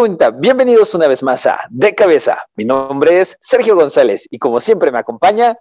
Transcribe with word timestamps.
Bienvenidos 0.00 0.94
una 0.94 1.08
vez 1.08 1.22
más 1.22 1.46
a 1.46 1.60
De 1.68 1.94
Cabeza. 1.94 2.46
Mi 2.56 2.64
nombre 2.64 3.20
es 3.20 3.36
Sergio 3.42 3.76
González 3.76 4.26
y 4.30 4.38
como 4.38 4.58
siempre 4.58 4.90
me 4.90 4.98
acompaña... 4.98 5.58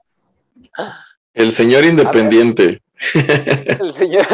El 1.33 1.51
señor 1.51 1.83
independiente. 1.83 2.81
El 3.13 3.91
señor... 3.91 4.25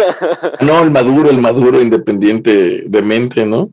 No, 0.61 0.83
el 0.83 0.91
maduro, 0.91 1.31
el 1.31 1.39
maduro 1.39 1.81
independiente 1.81 2.83
de 2.85 3.01
mente, 3.01 3.47
¿no? 3.47 3.71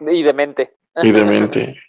y 0.00 0.22
de 0.22 0.32
mente. 0.34 0.76
Y 1.02 1.10
de 1.10 1.24
mente. 1.24 1.80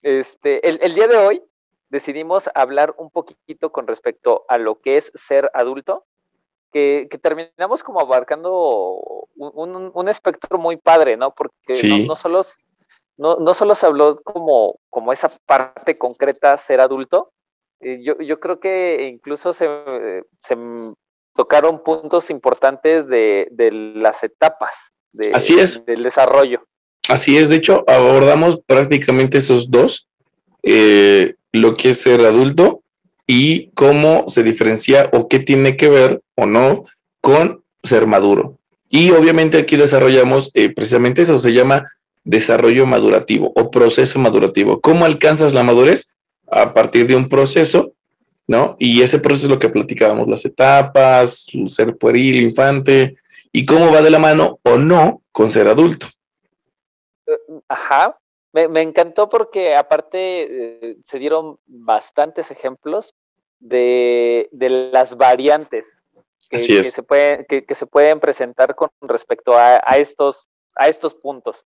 Este, 0.00 0.68
el, 0.68 0.78
el 0.82 0.94
día 0.94 1.08
de 1.08 1.16
hoy 1.16 1.42
decidimos 1.88 2.48
hablar 2.54 2.94
un 2.98 3.10
poquito 3.10 3.72
con 3.72 3.88
respecto 3.88 4.44
a 4.48 4.58
lo 4.58 4.80
que 4.80 4.96
es 4.96 5.10
ser 5.16 5.50
adulto 5.54 6.06
que, 6.72 7.08
terminamos 7.20 7.82
como 7.82 8.00
abarcando 8.00 9.19
un, 9.40 9.90
un, 9.94 10.08
espectro 10.08 10.58
muy 10.58 10.76
padre, 10.76 11.16
¿no? 11.16 11.32
Porque 11.34 12.04
no, 12.06 12.14
solo, 12.14 12.42
no, 13.16 13.36
no 13.36 13.54
solo 13.54 13.74
se 13.74 13.86
habló 13.86 14.20
como, 14.22 14.78
como 14.90 15.12
esa 15.12 15.30
parte 15.46 15.96
concreta, 15.96 16.56
ser 16.58 16.80
adulto, 16.80 17.32
eh, 17.80 18.00
yo, 18.02 18.18
yo 18.18 18.38
creo 18.40 18.60
que 18.60 19.08
incluso 19.10 19.52
se, 19.52 19.68
se 20.38 20.56
tocaron 21.34 21.82
puntos 21.82 22.30
importantes 22.30 23.08
de, 23.08 23.48
de 23.50 23.72
las 23.72 24.22
etapas 24.22 24.92
de, 25.12 25.32
Así 25.32 25.58
es. 25.58 25.84
del 25.86 26.02
desarrollo. 26.02 26.66
Así 27.08 27.38
es, 27.38 27.48
de 27.48 27.56
hecho, 27.56 27.84
abordamos 27.88 28.60
prácticamente 28.66 29.38
esos 29.38 29.70
dos, 29.70 30.06
eh, 30.62 31.34
lo 31.52 31.74
que 31.74 31.90
es 31.90 32.02
ser 32.02 32.20
adulto 32.20 32.82
y 33.26 33.70
cómo 33.70 34.28
se 34.28 34.42
diferencia 34.42 35.08
o 35.12 35.28
qué 35.28 35.38
tiene 35.38 35.76
que 35.76 35.88
ver 35.88 36.22
o 36.36 36.46
no 36.46 36.84
con 37.20 37.64
ser 37.82 38.06
maduro. 38.06 38.58
Y 38.90 39.12
obviamente 39.12 39.56
aquí 39.56 39.76
desarrollamos 39.76 40.50
eh, 40.52 40.74
precisamente 40.74 41.22
eso, 41.22 41.38
se 41.38 41.52
llama 41.52 41.86
desarrollo 42.24 42.86
madurativo 42.86 43.52
o 43.56 43.70
proceso 43.70 44.18
madurativo. 44.18 44.80
¿Cómo 44.80 45.06
alcanzas 45.06 45.54
la 45.54 45.62
madurez? 45.62 46.14
A 46.50 46.74
partir 46.74 47.06
de 47.06 47.14
un 47.14 47.28
proceso, 47.28 47.92
¿no? 48.48 48.76
Y 48.80 49.02
ese 49.02 49.20
proceso 49.20 49.46
es 49.46 49.50
lo 49.50 49.58
que 49.60 49.68
platicábamos, 49.68 50.28
las 50.28 50.44
etapas, 50.44 51.46
ser 51.68 51.96
pueril, 51.96 52.42
infante, 52.42 53.16
y 53.52 53.64
cómo 53.64 53.92
va 53.92 54.02
de 54.02 54.10
la 54.10 54.18
mano 54.18 54.58
o 54.64 54.76
no 54.76 55.22
con 55.30 55.52
ser 55.52 55.68
adulto. 55.68 56.08
Eh, 57.26 57.32
ajá, 57.68 58.18
me, 58.52 58.82
encantó 58.82 59.28
porque 59.28 59.76
aparte 59.76 60.88
eh, 60.88 60.96
se 61.04 61.18
dieron 61.20 61.58
bastantes 61.66 62.50
ejemplos 62.50 63.14
de, 63.60 64.48
las 64.50 65.16
variantes 65.16 65.99
que, 66.50 66.84
se 66.84 67.02
pueden, 67.02 67.46
que, 67.46 67.74
se 67.74 67.86
pueden 67.86 68.18
presentar 68.18 68.74
con 68.74 68.90
respecto 69.02 69.56
a, 69.56 69.78
estos, 69.96 70.48
a 70.74 70.88
estos 70.88 71.14
puntos. 71.14 71.64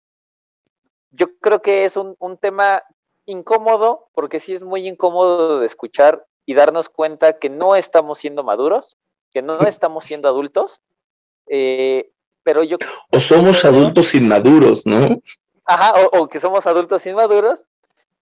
Yo 1.11 1.37
creo 1.37 1.61
que 1.61 1.85
es 1.85 1.97
un, 1.97 2.15
tema 2.41 2.83
incómodo, 3.25 4.09
porque 4.13 4.39
sí 4.39 4.53
es 4.53 4.63
muy 4.63 4.87
incómodo 4.87 5.59
de 5.59 5.67
escuchar 5.67 6.25
y 6.47 6.55
darnos 6.55 6.89
cuenta 6.89 7.37
que 7.37 7.49
no 7.49 7.75
estamos 7.75 8.17
siendo 8.17 8.43
maduros, 8.43 8.97
que 9.31 9.43
no 9.43 9.59
estamos 9.59 10.03
siendo 10.03 10.27
adultos, 10.27 10.81
eh, 11.47 12.11
pero 12.41 12.63
yo... 12.63 12.77
O 13.11 13.19
somos 13.19 13.63
adultos 13.63 14.15
inmaduros, 14.15 14.87
¿no? 14.87 15.21
Ajá, 15.65 15.93
o, 16.11 16.27
que 16.27 16.39
somos 16.39 16.65
adultos 16.65 17.05
inmaduros, 17.05 17.67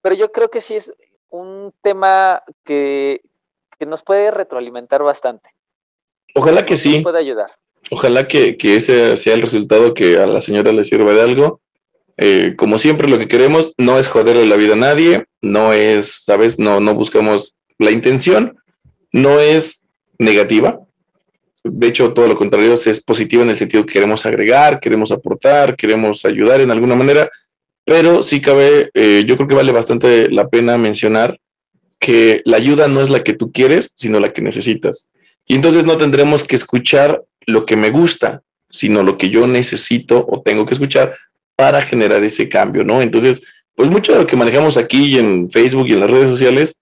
pero 0.01 0.13
yo 0.13 0.31
creo 0.33 0.51
que 0.51 0.59
sí 0.59 0.75
es 0.75 0.93
un 1.29 1.73
tema 1.81 2.43
que, 2.65 3.21
que 3.77 3.85
nos 3.85 4.03
puede 4.03 4.29
retroalimentar 4.31 5.03
bastante. 5.03 5.51
Ojalá 6.35 6.65
que 6.65 6.77
sí. 6.77 7.01
Puede 7.01 7.19
ayudar. 7.19 7.51
Ojalá 7.91 8.27
que, 8.27 8.55
ese 8.61 9.17
sea 9.17 9.33
el 9.33 9.41
resultado 9.41 9.93
que 9.93 10.17
a 10.17 10.27
la 10.27 10.41
señora 10.41 10.71
le 10.71 10.83
sirva 10.83 11.13
de 11.13 11.21
algo. 11.21 11.61
Eh, 12.17 12.53
como 12.57 12.77
siempre, 12.77 13.09
lo 13.09 13.17
que 13.17 13.27
queremos 13.27 13.73
no 13.77 13.97
es 13.97 14.07
joderle 14.07 14.45
la 14.45 14.57
vida 14.57 14.73
a 14.73 14.77
nadie, 14.77 15.25
no 15.41 15.73
es, 15.73 16.23
¿sabes? 16.25 16.59
No, 16.59 16.79
no 16.79 16.93
buscamos 16.93 17.55
la 17.77 17.91
intención, 17.91 18.57
no 19.11 19.39
es 19.39 19.83
negativa. 20.17 20.79
De 21.63 21.87
hecho, 21.87 22.13
todo 22.13 22.27
lo 22.27 22.35
contrario, 22.35 22.73
es 22.73 23.01
positiva 23.01 23.43
en 23.43 23.49
el 23.49 23.57
sentido 23.57 23.85
que 23.85 23.93
queremos 23.93 24.25
agregar, 24.25 24.79
queremos 24.79 25.11
aportar, 25.11 25.75
queremos 25.75 26.25
ayudar 26.25 26.61
en 26.61 26.71
alguna 26.71 26.95
manera, 26.95 27.29
pero 27.85 28.21
sí 28.21 28.41
cabe, 28.41 28.91
eh, 28.93 29.23
yo 29.25 29.35
creo 29.35 29.47
que 29.47 29.55
vale 29.55 29.71
bastante 29.71 30.29
la 30.29 30.47
pena 30.47 30.77
mencionar 30.77 31.39
que 31.99 32.41
la 32.45 32.57
ayuda 32.57 32.87
no 32.87 33.01
es 33.01 33.09
la 33.09 33.23
que 33.23 33.33
tú 33.33 33.51
quieres, 33.51 33.91
sino 33.95 34.19
la 34.19 34.31
que 34.31 34.41
necesitas. 34.41 35.09
Y 35.49 35.55
entonces 35.55 35.83
no 35.83 35.97
tendremos 35.97 36.43
que 36.43 36.55
escuchar 36.55 37.23
lo 37.47 37.65
que 37.65 37.75
me 37.75 37.89
gusta, 37.89 38.43
sino 38.69 39.01
lo 39.01 39.17
que 39.17 39.31
yo 39.31 39.47
necesito 39.47 40.23
o 40.29 40.41
tengo 40.41 40.67
que 40.67 40.75
escuchar 40.75 41.17
para 41.55 41.81
generar 41.81 42.23
ese 42.23 42.47
cambio, 42.47 42.83
¿no? 42.83 43.01
Entonces, 43.01 43.41
pues 43.73 43.89
mucho 43.89 44.13
de 44.13 44.19
lo 44.19 44.27
que 44.27 44.37
manejamos 44.37 44.77
aquí 44.77 45.17
en 45.17 45.49
Facebook 45.49 45.87
y 45.87 45.93
en 45.93 46.01
las 46.01 46.11
redes 46.11 46.29
sociales 46.29 46.75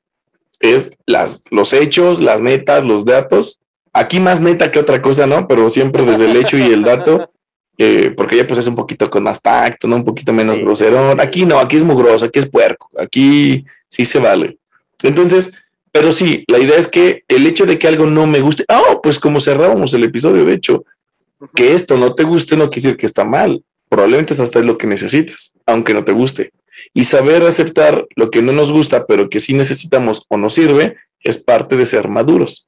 es 0.59 0.91
las, 1.06 1.41
los 1.50 1.72
hechos, 1.72 2.19
las 2.19 2.41
netas, 2.41 2.83
los 2.83 3.06
datos. 3.06 3.57
Aquí 3.94 4.19
más 4.19 4.41
neta 4.41 4.69
que 4.69 4.79
otra 4.79 5.01
cosa, 5.01 5.25
¿no? 5.25 5.47
Pero 5.47 5.69
siempre 5.69 6.03
desde 6.03 6.29
el 6.29 6.35
hecho 6.35 6.57
y 6.57 6.63
el 6.63 6.83
dato, 6.83 7.31
eh, 7.77 8.13
porque 8.17 8.35
ya 8.35 8.45
pues 8.45 8.59
es 8.59 8.67
un 8.67 8.75
poquito 8.75 9.09
con 9.09 9.23
más 9.23 9.41
tacto, 9.41 9.88
¿no? 9.88 9.95
Un 9.95 10.03
poquito 10.03 10.33
menos 10.33 10.59
grosero. 10.59 11.16
Aquí 11.22 11.45
no, 11.45 11.57
aquí 11.59 11.77
es 11.77 11.83
mugroso, 11.83 12.25
aquí 12.25 12.39
es 12.39 12.50
puerco, 12.50 12.89
aquí 13.00 13.63
sí 13.88 14.03
se 14.03 14.19
vale. 14.19 14.57
Entonces, 15.03 15.53
pero 15.92 16.12
sí, 16.12 16.44
la 16.48 16.59
idea 16.59 16.78
es 16.78 16.88
que 16.88 17.24
el 17.28 17.46
hecho 17.48 17.66
de 17.66 17.80
que 17.80 17.88
algo 17.88 18.06
no 18.06 18.28
me 18.28 18.42
guste, 18.42 18.66
oh, 18.70 19.02
pues 19.02 19.20
como 19.20 19.42
cerrábamos 19.42 19.94
el 19.94 20.03
episodio, 20.03 20.46
de 20.46 20.53
hecho, 20.53 20.84
que 21.56 21.74
esto 21.74 21.98
no 21.98 22.16
te 22.16 22.24
guste 22.24 22.56
no 22.56 22.70
quiere 22.70 22.90
decir 22.90 22.98
que 22.98 23.06
está 23.06 23.24
mal. 23.24 23.64
Probablemente 23.90 24.34
hasta 24.34 24.59
es 24.59 24.66
lo 24.66 24.78
que 24.78 24.88
necesitas, 24.88 25.53
aunque 25.66 25.94
no 25.94 26.03
te 26.03 26.12
guste. 26.12 26.52
Y 26.94 27.06
saber 27.06 27.44
aceptar 27.44 28.06
lo 28.16 28.30
que 28.30 28.42
no 28.42 28.52
nos 28.52 28.72
gusta, 28.72 29.06
pero 29.06 29.30
que 29.30 29.40
sí 29.40 29.53
necesitamos 29.53 30.25
o 30.28 30.38
nos 30.38 30.53
sirve, 30.53 30.98
es 31.22 31.38
parte 31.38 31.75
de 31.75 31.86
ser 31.86 32.08
maduros. 32.08 32.68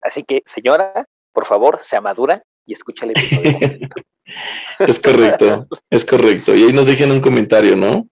Así 0.00 0.22
que, 0.22 0.42
señora, 0.46 1.06
por 1.32 1.46
favor, 1.46 1.80
sea 1.82 2.00
madura 2.00 2.42
y 2.64 2.74
escucha 2.74 3.06
el 3.06 3.12
episodio. 3.12 3.58
es 4.78 5.00
correcto, 5.00 5.66
es 5.90 6.04
correcto. 6.04 6.54
Y 6.54 6.64
ahí 6.64 6.72
nos 6.72 6.86
dejen 6.86 7.10
un 7.10 7.20
comentario, 7.20 7.74
¿no? 7.76 8.06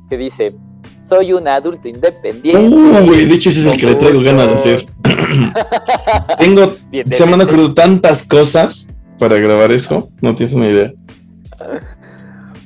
que 0.08 0.16
dice, 0.16 0.56
soy 1.02 1.34
un 1.34 1.46
adulto 1.46 1.86
independiente. 1.86 2.74
Uh, 2.74 3.14
de 3.14 3.34
hecho 3.34 3.50
ese 3.50 3.60
es 3.60 3.66
el 3.66 3.76
que 3.76 3.86
le 3.88 3.96
traigo 3.96 4.22
ganas 4.22 4.48
de 4.48 4.54
hacer. 4.54 4.86
Tengo, 6.38 6.76
se 7.10 7.26
me 7.26 7.34
han 7.34 7.42
ocurrido 7.42 7.74
tantas 7.74 8.26
cosas 8.26 8.90
para 9.18 9.36
grabar 9.36 9.70
eso, 9.70 10.08
no 10.22 10.34
tienes 10.34 10.54
una 10.54 10.66
idea. 10.68 10.92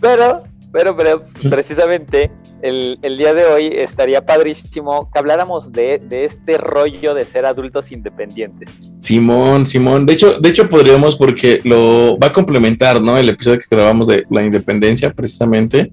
Pero, 0.00 0.44
pero, 0.70 0.96
pero, 0.96 1.24
precisamente 1.50 2.30
el, 2.62 3.18
día 3.18 3.34
de 3.34 3.44
hoy 3.44 3.66
estaría 3.66 4.24
padrísimo 4.24 5.10
que 5.12 5.18
habláramos 5.18 5.72
de, 5.72 6.00
este 6.10 6.58
rollo 6.58 7.14
de 7.14 7.24
ser 7.24 7.44
adultos 7.44 7.90
independientes. 7.92 8.68
Simón, 8.98 9.66
Simón. 9.66 10.06
De 10.06 10.12
hecho, 10.12 10.38
de 10.38 10.48
hecho 10.48 10.68
podríamos 10.68 11.16
porque 11.16 11.60
lo 11.64 12.18
va 12.18 12.28
a 12.28 12.32
complementar, 12.32 13.00
¿no? 13.00 13.18
El 13.18 13.28
episodio 13.28 13.58
que 13.58 13.66
grabamos 13.70 14.06
de 14.06 14.24
la 14.30 14.44
independencia, 14.44 15.12
precisamente. 15.12 15.92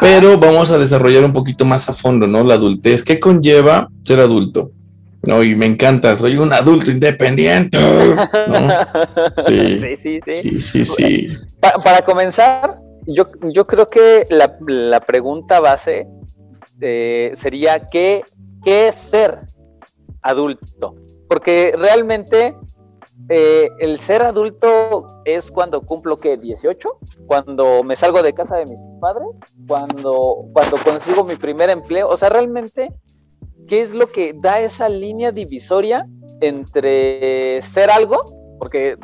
Pero 0.00 0.38
vamos 0.38 0.70
a 0.70 0.78
desarrollar 0.78 1.24
un 1.24 1.32
poquito 1.32 1.64
más 1.64 1.88
a 1.88 1.92
fondo, 1.92 2.26
¿no? 2.26 2.42
La 2.42 2.54
adultez. 2.54 3.04
¿Qué 3.04 3.20
conlleva 3.20 3.88
ser 4.02 4.18
adulto? 4.18 4.72
No, 5.26 5.42
y 5.42 5.54
me 5.54 5.66
encanta, 5.66 6.16
soy 6.16 6.36
un 6.36 6.52
adulto 6.52 6.90
independiente. 6.90 7.78
Sí, 9.46 9.96
sí, 9.96 10.20
sí. 10.26 10.60
sí, 10.60 10.84
sí, 10.84 11.28
para 11.60 12.02
comenzar, 12.02 12.74
yo, 13.06 13.26
yo 13.42 13.66
creo 13.66 13.88
que 13.88 14.26
la, 14.30 14.56
la 14.66 15.00
pregunta 15.00 15.60
base 15.60 16.06
eh, 16.80 17.32
sería 17.36 17.78
¿qué, 17.90 18.24
¿qué, 18.62 18.88
es 18.88 18.94
ser 18.94 19.38
adulto? 20.22 20.96
Porque 21.28 21.74
realmente 21.76 22.56
eh, 23.28 23.70
el 23.78 23.98
ser 23.98 24.22
adulto 24.22 25.22
es 25.24 25.50
cuando 25.50 25.82
cumplo 25.82 26.18
que 26.18 26.36
18, 26.36 26.98
cuando 27.26 27.82
me 27.82 27.96
salgo 27.96 28.22
de 28.22 28.34
casa 28.34 28.56
de 28.56 28.66
mis 28.66 28.80
padres, 29.00 29.28
cuando, 29.66 30.46
cuando 30.52 30.76
consigo 30.78 31.24
mi 31.24 31.36
primer 31.36 31.70
empleo. 31.70 32.08
O 32.08 32.16
sea, 32.16 32.28
realmente, 32.28 32.92
¿qué 33.68 33.80
es 33.80 33.94
lo 33.94 34.10
que 34.10 34.34
da 34.34 34.60
esa 34.60 34.88
línea 34.88 35.32
divisoria 35.32 36.06
entre 36.40 37.62
ser 37.62 37.90
algo? 37.90 38.56
Porque 38.58 38.96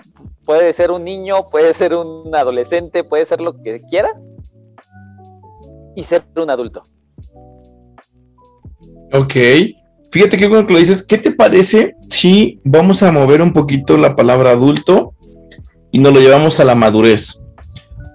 puede 0.50 0.72
ser 0.72 0.90
un 0.90 1.04
niño, 1.04 1.48
puede 1.48 1.72
ser 1.72 1.94
un 1.94 2.34
adolescente, 2.34 3.04
puede 3.04 3.24
ser 3.24 3.40
lo 3.40 3.62
que 3.62 3.82
quieras, 3.88 4.14
y 5.94 6.02
ser 6.02 6.24
un 6.34 6.50
adulto. 6.50 6.82
Ok, 9.12 9.34
fíjate 10.10 10.36
que 10.36 10.48
cuando 10.48 10.72
lo 10.72 10.80
dices, 10.80 11.04
¿qué 11.04 11.18
te 11.18 11.30
parece 11.30 11.94
si 12.08 12.60
vamos 12.64 13.04
a 13.04 13.12
mover 13.12 13.42
un 13.42 13.52
poquito 13.52 13.96
la 13.96 14.16
palabra 14.16 14.50
adulto 14.50 15.14
y 15.92 16.00
nos 16.00 16.12
lo 16.12 16.18
llevamos 16.18 16.58
a 16.58 16.64
la 16.64 16.74
madurez? 16.74 17.40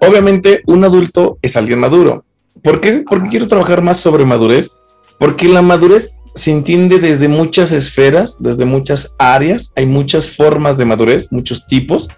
Obviamente, 0.06 0.60
un 0.66 0.84
adulto 0.84 1.38
es 1.40 1.56
alguien 1.56 1.78
maduro. 1.78 2.26
¿Por 2.62 2.82
qué? 2.82 3.02
Porque 3.08 3.30
quiero 3.30 3.48
trabajar 3.48 3.80
más 3.80 3.96
sobre 3.96 4.26
madurez. 4.26 4.72
Porque 5.18 5.48
la 5.48 5.62
madurez 5.62 6.18
se 6.36 6.50
entiende 6.50 6.98
desde 6.98 7.28
muchas 7.28 7.72
esferas, 7.72 8.36
desde 8.40 8.66
muchas 8.66 9.16
áreas, 9.18 9.72
hay 9.74 9.86
muchas 9.86 10.28
formas 10.28 10.76
de 10.76 10.84
madurez, 10.84 11.32
muchos 11.32 11.66
tipos, 11.66 12.10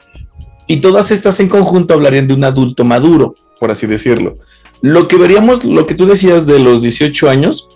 y 0.68 0.76
todas 0.76 1.10
estas 1.10 1.40
en 1.40 1.48
conjunto 1.48 1.94
hablarían 1.94 2.28
de 2.28 2.34
un 2.34 2.44
adulto 2.44 2.84
maduro, 2.84 3.34
por 3.58 3.70
así 3.70 3.86
decirlo. 3.86 4.36
Lo 4.80 5.08
que 5.08 5.16
veríamos, 5.16 5.64
lo 5.64 5.86
que 5.86 5.94
tú 5.94 6.06
decías 6.06 6.46
de 6.46 6.60
los 6.60 6.82
18 6.82 7.28
años, 7.28 7.68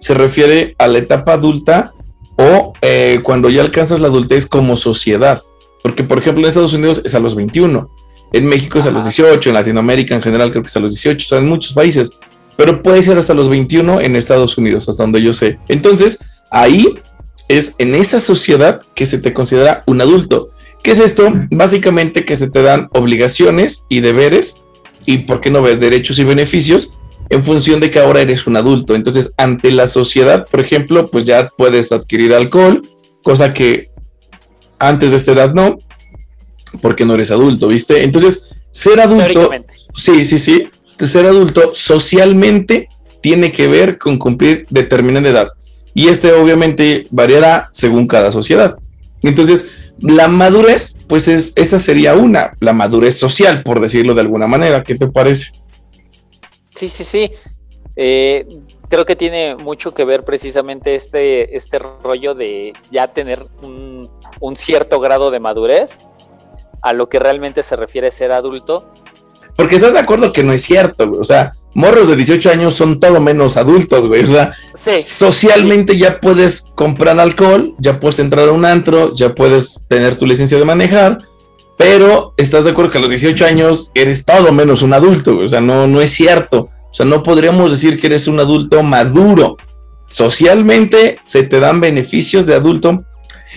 se 0.00 0.14
refiere 0.14 0.74
a 0.78 0.86
la 0.86 0.98
etapa 0.98 1.34
adulta 1.34 1.92
o 2.36 2.72
eh, 2.80 3.20
cuando 3.22 3.50
ya 3.50 3.60
alcanzas 3.60 4.00
la 4.00 4.08
adultez 4.08 4.46
como 4.46 4.76
sociedad. 4.76 5.40
Porque, 5.82 6.04
por 6.04 6.18
ejemplo, 6.18 6.42
en 6.42 6.48
Estados 6.48 6.72
Unidos 6.72 7.02
es 7.04 7.14
a 7.14 7.20
los 7.20 7.34
21, 7.34 7.90
en 8.32 8.46
México 8.46 8.78
es 8.78 8.86
a 8.86 8.90
los 8.90 9.04
18, 9.04 9.50
en 9.50 9.54
Latinoamérica 9.54 10.14
en 10.14 10.22
general 10.22 10.50
creo 10.50 10.62
que 10.62 10.68
es 10.68 10.76
a 10.76 10.80
los 10.80 10.92
18, 10.92 11.24
o 11.24 11.28
sea, 11.28 11.38
en 11.38 11.48
muchos 11.48 11.74
países 11.74 12.12
pero 12.56 12.82
puede 12.82 13.02
ser 13.02 13.18
hasta 13.18 13.34
los 13.34 13.48
21 13.48 14.00
en 14.00 14.16
Estados 14.16 14.58
Unidos, 14.58 14.88
hasta 14.88 15.02
donde 15.02 15.22
yo 15.22 15.34
sé. 15.34 15.58
Entonces, 15.68 16.18
ahí 16.50 16.94
es 17.48 17.74
en 17.78 17.94
esa 17.94 18.18
sociedad 18.18 18.80
que 18.94 19.06
se 19.06 19.18
te 19.18 19.34
considera 19.34 19.84
un 19.86 20.00
adulto. 20.00 20.50
¿Qué 20.86 20.92
es 20.92 21.00
esto? 21.00 21.32
Básicamente 21.50 22.24
que 22.24 22.36
se 22.36 22.48
te 22.48 22.62
dan 22.62 22.88
obligaciones 22.92 23.86
y 23.88 23.98
deberes 23.98 24.58
y, 25.04 25.18
¿por 25.18 25.40
qué 25.40 25.50
no 25.50 25.60
ver 25.60 25.80
derechos 25.80 26.20
y 26.20 26.22
beneficios? 26.22 26.92
En 27.28 27.42
función 27.42 27.80
de 27.80 27.90
que 27.90 27.98
ahora 27.98 28.20
eres 28.20 28.46
un 28.46 28.56
adulto. 28.56 28.94
Entonces, 28.94 29.34
ante 29.36 29.72
la 29.72 29.88
sociedad, 29.88 30.46
por 30.48 30.60
ejemplo, 30.60 31.08
pues 31.08 31.24
ya 31.24 31.50
puedes 31.58 31.90
adquirir 31.90 32.32
alcohol, 32.32 32.88
cosa 33.24 33.52
que 33.52 33.90
antes 34.78 35.10
de 35.10 35.16
esta 35.16 35.32
edad 35.32 35.54
no, 35.54 35.80
porque 36.80 37.04
no 37.04 37.14
eres 37.14 37.32
adulto, 37.32 37.66
¿viste? 37.66 38.04
Entonces, 38.04 38.50
ser 38.70 39.00
adulto... 39.00 39.50
Sí, 39.92 40.24
sí, 40.24 40.38
sí 40.38 40.68
ser 41.00 41.26
adulto 41.26 41.72
socialmente 41.74 42.88
tiene 43.20 43.50
que 43.50 43.66
ver 43.66 43.98
con 43.98 44.18
cumplir 44.18 44.66
determinada 44.70 45.28
edad. 45.28 45.48
Y 45.94 46.06
este 46.10 46.30
obviamente 46.30 47.08
variará 47.10 47.70
según 47.72 48.06
cada 48.06 48.30
sociedad. 48.30 48.78
Entonces, 49.26 49.66
la 49.98 50.28
madurez, 50.28 50.94
pues 51.08 51.28
es, 51.28 51.52
esa 51.56 51.78
sería 51.78 52.14
una, 52.14 52.54
la 52.60 52.72
madurez 52.72 53.18
social, 53.18 53.62
por 53.62 53.80
decirlo 53.80 54.14
de 54.14 54.20
alguna 54.20 54.46
manera. 54.46 54.82
¿Qué 54.82 54.94
te 54.94 55.08
parece? 55.08 55.52
Sí, 56.74 56.88
sí, 56.88 57.04
sí. 57.04 57.32
Eh, 57.96 58.46
creo 58.88 59.04
que 59.06 59.16
tiene 59.16 59.56
mucho 59.56 59.92
que 59.94 60.04
ver 60.04 60.24
precisamente 60.24 60.94
este, 60.94 61.56
este 61.56 61.78
rollo 61.78 62.34
de 62.34 62.72
ya 62.90 63.08
tener 63.08 63.44
un, 63.62 64.10
un 64.40 64.56
cierto 64.56 65.00
grado 65.00 65.30
de 65.30 65.40
madurez 65.40 66.00
a 66.82 66.92
lo 66.92 67.08
que 67.08 67.18
realmente 67.18 67.62
se 67.62 67.74
refiere 67.74 68.10
ser 68.10 68.32
adulto 68.32 68.92
porque 69.56 69.76
estás 69.76 69.94
de 69.94 69.98
acuerdo 69.98 70.32
que 70.32 70.42
no 70.42 70.52
es 70.52 70.62
cierto, 70.62 71.08
güey. 71.08 71.20
O 71.20 71.24
sea, 71.24 71.52
morros 71.74 72.08
de 72.08 72.16
18 72.16 72.50
años 72.50 72.74
son 72.74 73.00
todo 73.00 73.20
menos 73.20 73.56
adultos, 73.56 74.06
güey. 74.06 74.22
O 74.22 74.26
sea, 74.26 74.52
socialmente 75.02 75.96
ya 75.96 76.20
puedes 76.20 76.68
comprar 76.74 77.18
alcohol, 77.18 77.74
ya 77.78 77.98
puedes 77.98 78.18
entrar 78.18 78.48
a 78.48 78.52
un 78.52 78.64
antro, 78.64 79.14
ya 79.14 79.34
puedes 79.34 79.84
tener 79.88 80.16
tu 80.16 80.26
licencia 80.26 80.58
de 80.58 80.64
manejar, 80.64 81.18
pero 81.78 82.34
estás 82.36 82.64
de 82.64 82.70
acuerdo 82.70 82.90
que 82.90 82.98
a 82.98 83.00
los 83.00 83.10
18 83.10 83.44
años 83.46 83.90
eres 83.94 84.24
todo 84.24 84.52
menos 84.52 84.82
un 84.82 84.92
adulto, 84.92 85.34
güey. 85.34 85.46
O 85.46 85.48
sea, 85.48 85.60
no, 85.60 85.86
no 85.86 86.00
es 86.00 86.10
cierto. 86.10 86.68
O 86.90 86.94
sea, 86.94 87.06
no 87.06 87.22
podríamos 87.22 87.70
decir 87.70 87.98
que 87.98 88.06
eres 88.06 88.28
un 88.28 88.40
adulto 88.40 88.82
maduro. 88.82 89.56
Socialmente 90.06 91.18
se 91.22 91.42
te 91.42 91.60
dan 91.60 91.80
beneficios 91.80 92.46
de 92.46 92.54
adulto 92.54 93.04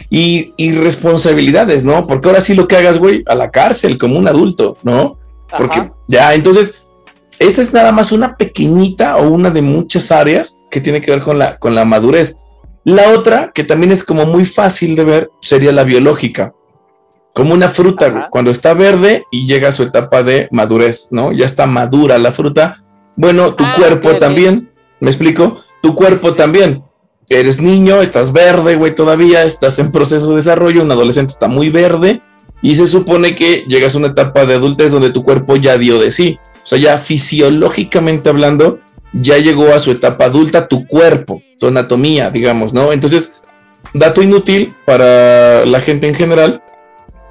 y, 0.09 0.53
y 0.57 0.71
responsabilidades, 0.73 1.83
¿no? 1.83 2.07
Porque 2.07 2.27
ahora 2.27 2.41
sí 2.41 2.53
lo 2.53 2.67
que 2.67 2.77
hagas, 2.77 2.97
güey, 2.97 3.23
a 3.27 3.35
la 3.35 3.51
cárcel 3.51 3.97
como 3.97 4.17
un 4.17 4.27
adulto, 4.27 4.77
¿no? 4.83 5.18
Porque 5.57 5.91
ya, 6.07 6.33
entonces, 6.33 6.85
esta 7.39 7.61
es 7.61 7.73
nada 7.73 7.91
más 7.91 8.11
una 8.11 8.35
pequeñita 8.35 9.17
o 9.17 9.29
una 9.29 9.49
de 9.49 9.61
muchas 9.61 10.11
áreas 10.11 10.59
que 10.69 10.81
tiene 10.81 11.01
que 11.01 11.11
ver 11.11 11.21
con 11.21 11.39
la, 11.39 11.57
con 11.57 11.73
la 11.73 11.85
madurez. 11.85 12.37
La 12.83 13.11
otra, 13.11 13.51
que 13.53 13.63
también 13.63 13.91
es 13.91 14.03
como 14.03 14.25
muy 14.25 14.45
fácil 14.45 14.95
de 14.95 15.03
ver, 15.03 15.29
sería 15.41 15.71
la 15.71 15.83
biológica. 15.83 16.53
Como 17.33 17.53
una 17.53 17.69
fruta, 17.69 18.27
cuando 18.31 18.51
está 18.51 18.73
verde 18.73 19.23
y 19.31 19.45
llega 19.45 19.69
a 19.69 19.71
su 19.71 19.83
etapa 19.83 20.23
de 20.23 20.49
madurez, 20.51 21.07
¿no? 21.11 21.31
Ya 21.31 21.45
está 21.45 21.65
madura 21.65 22.17
la 22.17 22.31
fruta. 22.31 22.83
Bueno, 23.15 23.53
tu 23.53 23.63
ah, 23.63 23.73
cuerpo 23.77 24.15
también, 24.15 24.71
¿me 24.99 25.09
explico? 25.09 25.61
Tu 25.81 25.95
cuerpo 25.95 26.33
también. 26.33 26.83
Eres 27.29 27.61
niño, 27.61 28.01
estás 28.01 28.33
verde, 28.33 28.75
güey, 28.75 28.95
todavía, 28.95 29.43
estás 29.43 29.77
en 29.77 29.91
proceso 29.91 30.31
de 30.31 30.37
desarrollo, 30.37 30.81
un 30.81 30.91
adolescente 30.91 31.31
está 31.31 31.47
muy 31.47 31.69
verde, 31.69 32.21
y 32.61 32.75
se 32.75 32.85
supone 32.87 33.35
que 33.35 33.65
llegas 33.67 33.95
a 33.95 33.99
una 33.99 34.07
etapa 34.07 34.45
de 34.45 34.55
adultez 34.55 34.91
donde 34.91 35.11
tu 35.11 35.23
cuerpo 35.23 35.55
ya 35.55 35.77
dio 35.77 35.99
de 35.99 36.11
sí. 36.11 36.39
O 36.63 36.67
sea, 36.67 36.77
ya 36.77 36.97
fisiológicamente 36.97 38.29
hablando, 38.29 38.79
ya 39.13 39.37
llegó 39.37 39.73
a 39.73 39.79
su 39.79 39.91
etapa 39.91 40.25
adulta 40.25 40.67
tu 40.67 40.85
cuerpo, 40.87 41.41
tu 41.59 41.67
anatomía, 41.67 42.29
digamos, 42.29 42.73
¿no? 42.73 42.91
Entonces, 42.91 43.41
dato 43.93 44.21
inútil 44.21 44.75
para 44.85 45.65
la 45.65 45.81
gente 45.81 46.07
en 46.07 46.15
general, 46.15 46.61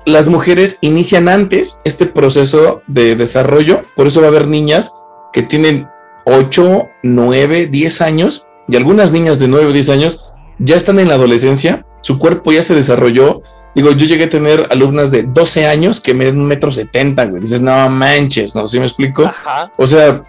las 0.07 0.29
mujeres 0.29 0.79
inician 0.81 1.29
antes 1.29 1.81
este 1.85 2.07
proceso 2.07 2.83
de 2.87 3.15
desarrollo, 3.15 3.83
por 3.95 4.07
eso 4.07 4.21
va 4.21 4.27
a 4.27 4.31
haber 4.31 4.49
niñas 4.49 4.93
que 5.33 5.43
tienen 5.43 5.87
8, 6.25 6.89
9, 7.03 7.67
10 7.67 8.01
años 8.01 8.47
y 8.69 8.77
algunas 8.77 9.13
niñas 9.13 9.39
de 9.39 9.49
9 9.49 9.67
o 9.67 9.73
10 9.73 9.89
años 9.91 10.33
ya 10.59 10.77
están 10.77 10.99
en 10.99 11.09
la 11.09 11.15
adolescencia, 11.15 11.87
su 12.03 12.19
cuerpo 12.19 12.53
ya 12.53 12.63
se 12.63 12.75
desarrolló, 12.75 13.43
Digo, 13.79 13.93
yo 13.93 14.07
llegué 14.07 14.25
a 14.25 14.29
tener 14.29 14.67
alumnas 14.71 15.13
de 15.13 15.23
12 15.23 15.65
años 15.65 16.01
que 16.01 16.13
miden 16.13 16.41
un 16.41 16.47
metro 16.47 16.73
setenta, 16.73 17.27
güey. 17.27 17.41
Dices, 17.41 17.61
no 17.61 17.89
manches, 17.89 18.57
¿no? 18.57 18.67
¿Sí 18.67 18.81
me 18.81 18.87
explico? 18.87 19.25
Ajá. 19.25 19.71
O 19.77 19.87
sea, 19.87 20.21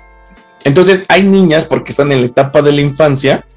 entonces 0.66 1.04
hay 1.08 1.24
niñas 1.24 1.66
porque 1.66 1.90
están 1.90 2.12
en 2.12 2.20
la 2.20 2.28
etapa 2.28 2.62
de 2.62 2.74
la 2.74 2.82
infancia, 2.82 3.48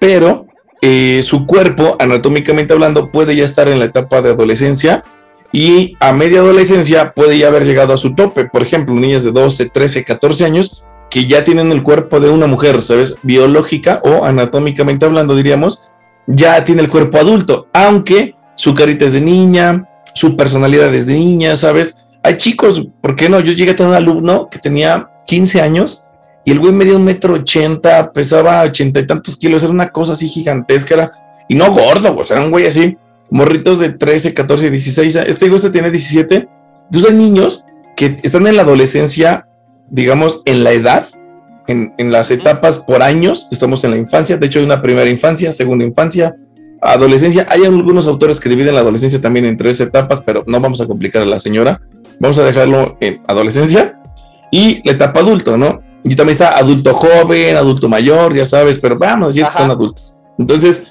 pero 0.00 0.48
eh, 0.82 1.20
su 1.22 1.46
cuerpo, 1.46 1.96
anatómicamente 2.00 2.72
hablando, 2.72 3.12
puede 3.12 3.36
ya 3.36 3.44
estar 3.44 3.68
en 3.68 3.78
la 3.78 3.84
etapa 3.84 4.20
de 4.20 4.30
adolescencia 4.30 5.04
y 5.52 5.94
a 6.00 6.12
media 6.12 6.40
adolescencia 6.40 7.12
puede 7.12 7.38
ya 7.38 7.46
haber 7.46 7.64
llegado 7.64 7.94
a 7.94 7.98
su 7.98 8.16
tope. 8.16 8.46
Por 8.46 8.62
ejemplo, 8.62 8.96
niñas 8.96 9.22
de 9.22 9.30
12, 9.30 9.66
13, 9.66 10.02
14 10.02 10.44
años 10.44 10.82
que 11.08 11.26
ya 11.26 11.44
tienen 11.44 11.70
el 11.70 11.84
cuerpo 11.84 12.18
de 12.18 12.30
una 12.30 12.48
mujer, 12.48 12.82
¿sabes? 12.82 13.14
Biológica 13.22 14.00
o 14.02 14.24
anatómicamente 14.24 15.06
hablando, 15.06 15.36
diríamos, 15.36 15.84
ya 16.26 16.64
tiene 16.64 16.82
el 16.82 16.88
cuerpo 16.88 17.18
adulto, 17.18 17.68
aunque 17.72 18.34
su 18.56 18.74
carita 18.74 19.04
es 19.04 19.12
de 19.12 19.20
niña, 19.20 19.88
su 20.14 20.36
personalidad 20.36 20.92
es 20.94 21.06
de 21.06 21.14
niña, 21.14 21.54
¿sabes? 21.54 21.98
Hay 22.22 22.38
chicos, 22.38 22.82
¿por 23.00 23.14
qué 23.14 23.28
no? 23.28 23.38
Yo 23.38 23.52
llegué 23.52 23.70
a 23.70 23.76
tener 23.76 23.90
un 23.90 23.96
alumno 23.96 24.48
que 24.50 24.58
tenía 24.58 25.10
15 25.26 25.60
años 25.60 26.02
y 26.44 26.52
el 26.52 26.58
güey 26.58 26.72
medía 26.72 26.96
un 26.96 27.04
metro 27.04 27.34
ochenta, 27.34 28.12
pesaba 28.12 28.62
ochenta 28.62 29.00
y 29.00 29.06
tantos 29.06 29.36
kilos, 29.36 29.62
era 29.62 29.72
una 29.72 29.90
cosa 29.90 30.14
así 30.14 30.28
gigantesca, 30.28 30.94
era, 30.94 31.12
y 31.48 31.54
no 31.54 31.72
gordo, 31.72 32.14
pues 32.14 32.30
era 32.30 32.40
un 32.40 32.50
güey 32.50 32.66
así, 32.66 32.96
morritos 33.30 33.78
de 33.78 33.90
13, 33.90 34.32
14, 34.32 34.70
16, 34.70 35.16
este 35.16 35.46
güey 35.48 35.56
este 35.56 35.70
tiene 35.70 35.90
17, 35.90 36.48
entonces 36.84 37.10
hay 37.10 37.16
niños 37.16 37.64
que 37.96 38.16
están 38.22 38.46
en 38.46 38.56
la 38.56 38.62
adolescencia, 38.62 39.48
digamos, 39.90 40.42
en 40.46 40.64
la 40.64 40.70
edad, 40.70 41.04
en, 41.66 41.92
en, 41.98 42.12
las 42.12 42.30
etapas 42.30 42.78
por 42.78 43.02
años, 43.02 43.48
estamos 43.50 43.82
en 43.82 43.90
la 43.90 43.96
infancia, 43.96 44.36
de 44.36 44.46
hecho 44.46 44.60
hay 44.60 44.64
una 44.64 44.80
primera 44.80 45.10
infancia, 45.10 45.50
segunda 45.50 45.84
infancia, 45.84 46.36
adolescencia, 46.80 47.46
hay 47.48 47.64
algunos 47.64 48.06
autores 48.06 48.40
que 48.40 48.48
dividen 48.48 48.74
la 48.74 48.80
adolescencia 48.80 49.20
también 49.20 49.46
en 49.46 49.56
tres 49.56 49.80
etapas, 49.80 50.20
pero 50.20 50.44
no 50.46 50.60
vamos 50.60 50.80
a 50.80 50.86
complicar 50.86 51.22
a 51.22 51.26
la 51.26 51.40
señora, 51.40 51.80
vamos 52.20 52.38
a 52.38 52.44
dejarlo 52.44 52.96
en 53.00 53.20
adolescencia 53.26 54.00
y 54.50 54.82
la 54.86 54.92
etapa 54.92 55.20
adulto, 55.20 55.56
¿no? 55.56 55.80
Y 56.04 56.14
también 56.14 56.32
está 56.32 56.56
adulto 56.56 56.94
joven, 56.94 57.56
adulto 57.56 57.88
mayor, 57.88 58.34
ya 58.34 58.46
sabes, 58.46 58.78
pero 58.78 58.96
vamos 58.96 59.24
a 59.24 59.26
decir 59.28 59.44
que 59.44 59.52
son 59.52 59.70
adultos. 59.70 60.16
Entonces, 60.38 60.84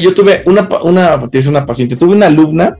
yo 0.00 0.14
tuve 0.14 0.42
una, 0.46 0.68
una, 0.82 1.20
una 1.48 1.66
paciente, 1.66 1.96
tuve 1.96 2.14
una 2.14 2.26
alumna 2.26 2.76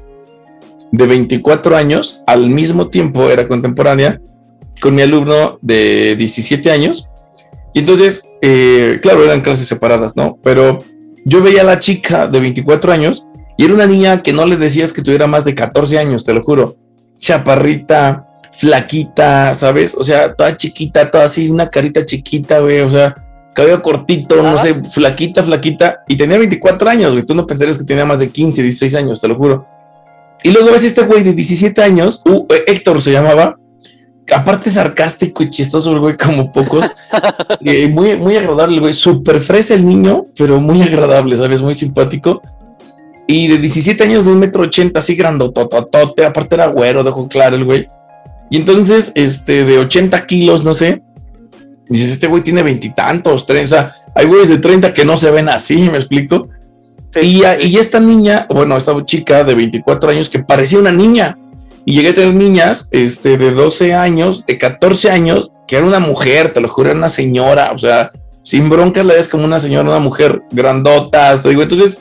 de 0.90 1.06
24 1.06 1.76
años, 1.76 2.22
al 2.26 2.50
mismo 2.50 2.88
tiempo 2.88 3.30
era 3.30 3.48
contemporánea 3.48 4.20
con 4.80 4.94
mi 4.94 5.02
alumno 5.02 5.58
de 5.62 6.16
17 6.16 6.70
años. 6.70 7.08
Y 7.72 7.80
entonces, 7.80 8.28
eh, 8.42 8.98
claro, 9.02 9.24
eran 9.24 9.40
clases 9.40 9.66
separadas, 9.66 10.16
¿no? 10.16 10.38
Pero 10.42 10.78
yo 11.24 11.42
veía 11.42 11.62
a 11.62 11.64
la 11.64 11.78
chica 11.78 12.26
de 12.26 12.40
24 12.40 12.92
años 12.92 13.26
y 13.56 13.64
era 13.64 13.74
una 13.74 13.86
niña 13.86 14.22
que 14.22 14.32
no 14.32 14.46
le 14.46 14.56
decías 14.56 14.92
que 14.92 15.02
tuviera 15.02 15.26
más 15.26 15.44
de 15.44 15.54
14 15.54 15.98
años, 15.98 16.24
te 16.24 16.34
lo 16.34 16.42
juro. 16.42 16.76
Chaparrita, 17.16 18.26
flaquita, 18.52 19.54
¿sabes? 19.54 19.94
O 19.94 20.04
sea, 20.04 20.34
toda 20.34 20.56
chiquita, 20.56 21.10
toda 21.10 21.24
así, 21.24 21.48
una 21.48 21.68
carita 21.68 22.04
chiquita, 22.04 22.60
güey, 22.60 22.80
o 22.80 22.90
sea, 22.90 23.14
cabello 23.54 23.80
cortito, 23.80 24.42
no 24.42 24.58
sé, 24.58 24.74
flaquita, 24.90 25.42
flaquita, 25.42 26.00
y 26.08 26.16
tenía 26.16 26.38
24 26.38 26.90
años, 26.90 27.12
güey, 27.12 27.24
tú 27.24 27.34
no 27.34 27.46
pensarías 27.46 27.78
que 27.78 27.84
tenía 27.84 28.04
más 28.04 28.18
de 28.18 28.28
15, 28.28 28.62
16 28.62 28.94
años, 28.96 29.20
te 29.20 29.28
lo 29.28 29.36
juro. 29.36 29.66
Y 30.42 30.50
luego 30.50 30.72
ves 30.72 30.84
este 30.84 31.02
güey 31.02 31.22
de 31.22 31.32
17 31.32 31.82
años, 31.82 32.20
uh, 32.26 32.46
Héctor 32.66 33.00
se 33.00 33.12
llamaba, 33.12 33.56
aparte 34.32 34.70
sarcástico 34.70 35.42
y 35.42 35.50
chistoso 35.50 35.92
el 35.92 36.00
güey 36.00 36.16
como 36.16 36.50
pocos, 36.50 36.86
eh, 37.64 37.88
muy, 37.88 38.16
muy 38.16 38.36
agradable 38.36 38.76
el 38.76 38.80
güey, 38.80 38.92
súper 38.92 39.40
fresa 39.40 39.74
el 39.74 39.86
niño, 39.86 40.24
pero 40.36 40.60
muy 40.60 40.82
agradable, 40.82 41.36
¿sabes? 41.36 41.60
Muy 41.60 41.74
simpático. 41.74 42.40
Y 43.26 43.48
de 43.48 43.58
17 43.58 44.04
años 44.04 44.26
de 44.26 44.32
un 44.32 44.38
metro 44.38 44.62
ochenta, 44.62 45.00
así 45.00 45.14
grandotototote, 45.14 46.24
aparte 46.24 46.54
era 46.56 46.66
güero, 46.66 47.02
dejó 47.02 47.28
claro 47.28 47.56
el 47.56 47.64
güey. 47.64 47.86
Y 48.50 48.56
entonces, 48.58 49.12
este, 49.14 49.64
de 49.64 49.78
80 49.78 50.26
kilos, 50.26 50.64
no 50.64 50.74
sé, 50.74 51.02
dices, 51.88 52.12
este 52.12 52.26
güey 52.26 52.42
tiene 52.42 52.62
veintitantos, 52.62 53.46
o 53.48 53.66
sea, 53.66 53.94
hay 54.14 54.26
güeyes 54.26 54.48
de 54.48 54.58
30 54.58 54.92
que 54.92 55.04
no 55.04 55.16
se 55.16 55.30
ven 55.30 55.48
así, 55.48 55.88
¿me 55.90 55.98
explico? 55.98 56.48
y, 57.20 57.42
y, 57.60 57.76
esta 57.76 58.00
niña, 58.00 58.46
bueno, 58.50 58.76
esta 58.76 58.92
chica 59.04 59.44
de 59.44 59.54
24 59.54 60.10
años 60.10 60.28
que 60.28 60.40
parecía 60.40 60.80
una 60.80 60.90
niña, 60.90 61.36
y 61.84 61.92
llegué 61.92 62.10
a 62.10 62.14
tener 62.14 62.34
niñas 62.34 62.88
este, 62.92 63.36
de 63.36 63.52
12 63.52 63.94
años, 63.94 64.44
de 64.46 64.58
14 64.58 65.10
años, 65.10 65.50
que 65.66 65.76
era 65.76 65.86
una 65.86 65.98
mujer, 65.98 66.52
te 66.52 66.60
lo 66.60 66.68
juro, 66.68 66.90
era 66.90 66.98
una 66.98 67.10
señora, 67.10 67.72
o 67.72 67.78
sea, 67.78 68.10
sin 68.42 68.68
broncas 68.68 69.04
la 69.04 69.14
ves 69.14 69.28
como 69.28 69.44
una 69.44 69.60
señora, 69.60 69.88
una 69.88 69.98
mujer 69.98 70.42
grandota, 70.50 71.40
te 71.40 71.48
digo, 71.48 71.62
entonces, 71.62 71.98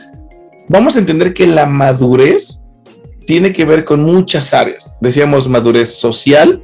vamos 0.68 0.96
a 0.96 1.00
entender 1.00 1.34
que 1.34 1.48
la 1.48 1.66
madurez 1.66 2.62
tiene 3.26 3.54
que 3.54 3.66
ver 3.66 3.86
con 3.86 4.04
muchas 4.04 4.54
áreas. 4.54 4.98
Decíamos 5.00 5.48
madurez 5.48 5.96
social, 5.96 6.62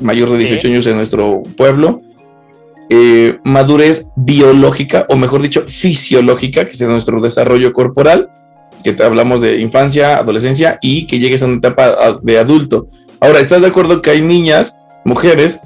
mayor 0.00 0.30
de 0.32 0.38
18 0.38 0.68
años 0.68 0.86
en 0.86 0.96
nuestro 0.96 1.42
pueblo, 1.56 2.00
eh, 2.88 3.38
madurez 3.44 4.08
biológica, 4.16 5.06
o 5.08 5.16
mejor 5.16 5.42
dicho, 5.42 5.62
fisiológica, 5.66 6.64
que 6.64 6.72
es 6.72 6.80
nuestro 6.80 7.20
desarrollo 7.20 7.72
corporal, 7.72 8.30
que 8.82 8.92
te 8.92 9.02
hablamos 9.02 9.40
de 9.40 9.60
infancia, 9.60 10.16
adolescencia 10.16 10.78
y 10.82 11.06
que 11.06 11.18
llegues 11.18 11.42
a 11.42 11.46
una 11.46 11.56
etapa 11.56 12.18
de 12.22 12.38
adulto. 12.38 12.88
Ahora, 13.20 13.40
¿estás 13.40 13.62
de 13.62 13.68
acuerdo 13.68 14.02
que 14.02 14.10
hay 14.10 14.22
niñas, 14.22 14.78
mujeres, 15.04 15.60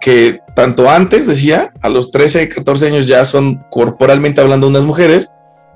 que 0.00 0.40
tanto 0.54 0.88
antes, 0.88 1.26
decía, 1.26 1.72
a 1.82 1.88
los 1.88 2.10
13, 2.10 2.48
14 2.48 2.86
años 2.86 3.06
ya 3.06 3.24
son 3.24 3.64
corporalmente 3.70 4.40
hablando 4.40 4.68
unas 4.68 4.84
mujeres, 4.84 5.30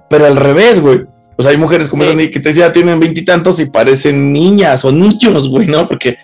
pero 0.08 0.26
al 0.26 0.36
revés, 0.36 0.80
güey. 0.80 1.02
O 1.36 1.42
sea, 1.42 1.52
hay 1.52 1.58
mujeres 1.58 1.88
como 1.88 2.04
sí. 2.04 2.30
que 2.30 2.40
te 2.40 2.50
decía, 2.50 2.72
tienen 2.72 3.00
veintitantos 3.00 3.60
y, 3.60 3.66
parecen 3.66 4.32
niñas 4.32 4.84
o 4.84 4.92
niños, 4.92 5.48
güey, 5.48 5.66
¿no? 5.66 5.86
Porque, 5.86 6.16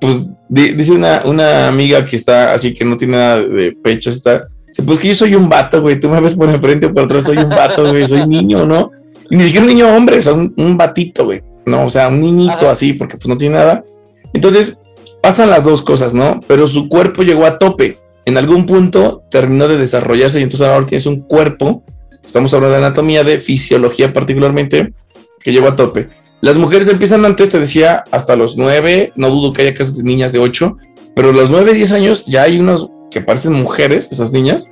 pues, 0.00 0.26
dice 0.48 0.92
una, 0.92 1.22
una 1.24 1.68
amiga 1.68 2.04
que 2.04 2.16
está 2.16 2.52
así, 2.52 2.74
que 2.74 2.84
no 2.84 2.96
tiene 2.96 3.16
nada 3.16 3.42
de 3.42 3.72
pecho, 3.72 4.10
está, 4.10 4.46
pues 4.84 4.98
que 4.98 5.08
yo 5.08 5.14
soy 5.14 5.34
un 5.34 5.48
vato, 5.48 5.80
güey, 5.80 5.98
tú 6.00 6.08
me 6.08 6.20
ves 6.20 6.34
por 6.34 6.48
enfrente 6.48 6.86
o 6.86 6.92
por 6.92 7.04
atrás, 7.04 7.24
soy 7.24 7.38
un 7.38 7.50
vato, 7.50 7.88
güey, 7.88 8.06
soy 8.06 8.26
niño, 8.26 8.66
¿no? 8.66 8.90
Y 9.34 9.36
ni 9.36 9.44
siquiera 9.44 9.66
un 9.66 9.70
niño 9.70 9.94
hombre, 9.94 10.18
o 10.18 10.22
sea, 10.22 10.32
un, 10.32 10.54
un 10.56 10.76
batito, 10.76 11.24
güey, 11.24 11.42
¿no? 11.66 11.86
O 11.86 11.90
sea, 11.90 12.08
un 12.08 12.20
niñito 12.20 12.70
así, 12.70 12.92
porque 12.92 13.16
pues 13.16 13.26
no 13.26 13.36
tiene 13.36 13.56
nada. 13.56 13.84
Entonces, 14.32 14.78
pasan 15.20 15.50
las 15.50 15.64
dos 15.64 15.82
cosas, 15.82 16.14
¿no? 16.14 16.40
Pero 16.46 16.66
su 16.66 16.88
cuerpo 16.88 17.22
llegó 17.22 17.44
a 17.44 17.58
tope. 17.58 17.98
En 18.26 18.38
algún 18.38 18.64
punto 18.64 19.24
terminó 19.30 19.68
de 19.68 19.76
desarrollarse 19.76 20.40
y 20.40 20.44
entonces 20.44 20.66
ahora 20.66 20.86
tienes 20.86 21.06
un 21.06 21.20
cuerpo 21.20 21.84
Estamos 22.24 22.54
hablando 22.54 22.78
de 22.78 22.84
anatomía, 22.84 23.22
de 23.22 23.38
fisiología 23.38 24.12
particularmente, 24.12 24.92
que 25.40 25.52
lleva 25.52 25.70
a 25.70 25.76
tope. 25.76 26.08
Las 26.40 26.56
mujeres 26.56 26.88
empiezan 26.88 27.24
antes, 27.24 27.50
te 27.50 27.58
decía, 27.58 28.04
hasta 28.10 28.36
los 28.36 28.56
9, 28.56 29.12
no 29.16 29.30
dudo 29.30 29.52
que 29.52 29.62
haya 29.62 29.74
casos 29.74 29.96
de 29.96 30.02
niñas 30.02 30.32
de 30.32 30.38
8, 30.38 30.76
pero 31.14 31.30
a 31.30 31.32
los 31.32 31.50
9, 31.50 31.74
10 31.74 31.92
años 31.92 32.26
ya 32.26 32.42
hay 32.42 32.58
unos 32.58 32.90
que 33.10 33.20
parecen 33.20 33.52
mujeres, 33.52 34.08
esas 34.10 34.32
niñas, 34.32 34.70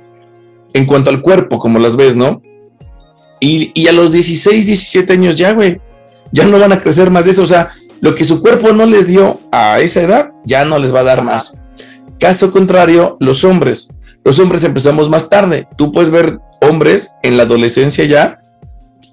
en 0.73 0.85
cuanto 0.85 1.09
al 1.09 1.21
cuerpo, 1.21 1.59
como 1.59 1.79
las 1.79 1.95
ves, 1.95 2.15
¿no? 2.15 2.41
Y, 3.43 3.71
y 3.73 3.87
a 3.87 3.91
los 3.91 4.13
16, 4.13 4.67
17 4.67 5.11
años 5.11 5.37
ya, 5.37 5.51
güey, 5.51 5.81
ya 6.31 6.45
no 6.45 6.57
van 6.57 6.71
a 6.71 6.79
crecer 6.79 7.11
más 7.11 7.25
de 7.25 7.31
eso, 7.31 7.43
o 7.43 7.45
sea, 7.45 7.71
lo 7.99 8.15
que 8.15 8.23
su 8.23 8.41
cuerpo 8.41 8.71
no 8.71 8.85
les 8.85 9.07
dio 9.07 9.41
a 9.51 9.81
esa 9.81 10.01
edad, 10.01 10.31
ya 10.45 10.63
no 10.63 10.79
les 10.79 10.95
va 10.95 11.01
a 11.01 11.03
dar 11.03 11.23
más. 11.23 11.53
Caso 12.21 12.53
contrario, 12.53 13.17
los 13.19 13.43
hombres. 13.43 13.89
Los 14.23 14.39
hombres 14.39 14.63
empezamos 14.63 15.09
más 15.09 15.27
tarde. 15.27 15.67
Tú 15.75 15.91
puedes 15.91 16.09
ver 16.09 16.39
hombres 16.61 17.11
en 17.21 17.35
la 17.35 17.43
adolescencia 17.43 18.05
ya 18.05 18.39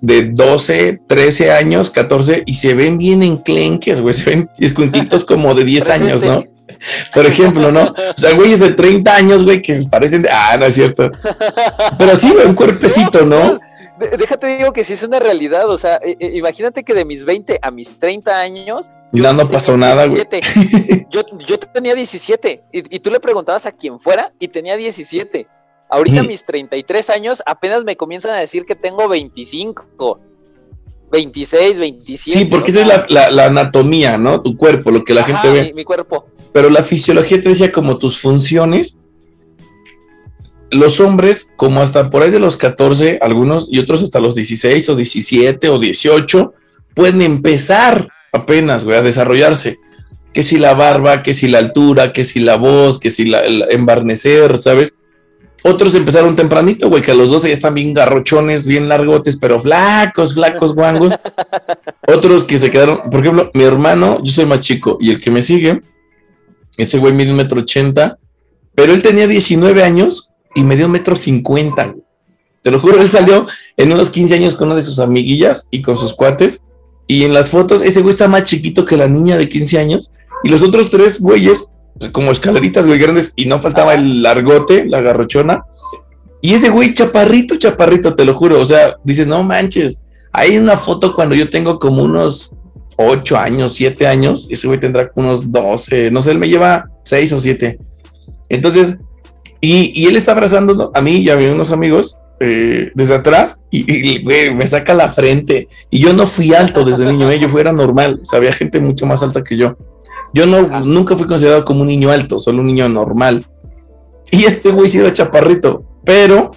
de 0.01 0.31
12, 0.33 1.01
13 1.09 1.51
años, 1.51 1.91
14 1.91 2.45
y 2.47 2.55
se 2.55 2.75
ven 2.75 2.99
bien 2.99 3.25
enclenques, 3.25 4.01
güey, 4.01 4.15
se 4.15 4.31
ven 4.31 4.51
escuintitos 4.61 5.25
como 5.25 5.57
de 5.57 5.65
10 5.65 5.89
años, 5.89 6.23
¿no? 6.23 6.45
Por 7.13 7.27
ejemplo, 7.27 7.73
¿no? 7.73 7.83
O 7.83 8.21
sea, 8.21 8.33
güeyes 8.35 8.61
de 8.61 8.75
30 8.75 9.13
años, 9.13 9.43
güey, 9.43 9.61
que 9.61 9.77
parecen 9.91 10.23
de... 10.23 10.31
Ah, 10.31 10.57
no 10.57 10.67
es 10.67 10.77
cierto. 10.77 11.11
Pero 11.99 12.15
sí, 12.15 12.33
un 12.47 12.55
cuerpecito, 12.55 13.27
¿no? 13.27 13.59
Déjate 14.19 14.59
digo 14.59 14.73
que 14.73 14.83
sí 14.83 14.95
es 14.95 15.03
una 15.03 15.19
realidad, 15.19 15.69
o 15.69 15.77
sea, 15.77 16.01
imagínate 16.19 16.85
que 16.85 16.95
de 16.95 17.05
mis 17.05 17.25
20 17.25 17.59
a 17.61 17.71
mis 17.71 17.99
30 17.99 18.39
años... 18.39 18.91
No, 19.13 19.33
no 19.33 19.49
pasó 19.49 19.77
nada, 19.77 20.07
güey. 20.07 20.23
Yo, 21.11 21.23
yo 21.39 21.59
tenía 21.59 21.95
17 21.95 22.63
y, 22.73 22.97
y 22.97 22.99
tú 23.01 23.11
le 23.11 23.19
preguntabas 23.19 23.67
a 23.67 23.73
quien 23.73 23.99
fuera 23.99 24.33
y 24.39 24.47
tenía 24.49 24.77
17. 24.77 25.49
Ahorita 25.91 26.23
mis 26.23 26.45
33 26.45 27.11
años 27.11 27.43
apenas 27.45 27.85
me 27.85 27.97
comienzan 27.97 28.31
a 28.31 28.37
decir 28.37 28.65
que 28.65 28.77
tengo 28.77 29.09
25, 29.09 30.21
26, 31.11 31.79
27. 31.81 32.39
Sí, 32.39 32.45
porque 32.45 32.71
esa 32.71 32.83
es 32.83 33.11
la, 33.11 33.47
anatomía, 33.47 34.17
¿no? 34.17 34.41
Tu 34.41 34.57
cuerpo, 34.57 34.93
lo 34.93 35.05
que 35.05 35.15
la 35.15 35.25
gente 35.25 35.51
ve. 35.51 35.63
Mi, 35.65 35.73
mi, 35.73 35.85
cuerpo. 35.85 36.27
Pero 36.53 36.71
la 36.71 36.85
fisiología 36.85 37.41
te 37.41 37.49
decía 37.49 37.73
como 37.73 37.99
tus 37.99 38.21
funciones. 38.21 39.00
Los 40.71 41.01
hombres, 41.01 41.53
como 41.57 41.83
hasta 41.83 42.11
por 42.11 42.23
ahí 42.23 42.31
de 42.31 42.39
los 42.39 42.57
14, 42.57 43.19
algunos 43.23 43.69
y 43.71 43.79
otros 43.79 44.03
hasta 44.03 44.21
los 44.21 44.35
16 44.35 44.89
o 44.89 44.97
17 44.97 45.69
o 45.69 45.79
18, 45.79 46.55
pueden 46.95 47.23
empezar 47.23 48.09
apenas, 48.33 48.85
güey, 48.85 48.99
a 48.99 49.03
desarrollarse. 49.03 49.79
Que 50.33 50.43
si 50.45 50.59
la 50.59 50.75
barba, 50.75 51.23
que 51.25 51.35
si 51.35 51.49
la 51.49 51.59
altura, 51.59 52.13
que 52.13 52.25
si 52.25 52.41
la 52.41 52.57
voz, 52.57 52.99
que 52.99 53.11
si 53.11 53.25
la, 53.25 53.41
el 53.41 53.65
embarnecer, 53.71 54.59
¿sabes? 54.59 54.95
Otros 55.63 55.95
empezaron 55.95 56.37
tempranito, 56.37 56.89
güey, 56.89 57.03
que 57.03 57.11
a 57.11 57.15
los 57.15 57.31
12 57.31 57.49
ya 57.49 57.55
están 57.55 57.75
bien 57.75 57.93
garrochones, 57.93 58.65
bien 58.65 58.89
largotes, 58.89 59.37
pero 59.37 59.61
flacos, 59.61 60.35
flacos, 60.35 60.75
guangos. 60.75 61.15
Otros 62.07 62.45
que 62.45 62.59
se 62.59 62.71
quedaron, 62.71 63.11
por 63.11 63.21
ejemplo, 63.21 63.51
mi 63.53 63.65
hermano, 63.65 64.23
yo 64.25 64.33
soy 64.33 64.47
más 64.47 64.61
chico, 64.61 64.97
y 65.01 65.11
el 65.11 65.21
que 65.21 65.31
me 65.31 65.43
sigue, 65.43 65.83
ese 66.79 66.99
güey 66.99 67.13
mide 67.13 67.31
un 67.31 67.37
metro 67.37 67.61
ochenta, 67.61 68.19
pero 68.75 68.95
él 68.95 69.03
tenía 69.03 69.27
19 69.27 69.83
años 69.83 70.30
y 70.55 70.63
me 70.63 70.77
dio 70.77 70.89
metro 70.89 71.17
cincuenta. 71.17 71.95
Te 72.63 72.71
lo 72.71 72.81
juro, 72.81 73.01
él 73.01 73.11
salió 73.11 73.47
en 73.77 73.93
unos 73.93 74.11
15 74.11 74.35
años 74.35 74.55
con 74.55 74.69
una 74.69 74.77
de 74.77 74.83
sus 74.83 74.99
amiguillas 74.99 75.69
y 75.71 75.83
con 75.83 75.97
sus 75.97 76.15
cuates, 76.15 76.65
y 77.07 77.25
en 77.25 77.35
las 77.35 77.51
fotos 77.51 77.81
ese 77.81 78.03
güey 78.03 78.13
está 78.13 78.29
más 78.29 78.45
chiquito 78.45 78.85
que 78.85 78.97
la 78.97 79.09
niña 79.09 79.37
de 79.37 79.49
15 79.49 79.79
años, 79.79 80.13
y 80.43 80.49
los 80.49 80.63
otros 80.63 80.91
tres 80.91 81.21
güeyes 81.21 81.73
como 82.13 82.33
escaleritas, 82.33 82.87
güey, 82.87 82.99
grandes, 82.99 83.33
y 83.37 83.47
no 83.47 83.59
faltaba 83.59 83.95
el 83.95 84.23
largote, 84.23 84.87
la 84.87 85.01
garrochona. 85.01 85.65
Y 86.41 86.55
ese 86.55 86.71
güey, 86.71 86.95
chaparrito, 86.95 87.57
chaparrito, 87.57 88.15
te 88.15 88.25
lo 88.25 88.35
juro. 88.35 88.61
O 88.61 88.67
sea, 88.67 88.97
dices, 89.05 89.27
no 89.27 89.43
manches. 89.43 90.07
Hay 90.33 90.57
una 90.57 90.77
foto 90.77 91.15
cuando 91.15 91.35
yo 91.35 91.51
tengo 91.51 91.79
como 91.79 92.03
unos 92.03 92.55
8 92.97 93.37
años, 93.37 93.75
7 93.75 94.07
años. 94.07 94.47
Ese 94.51 94.67
güey 94.67 94.81
tendrá 94.81 95.11
unos 95.15 95.53
12. 95.53 96.11
No 96.11 96.23
sé, 96.23 96.31
él 96.31 96.39
me 96.39 96.49
lleva 96.49 96.89
6 97.05 97.33
o 97.35 97.41
7. 97.41 97.79
Entonces, 98.49 98.97
y, 99.61 100.07
él 100.07 100.17
está 100.17 100.33
abrazando 100.33 100.91
a 100.95 101.01
mí 101.01 101.19
y 101.19 101.31
a 101.31 101.37
unos 101.37 101.71
amigos 101.71 102.19
eh, 102.41 102.91
desde 102.95 103.15
atrás 103.17 103.63
y, 103.71 104.25
me 104.55 104.67
saca 104.67 104.95
la 104.95 105.09
frente. 105.09 105.69
Y 105.91 106.01
yo 106.01 106.13
no 106.13 106.27
fui 106.27 106.55
alto 106.55 106.85
desde 106.85 107.05
niño, 107.05 107.31
¿eh? 107.31 107.39
yo 107.39 107.49
fuera 107.49 107.73
normal. 107.73 108.21
O 108.23 108.25
sea, 108.25 108.39
había 108.39 108.53
gente 108.53 108.81
mucho 108.81 109.07
más 109.07 109.23
alta 109.23 109.45
que 109.45 109.57
yo. 109.57 109.77
Yo 110.33 110.47
no, 110.47 110.63
nunca 110.81 111.17
fui 111.17 111.27
considerado 111.27 111.65
como 111.65 111.83
un 111.83 111.89
niño 111.89 112.11
alto, 112.11 112.39
solo 112.39 112.61
un 112.61 112.69
niño 112.69 112.89
normal. 112.89 113.45
Y 114.31 114.45
este 114.45 114.71
güey 114.71 114.89
sí 114.89 114.99
era 114.99 115.13
chaparrito, 115.13 115.85
pero 116.05 116.53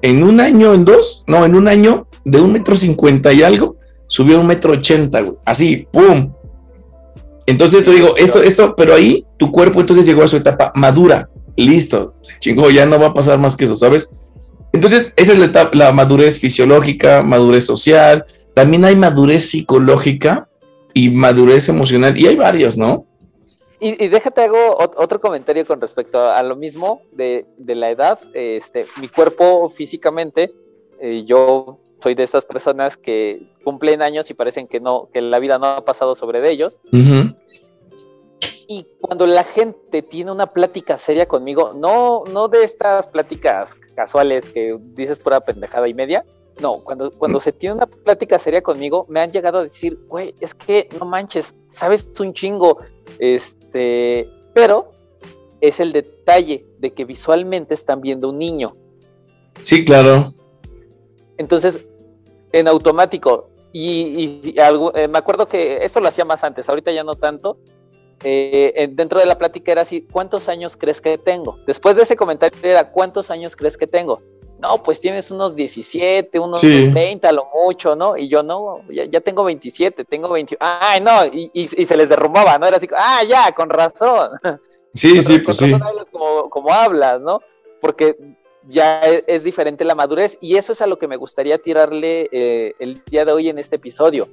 en 0.00 0.22
un 0.22 0.40
año, 0.40 0.72
en 0.72 0.84
dos, 0.84 1.24
no, 1.26 1.44
en 1.44 1.54
un 1.54 1.68
año 1.68 2.06
de 2.24 2.40
un 2.40 2.52
metro 2.52 2.76
cincuenta 2.76 3.32
y 3.32 3.42
algo, 3.42 3.76
subió 4.06 4.36
a 4.36 4.40
un 4.40 4.46
metro 4.46 4.72
ochenta, 4.72 5.20
güey. 5.20 5.36
Así, 5.44 5.88
¡pum! 5.90 6.32
Entonces 7.46 7.84
te 7.84 7.92
digo, 7.92 8.16
esto, 8.16 8.42
esto, 8.42 8.74
pero 8.76 8.94
ahí 8.94 9.24
tu 9.36 9.52
cuerpo 9.52 9.80
entonces 9.80 10.06
llegó 10.06 10.22
a 10.22 10.28
su 10.28 10.36
etapa 10.36 10.72
madura. 10.74 11.28
Listo, 11.56 12.14
se 12.20 12.38
chingó, 12.38 12.70
ya 12.70 12.86
no 12.86 13.00
va 13.00 13.08
a 13.08 13.14
pasar 13.14 13.38
más 13.38 13.56
que 13.56 13.64
eso, 13.64 13.76
¿sabes? 13.76 14.08
Entonces, 14.72 15.12
esa 15.16 15.32
es 15.32 15.38
la, 15.38 15.46
etapa, 15.46 15.70
la 15.74 15.92
madurez 15.92 16.38
fisiológica, 16.38 17.22
madurez 17.22 17.64
social, 17.64 18.26
también 18.54 18.84
hay 18.84 18.96
madurez 18.96 19.48
psicológica 19.48 20.48
y 20.92 21.10
madurez 21.10 21.68
emocional, 21.68 22.16
y 22.18 22.26
hay 22.26 22.36
varios, 22.36 22.76
¿no? 22.76 23.06
Y, 23.78 24.08
déjate 24.08 24.40
hago 24.40 24.76
otro 24.78 25.20
comentario 25.20 25.66
con 25.66 25.80
respecto 25.80 26.30
a, 26.30 26.42
lo 26.42 26.56
mismo 26.56 27.02
de, 27.12 27.46
la 27.58 27.90
edad. 27.90 28.18
Este, 28.32 28.86
mi 29.00 29.08
cuerpo 29.08 29.68
físicamente, 29.68 30.54
eh, 30.98 31.24
yo 31.26 31.78
soy 31.98 32.14
de 32.14 32.22
estas 32.22 32.44
personas 32.44 32.96
que 32.96 33.42
cumplen 33.64 34.00
años 34.00 34.30
y 34.30 34.34
parecen 34.34 34.66
que 34.66 34.80
no, 34.80 35.08
que 35.12 35.20
la 35.20 35.38
vida 35.38 35.58
no 35.58 35.66
ha 35.66 35.84
pasado 35.84 36.14
sobre 36.14 36.40
de 36.40 36.50
ellos. 36.50 36.80
Y 38.68 38.86
cuando 39.00 39.26
la 39.26 39.44
gente 39.44 40.02
tiene 40.02 40.32
una 40.32 40.46
plática 40.46 40.98
seria 40.98 41.26
conmigo, 41.26 41.72
no, 41.74 42.24
no 42.24 42.48
de 42.48 42.64
estas 42.64 43.06
pláticas 43.06 43.74
casuales 43.94 44.50
que 44.50 44.76
dices 44.94 45.18
pura 45.18 45.40
pendejada 45.40 45.88
y 45.88 45.94
media, 45.94 46.24
no, 46.60 46.82
cuando, 46.82 47.10
cuando 47.12 47.38
se 47.38 47.52
tiene 47.52 47.76
una 47.76 47.86
plática 47.86 48.38
seria 48.38 48.62
conmigo, 48.62 49.06
me 49.08 49.20
han 49.20 49.30
llegado 49.30 49.58
a 49.58 49.62
decir, 49.62 49.98
güey, 50.08 50.34
es 50.40 50.54
que 50.54 50.88
no 50.98 51.04
manches, 51.04 51.54
sabes 51.70 52.10
un 52.18 52.32
chingo, 52.32 52.78
este, 53.18 54.28
pero 54.54 54.92
es 55.60 55.80
el 55.80 55.92
detalle 55.92 56.66
de 56.78 56.92
que 56.92 57.04
visualmente 57.04 57.74
están 57.74 58.00
viendo 58.00 58.30
un 58.30 58.38
niño. 58.38 58.74
Sí, 59.60 59.84
claro. 59.84 60.32
Entonces, 61.36 61.80
en 62.52 62.68
automático, 62.68 63.50
y, 63.72 64.54
eh, 64.56 65.08
me 65.08 65.18
acuerdo 65.18 65.48
que 65.48 65.84
eso 65.84 66.00
lo 66.00 66.08
hacía 66.08 66.24
más 66.24 66.42
antes, 66.44 66.68
ahorita 66.68 66.92
ya 66.92 67.04
no 67.04 67.14
tanto. 67.14 67.58
Eh, 68.22 68.88
dentro 68.92 69.20
de 69.20 69.26
la 69.26 69.38
plática 69.38 69.72
era 69.72 69.82
así, 69.82 70.02
¿cuántos 70.10 70.48
años 70.48 70.76
crees 70.76 71.00
que 71.00 71.18
tengo? 71.18 71.58
Después 71.66 71.96
de 71.96 72.02
ese 72.02 72.16
comentario 72.16 72.58
era, 72.62 72.90
¿cuántos 72.90 73.30
años 73.30 73.54
crees 73.56 73.76
que 73.76 73.86
tengo? 73.86 74.22
no, 74.58 74.82
pues 74.82 75.00
tienes 75.00 75.30
unos 75.30 75.54
17, 75.54 76.38
unos 76.38 76.62
20 76.62 77.26
a 77.26 77.32
lo 77.32 77.46
mucho, 77.54 77.94
¿no? 77.94 78.16
Y 78.16 78.28
yo, 78.28 78.42
no, 78.42 78.80
ya, 78.88 79.20
tengo 79.20 79.44
27, 79.44 80.04
tengo 80.04 80.30
20, 80.30 80.56
ay, 80.60 81.00
no, 81.00 81.26
y, 81.26 81.66
se 81.66 81.96
les 81.96 82.08
derrumbaba, 82.08 82.58
¿no? 82.58 82.66
Era 82.66 82.78
así, 82.78 82.88
ah, 82.96 83.22
ya, 83.28 83.52
con 83.52 83.70
razón. 83.70 84.30
Sí, 84.94 85.22
sí, 85.22 85.40
pues 85.40 85.58
sí. 85.58 85.70
hablas 85.74 86.08
como, 86.10 86.72
hablas, 86.72 87.20
¿no? 87.20 87.42
Porque 87.82 88.16
ya 88.66 89.06
e, 89.06 89.24
es, 89.26 89.44
diferente 89.44 89.84
la 89.84 89.94
madurez 89.94 90.38
y 90.40 90.56
eso 90.56 90.72
es 90.72 90.80
a 90.80 90.86
lo 90.86 90.98
que 90.98 91.06
me 91.06 91.18
gustaría 91.18 91.58
tirarle 91.58 92.30
eh, 92.32 92.72
el 92.78 93.04
día 93.04 93.26
de 93.26 93.32
hoy 93.32 93.50
en 93.50 93.58
este 93.58 93.76
episodio, 93.76 94.26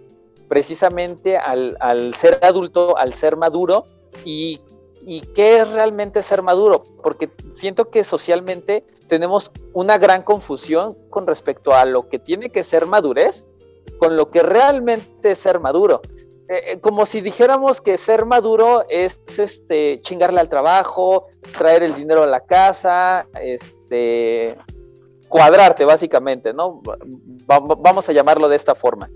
precisamente 0.54 1.36
al, 1.36 2.14
ser 2.14 2.38
adulto, 2.44 2.96
al 2.96 3.16
ser 3.16 3.38
maduro 3.38 3.88
y 4.24 4.62
y 5.06 5.22
qué 5.34 5.60
es 5.60 5.72
realmente 5.72 6.22
ser 6.22 6.44
maduro, 6.44 6.84
porque 7.02 7.30
siento 7.54 7.90
que 7.90 8.04
socialmente 8.04 8.86
tenemos 9.08 9.52
una 9.74 9.98
gran 9.98 10.22
confusión 10.22 10.96
con 11.10 11.26
respecto 11.26 11.74
a 11.74 11.86
lo 11.86 12.08
que 12.08 12.20
tiene 12.20 12.52
que 12.52 12.64
ser 12.64 12.86
madurez 12.86 13.48
con 13.98 14.16
lo 14.16 14.30
que 14.30 14.44
realmente 14.44 15.32
es 15.32 15.40
ser 15.40 15.60
maduro. 15.60 16.02
Eh, 16.48 16.74
eh, 16.74 16.80
como 16.80 17.06
si 17.06 17.20
dijéramos 17.20 17.82
que 17.82 17.98
ser 17.98 18.26
maduro 18.26 18.86
es 18.88 19.20
este 19.38 20.00
chingarle 20.04 20.40
al 20.40 20.50
trabajo, 20.50 21.26
traer 21.58 21.82
el 21.84 21.96
dinero 21.96 22.24
a 22.24 22.28
la 22.28 22.42
casa, 22.46 23.28
este 23.42 24.56
cuadrarte 25.28 25.84
básicamente, 25.84 26.54
¿no? 26.54 26.82
vamos 27.46 28.08
a 28.08 28.14
llamarlo 28.14 28.48
de 28.48 28.56
esta 28.56 28.76
forma 28.76 29.10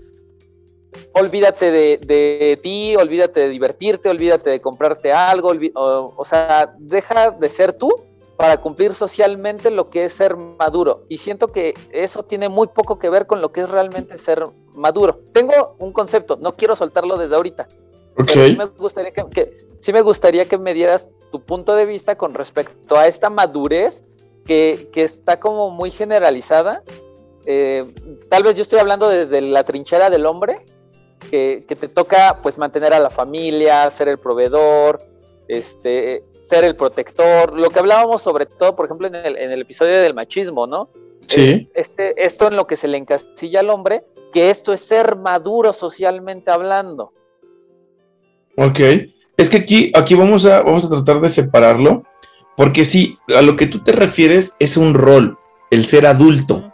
olvídate 1.12 1.70
de, 1.70 2.60
ti, 2.62 2.96
olvídate 2.96 3.40
de 3.40 3.48
divertirte, 3.48 4.08
olvídate 4.08 4.50
de 4.50 4.60
comprarte 4.60 5.12
algo, 5.12 5.52
o, 5.74 6.24
sea, 6.24 6.74
deja 6.78 7.30
de 7.30 7.48
ser 7.48 7.72
tú 7.72 7.92
para 8.36 8.58
cumplir 8.58 8.94
socialmente 8.94 9.70
lo 9.70 9.90
que 9.90 10.04
es 10.04 10.12
ser 10.12 10.36
maduro. 10.36 11.04
Y 11.08 11.16
siento 11.18 11.48
que 11.48 11.74
eso 11.90 12.22
tiene 12.22 12.48
muy 12.48 12.68
poco 12.68 12.98
que 12.98 13.10
ver 13.10 13.26
con 13.26 13.40
lo 13.40 13.50
que 13.50 13.62
es 13.62 13.70
realmente 13.70 14.16
ser 14.16 14.46
maduro. 14.74 15.20
Tengo 15.32 15.74
un 15.78 15.92
concepto, 15.92 16.36
no 16.40 16.54
quiero 16.54 16.76
soltarlo 16.76 17.16
desde 17.16 17.34
ahorita. 17.34 17.68
Pero 18.14 18.44
sí 18.44 18.56
me, 18.56 18.66
gustaría 18.66 19.12
que, 19.12 19.52
sí 19.78 19.92
me 19.92 20.02
gustaría 20.02 20.46
que 20.46 20.58
me 20.58 20.74
dieras 20.74 21.10
tu 21.30 21.40
punto 21.40 21.74
de 21.74 21.84
vista 21.84 22.16
con 22.16 22.34
respecto 22.34 22.96
a 22.96 23.06
esta 23.06 23.28
madurez 23.30 24.04
que, 24.44 24.88
está 24.94 25.40
como 25.40 25.70
muy 25.70 25.90
generalizada. 25.90 26.82
Eh, 27.44 27.92
tal 28.28 28.42
vez 28.42 28.56
yo 28.56 28.62
estoy 28.62 28.78
hablando 28.78 29.08
desde 29.08 29.40
la 29.40 29.64
trinchera 29.64 30.10
del 30.10 30.26
hombre, 30.26 30.64
que, 31.18 31.64
te 31.66 31.88
toca 31.88 32.40
pues 32.42 32.58
mantener 32.58 32.92
a 32.94 33.00
la 33.00 33.10
familia, 33.10 33.88
ser 33.90 34.08
el 34.08 34.18
proveedor, 34.18 35.00
este, 35.48 36.24
ser 36.42 36.64
el 36.64 36.76
protector, 36.76 37.52
lo 37.58 37.70
que 37.70 37.78
hablábamos 37.78 38.22
sobre 38.22 38.46
todo, 38.46 38.74
por 38.74 38.86
ejemplo, 38.86 39.06
en 39.06 39.14
el, 39.14 39.36
en 39.36 39.50
el 39.50 39.62
episodio 39.62 40.00
del 40.00 40.14
machismo, 40.14 40.66
¿no? 40.66 40.90
Sí. 41.20 41.42
Eh, 41.42 41.68
este, 41.74 42.24
esto 42.24 42.48
en 42.48 42.56
lo 42.56 42.66
que 42.66 42.76
se 42.76 42.88
le 42.88 42.98
encasilla 42.98 43.60
al 43.60 43.70
hombre, 43.70 44.04
que 44.32 44.50
esto 44.50 44.72
es 44.72 44.80
ser 44.80 45.16
maduro 45.16 45.72
socialmente 45.72 46.50
hablando. 46.50 47.12
Ok, 48.56 48.80
es 49.36 49.48
que 49.48 49.58
aquí, 49.58 49.92
aquí 49.94 50.14
vamos, 50.14 50.44
a, 50.46 50.62
vamos 50.62 50.84
a 50.84 50.88
tratar 50.88 51.20
de 51.20 51.28
separarlo, 51.28 52.02
porque 52.56 52.84
sí, 52.84 53.18
a 53.36 53.42
lo 53.42 53.56
que 53.56 53.66
tú 53.66 53.82
te 53.84 53.92
refieres 53.92 54.56
es 54.58 54.76
un 54.76 54.94
rol, 54.94 55.38
el 55.70 55.84
ser 55.84 56.06
adulto. 56.06 56.67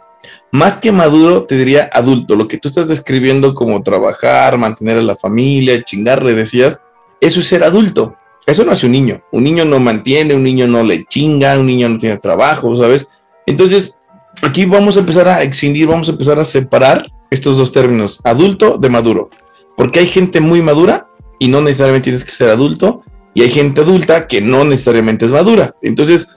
Más 0.55 0.77
que 0.77 0.93
maduro, 0.93 1.43
te 1.43 1.57
diría 1.57 1.89
adulto. 1.91 2.33
Lo 2.33 2.47
que 2.47 2.57
tú 2.57 2.69
estás 2.69 2.87
describiendo 2.87 3.53
como 3.53 3.83
trabajar, 3.83 4.57
mantener 4.57 4.97
a 4.97 5.01
la 5.01 5.17
familia, 5.17 5.83
chingarle, 5.83 6.33
decías, 6.33 6.81
eso 7.19 7.41
es 7.41 7.47
ser 7.47 7.65
adulto. 7.65 8.15
Eso 8.45 8.63
no 8.63 8.71
hace 8.71 8.85
un 8.85 8.93
niño. 8.93 9.21
Un 9.33 9.43
niño 9.43 9.65
no 9.65 9.81
mantiene, 9.81 10.33
un 10.33 10.43
niño 10.43 10.65
no 10.65 10.81
le 10.81 11.03
chinga, 11.07 11.59
un 11.59 11.65
niño 11.65 11.89
no 11.89 11.97
tiene 11.97 12.15
trabajo, 12.19 12.73
¿sabes? 12.77 13.05
Entonces, 13.45 13.99
aquí 14.43 14.63
vamos 14.63 14.95
a 14.95 15.01
empezar 15.01 15.27
a 15.27 15.43
excindir, 15.43 15.87
vamos 15.87 16.07
a 16.07 16.13
empezar 16.13 16.39
a 16.39 16.45
separar 16.45 17.05
estos 17.31 17.57
dos 17.57 17.73
términos, 17.73 18.21
adulto 18.23 18.77
de 18.77 18.89
maduro. 18.89 19.29
Porque 19.75 19.99
hay 19.99 20.07
gente 20.07 20.39
muy 20.39 20.61
madura 20.61 21.09
y 21.37 21.49
no 21.49 21.59
necesariamente 21.59 22.05
tienes 22.05 22.23
que 22.23 22.31
ser 22.31 22.47
adulto, 22.47 23.03
y 23.33 23.41
hay 23.41 23.49
gente 23.49 23.81
adulta 23.81 24.25
que 24.25 24.39
no 24.39 24.63
necesariamente 24.63 25.25
es 25.25 25.33
madura. 25.33 25.75
Entonces, 25.81 26.29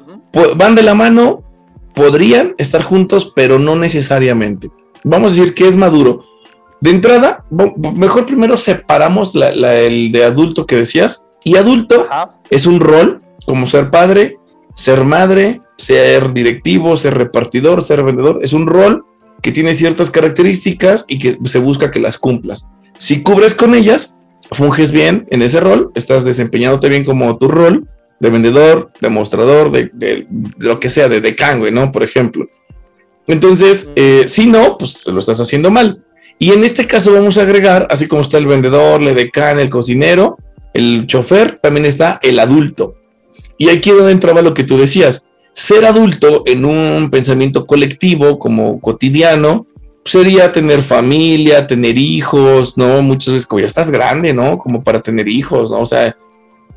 van 0.57 0.75
de 0.75 0.83
la 0.83 0.95
mano, 0.95 1.45
podrían 1.99 2.55
estar 2.59 2.83
juntos, 2.83 3.33
pero 3.35 3.59
no 3.59 3.75
necesariamente. 3.75 4.71
Vamos 5.03 5.33
a 5.33 5.35
decir 5.35 5.55
que 5.55 5.67
es 5.67 5.77
maduro. 5.77 6.25
De 6.81 6.91
entrada, 6.91 7.45
mejor 7.95 8.25
primero 8.25 8.57
separamos 8.57 9.35
el 9.35 10.13
de 10.13 10.25
adulto 10.25 10.65
que 10.65 10.77
decías. 10.77 11.27
Y 11.45 11.57
adulto 11.57 12.07
es 12.51 12.67
un 12.67 12.79
rol 12.79 13.19
como 13.47 13.67
ser 13.67 13.91
padre, 13.91 14.37
ser 14.75 15.05
madre, 15.05 15.61
ser 15.77 16.33
directivo, 16.33 16.97
ser 16.97 17.19
repartidor, 17.19 17.83
ser 17.83 18.05
vendedor. 18.05 18.39
Es 18.43 18.53
un 18.53 18.67
rol 18.67 19.05
que 19.43 19.51
tiene 19.51 19.75
ciertas 19.75 20.11
características 20.11 21.05
y 21.09 21.19
que 21.19 21.39
se 21.45 21.59
busca 21.59 21.91
que 21.91 22.01
las 22.01 22.17
cumplas. 22.19 22.69
Si 22.97 23.23
cubres 23.23 23.55
con 23.55 23.75
ellas, 23.75 24.17
funges 24.53 24.93
bien 24.93 25.27
en 25.31 25.43
ese 25.43 25.61
rol, 25.61 25.91
estás 25.95 26.25
desempeñándote 26.25 26.89
bien 26.89 27.05
como 27.05 27.37
tu 27.39 27.49
rol 27.49 27.89
de 28.21 28.31
vendedor, 28.31 28.91
de 29.01 29.09
mostrador, 29.09 29.71
de, 29.71 30.27
lo 30.59 30.81
que 30.81 30.89
sea, 30.89 31.09
de 31.09 31.21
decán, 31.21 31.61
güey, 31.61 31.73
¿no? 31.73 31.93
Por 31.93 32.03
ejemplo. 32.03 32.47
Entonces, 33.27 33.93
eh, 33.97 34.25
si 34.27 34.47
no, 34.47 34.77
pues 34.79 35.07
lo 35.07 35.19
estás 35.19 35.41
haciendo 35.41 35.71
mal. 35.71 36.05
Y 36.39 36.53
en 36.53 36.65
este 36.65 36.87
caso 36.87 37.13
vamos 37.13 37.37
a 37.39 37.43
agregar, 37.43 37.87
así 37.91 38.07
como 38.07 38.23
está 38.23 38.39
el 38.39 38.47
vendedor, 38.47 39.03
el 39.03 39.15
decán, 39.15 39.59
el 39.59 39.71
cocinero, 39.71 40.39
el 40.73 41.07
chofer, 41.07 41.59
también 41.63 41.87
está 41.87 42.21
el 42.23 42.39
adulto. 42.39 42.95
Y 43.59 43.69
aquí 43.71 43.91
es 43.91 43.97
donde 43.97 44.13
entraba 44.13 44.43
lo 44.43 44.55
que 44.55 44.65
tú 44.65 44.79
decías. 44.79 45.27
Ser 45.53 45.85
adulto 45.85 46.45
en 46.47 46.65
un 46.65 47.11
pensamiento 47.11 47.67
colectivo, 47.67 48.39
como 48.39 48.81
cotidiano, 48.81 49.67
sería 50.05 50.53
tener 50.53 50.83
familia, 50.83 51.67
tener 51.67 51.99
hijos, 51.99 52.79
¿no? 52.79 53.03
Muchas 53.03 53.35
veces 53.35 53.47
como 53.47 53.61
ya 53.61 53.67
estás 53.67 53.91
grande, 53.91 54.33
¿no? 54.33 54.57
Como 54.59 54.83
para 54.83 55.03
tener 55.03 55.29
hijos, 55.29 55.71
¿no? 55.71 55.81
O 55.81 55.87
sea, 55.87 56.17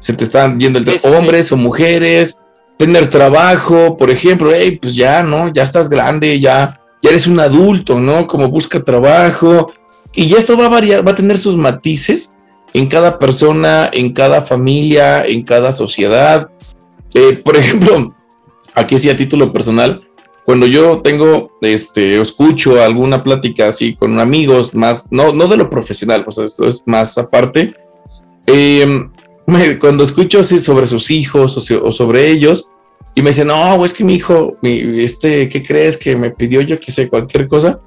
se 0.02 0.14
te 0.14 0.24
están 0.24 0.60
yendo 0.60 0.80
entre 0.80 0.98
hombres 1.04 1.52
o 1.52 1.58
mujeres, 1.58 2.42
tener 2.76 3.08
trabajo, 3.08 3.96
por 3.96 4.10
ejemplo, 4.10 4.52
hey, 4.52 4.80
pues 4.82 4.96
ya, 4.96 5.22
¿no? 5.22 5.54
Ya 5.54 5.62
estás 5.62 5.88
grande, 5.88 6.40
ya, 6.40 6.82
ya 7.02 7.10
eres 7.12 7.28
un 7.28 7.40
adulto, 7.40 8.00
¿no? 8.00 8.26
Como 8.26 8.50
busca 8.50 8.84
trabajo. 8.84 9.72
Y 10.16 10.28
ya 10.28 10.40
esto 10.40 10.58
va 10.58 10.66
a 10.66 10.70
variar, 10.70 11.08
va 11.08 11.12
a 11.12 11.16
tener 11.16 11.38
sus 11.38 11.56
matices 11.56 12.36
en 12.74 12.88
cada 12.88 13.20
persona, 13.20 13.90
en 13.94 14.12
cada 14.14 14.42
familia, 14.42 15.24
en 15.24 15.44
cada 15.44 15.72
sociedad. 15.72 16.52
Eh, 17.14 17.40
por 17.46 17.56
ejemplo, 17.62 18.16
aquí 18.74 18.98
sí 18.98 19.12
a 19.12 19.16
título 19.16 19.54
personal, 19.54 20.02
cuando 20.44 20.66
yo 20.66 21.02
tengo, 21.04 21.52
este, 21.62 22.20
escucho 22.20 22.84
alguna 22.84 23.22
plática 23.22 23.68
así 23.68 23.96
con 23.96 24.20
amigos, 24.20 24.74
más, 24.74 25.08
no, 25.12 25.34
no 25.34 25.48
de 25.48 25.58
lo 25.58 25.70
profesional, 25.70 26.24
pues 26.24 26.40
esto 26.40 26.68
es 26.68 26.82
más 26.88 27.16
aparte, 27.20 27.76
eh, 28.48 29.08
cuando 29.80 30.04
escucho 30.04 30.40
así 30.40 30.60
sobre 30.60 30.88
sus 30.88 31.12
hijos 31.12 31.58
o, 31.58 31.92
sobre 31.92 32.30
ellos, 32.30 32.70
y 33.16 33.22
me 33.22 33.32
dicen, 33.32 33.48
no, 33.48 33.84
es 33.84 33.94
que 33.94 34.04
mi 34.04 34.16
hijo, 34.16 34.58
este, 34.64 35.50
¿qué 35.50 35.64
crees? 35.64 35.98
Que 35.98 36.16
me 36.16 36.32
pidió 36.32 36.62
yo 36.62 36.80
que 36.80 36.92
sé 36.92 37.10
cualquier 37.10 37.48
cosa, 37.48 37.80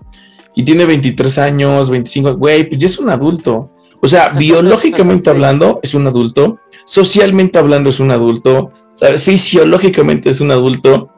y 0.54 0.62
tiene 0.64 0.84
23 0.84 1.38
años, 1.38 1.90
25, 1.90 2.36
güey, 2.36 2.68
pues 2.68 2.80
ya 2.80 2.86
es 2.86 2.98
un 2.98 3.10
adulto. 3.10 3.70
O 4.00 4.06
sea, 4.06 4.28
biológicamente 4.38 5.30
hablando 5.30 5.80
es 5.82 5.94
un 5.94 6.06
adulto, 6.06 6.58
socialmente 6.84 7.58
hablando 7.58 7.90
es 7.90 8.00
un 8.00 8.10
adulto, 8.10 8.70
¿sabes? 8.92 9.22
fisiológicamente 9.22 10.30
es 10.30 10.40
un 10.40 10.50
adulto, 10.50 11.10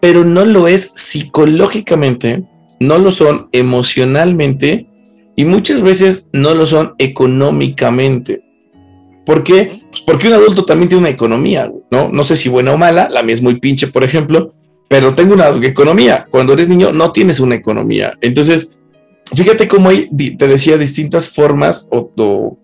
pero 0.00 0.24
no 0.24 0.44
lo 0.44 0.66
es 0.66 0.90
psicológicamente, 0.94 2.44
no 2.80 2.98
lo 2.98 3.10
son 3.10 3.48
emocionalmente 3.52 4.88
y 5.36 5.44
muchas 5.44 5.82
veces 5.82 6.28
no 6.32 6.54
lo 6.54 6.66
son 6.66 6.94
económicamente. 6.98 8.42
¿Por 9.24 9.44
qué? 9.44 9.82
Pues 9.90 10.02
porque 10.02 10.28
un 10.28 10.34
adulto 10.34 10.64
también 10.64 10.88
tiene 10.88 11.00
una 11.00 11.10
economía, 11.10 11.70
¿no? 11.90 12.08
No 12.08 12.24
sé 12.24 12.36
si 12.36 12.48
buena 12.48 12.72
o 12.72 12.78
mala, 12.78 13.08
la 13.10 13.22
mía 13.22 13.34
es 13.34 13.42
muy 13.42 13.60
pinche, 13.60 13.86
por 13.86 14.04
ejemplo, 14.04 14.54
pero 14.88 15.14
tengo 15.14 15.34
una 15.34 15.48
economía. 15.66 16.26
Cuando 16.30 16.52
eres 16.52 16.68
niño 16.68 16.92
no 16.92 17.12
tienes 17.12 17.40
una 17.40 17.54
economía. 17.54 18.14
Entonces, 18.20 18.78
fíjate 19.34 19.68
cómo 19.68 19.90
hay, 19.90 20.08
te 20.36 20.48
decía, 20.48 20.76
distintas 20.76 21.28
formas, 21.28 21.88
o 21.90 22.10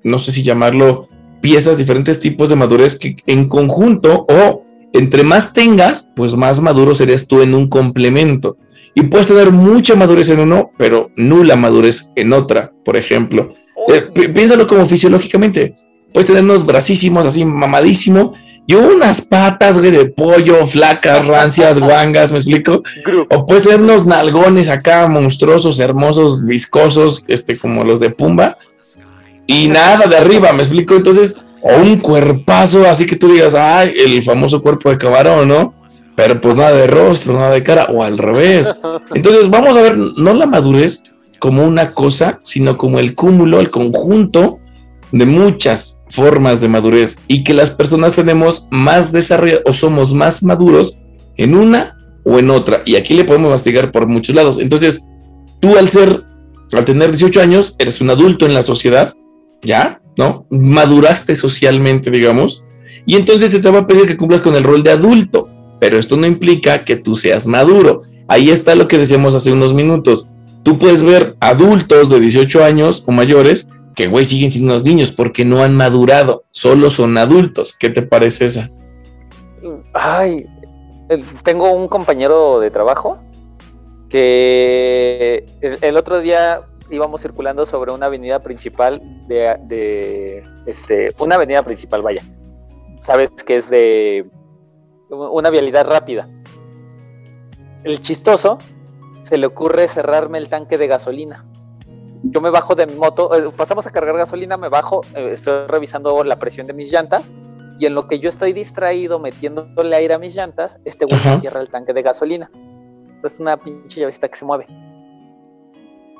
no 0.03 0.19
sé 0.19 0.33
si 0.33 0.43
llamarlo 0.43 1.09
piezas, 1.41 1.79
diferentes 1.79 2.19
tipos 2.19 2.49
de 2.49 2.57
madurez 2.57 2.99
que 2.99 3.17
en 3.27 3.49
conjunto 3.49 4.27
o 4.29 4.65
entre 4.93 5.23
más 5.23 5.53
tengas, 5.53 6.09
pues 6.17 6.35
más 6.35 6.61
maduro 6.61 6.95
serías 6.95 7.27
tú 7.27 7.43
en 7.43 7.55
un 7.55 7.69
complemento. 7.69 8.57
Y 8.95 9.03
puedes 9.03 9.29
tener 9.29 9.53
mucha 9.53 9.95
madurez 9.95 10.29
en 10.31 10.41
uno, 10.41 10.73
pero 10.77 11.11
nula 11.15 11.57
madurez 11.57 12.11
en 12.17 12.33
otra, 12.33 12.73
por 12.85 12.97
ejemplo. 12.97 13.51
Eh, 13.93 14.29
piénsalo 14.33 14.67
como 14.67 14.87
fisiológicamente. 14.87 15.75
Puedes 16.13 16.27
tener 16.27 16.45
unos 16.45 16.65
bracísimos 16.65 17.27
así 17.27 17.45
mamadísimo 17.45 18.35
y 18.67 18.75
unas 18.75 19.23
patas 19.23 19.81
de 19.81 20.07
pollo, 20.07 20.67
flacas, 20.67 21.27
rancias, 21.27 21.79
guangas, 21.81 22.33
¿me 22.33 22.37
explico? 22.39 22.83
O 23.31 23.47
puedes 23.47 23.63
tener 23.63 23.81
unos 23.81 24.07
nalgones 24.07 24.69
acá 24.69 25.09
monstruosos, 25.09 25.81
hermosos, 25.81 26.45
viscosos, 26.45 27.25
este, 27.29 27.59
como 27.59 27.83
los 27.83 27.99
de 27.99 28.11
Pumba. 28.11 28.59
Y 29.47 29.69
nada 29.69 30.07
de 30.07 30.19
arriba, 30.19 30.53
¿me 30.53 30.61
explico? 30.61 30.95
Entonces, 30.95 31.41
o 31.63 31.77
un 31.77 31.97
cuerpazo, 31.97 32.87
así 32.87 33.07
que 33.07 33.17
tú 33.17 33.33
digas, 33.33 33.55
ay, 33.55 33.95
el 33.99 34.23
famoso 34.23 34.61
cuerpo 34.61 34.91
de 34.91 34.99
camarón, 34.99 35.49
¿no? 35.49 35.75
Pero 36.15 36.39
pues 36.39 36.57
nada 36.57 36.73
de 36.73 36.87
rostro, 36.87 37.33
nada 37.35 37.53
de 37.53 37.63
cara, 37.63 37.87
o 37.87 38.05
al 38.05 38.19
revés. 38.19 38.75
Entonces 39.15 39.49
vamos 39.49 39.77
a 39.79 39.83
ver, 39.83 39.97
no 39.97 40.35
la 40.35 40.45
madurez 40.45 41.05
como 41.39 41.65
una 41.65 41.93
cosa, 41.93 42.41
sino 42.43 42.77
como 42.77 42.99
el 42.99 43.15
cúmulo, 43.15 43.61
el 43.61 43.71
conjunto 43.71 44.59
de 45.11 45.25
muchas 45.25 45.98
formas 46.11 46.61
de 46.61 46.69
madurez 46.69 47.17
y 47.29 47.45
que 47.45 47.55
las 47.55 47.71
personas 47.71 48.15
tenemos 48.15 48.67
más 48.71 49.13
desarrollo 49.13 49.61
o 49.65 49.73
somos 49.73 50.13
más 50.13 50.43
maduros 50.43 50.99
en 51.37 51.55
una 51.55 51.97
o 52.25 52.39
en 52.39 52.51
otra. 52.51 52.83
Y 52.85 52.97
aquí 52.97 53.15
le 53.15 53.25
podemos 53.25 53.51
mastigar 53.51 53.93
por 53.93 54.07
muchos 54.07 54.35
lados. 54.35 54.59
Entonces, 54.59 55.07
tú 55.61 55.77
al 55.77 55.89
ser, 55.89 56.25
al 56.73 56.85
tener 56.85 57.11
18 57.11 57.41
años, 57.41 57.75
eres 57.79 58.01
un 58.01 58.11
adulto 58.11 58.47
en 58.47 58.55
la 58.55 58.63
sociedad, 58.63 59.13
¿ya? 59.63 60.01
¿no? 60.17 60.47
Maduraste 60.51 61.35
socialmente, 61.35 62.11
digamos, 62.11 62.65
y 63.07 63.17
entonces 63.17 63.51
se 63.51 63.61
te 63.61 63.71
va 63.71 63.81
a 63.81 63.87
pedir 63.87 64.07
que 64.07 64.17
cumplas 64.17 64.43
con 64.43 64.55
el 64.55 64.65
rol 64.65 64.83
de 64.83 64.91
adulto, 64.91 65.49
pero 65.81 65.99
esto 65.99 66.17
no 66.17 66.27
implica 66.27 66.85
que 66.85 66.97
tú 66.97 67.17
seas 67.17 67.47
maduro. 67.47 68.03
Ahí 68.27 68.51
está 68.51 68.75
lo 68.75 68.89
que 68.89 68.99
decíamos 68.99 69.35
hace 69.35 69.53
unos 69.53 69.73
minutos. 69.73 70.29
Tú 70.63 70.79
puedes 70.79 71.03
ver 71.03 71.37
adultos 71.41 72.11
de 72.11 72.21
18 72.21 72.65
años 72.65 73.05
o 73.07 73.13
mayores 73.13 73.71
que, 73.99 74.07
güey, 74.07 74.25
siguen 74.25 74.53
siendo 74.53 74.71
unos 74.71 74.85
niños 74.85 75.11
porque 75.11 75.45
no 75.45 75.65
han 75.65 75.75
madurado, 75.75 76.45
solo 76.53 76.89
son 76.89 77.19
adultos. 77.19 77.75
¿Qué 77.77 77.91
te 77.91 78.03
parece 78.03 78.45
esa? 78.45 78.71
Ay, 79.93 80.47
tengo 81.43 81.73
un 81.73 81.89
compañero 81.89 82.61
de 82.61 82.71
trabajo 82.71 83.19
que 84.09 85.45
el 85.61 85.97
otro 85.97 86.21
día 86.21 86.63
íbamos 86.93 87.23
circulando 87.23 87.67
sobre 87.67 87.91
una 87.91 88.07
avenida 88.07 88.41
principal 88.41 89.03
de, 89.27 90.45
este, 90.67 91.09
una 91.19 91.35
avenida 91.35 91.65
principal, 91.65 92.01
vaya. 92.01 92.23
Sabes 93.01 93.31
que 93.31 93.57
es 93.57 93.69
de 93.69 94.31
una 95.11 95.51
vialidad 95.51 95.89
rápida. 95.89 96.29
El 97.83 98.01
chistoso 98.01 98.59
se 99.25 99.39
le 99.39 99.47
ocurre 99.47 99.89
cerrarme 99.89 100.39
el 100.39 100.49
tanque 100.49 100.79
de 100.79 100.87
gasolina. 100.87 101.48
Yo 102.31 102.41
me 102.41 102.51
bajo 102.51 102.75
de 102.75 102.87
mi 102.87 102.95
moto, 102.95 103.35
eh, 103.35 103.51
pasamos 103.57 103.87
a 103.87 103.91
cargar 103.91 104.17
gasolina, 104.17 104.57
me 104.57 104.69
bajo, 104.69 105.03
eh, 105.15 105.31
estoy 105.33 105.67
revisando 105.67 106.23
la 106.25 106.39
presión 106.39 106.67
de 106.67 106.73
mis 106.73 106.93
llantas 106.93 107.33
y 107.79 107.87
en 107.87 107.95
lo 107.95 108.07
que 108.07 108.19
yo 108.19 108.29
estoy 108.29 108.53
distraído 108.53 109.19
metiéndole 109.19 109.97
aire 109.97 110.15
a 110.15 110.19
mis 110.19 110.35
llantas, 110.35 110.81
este 110.85 111.05
güey 111.05 111.19
cierra 111.41 111.61
el 111.61 111.71
tanque 111.71 111.93
de 111.93 112.03
gasolina. 112.03 112.51
Es 113.23 113.41
una 113.41 113.57
pinche 113.57 114.01
llavecita 114.01 114.29
que 114.29 114.37
se 114.37 114.45
mueve 114.45 114.67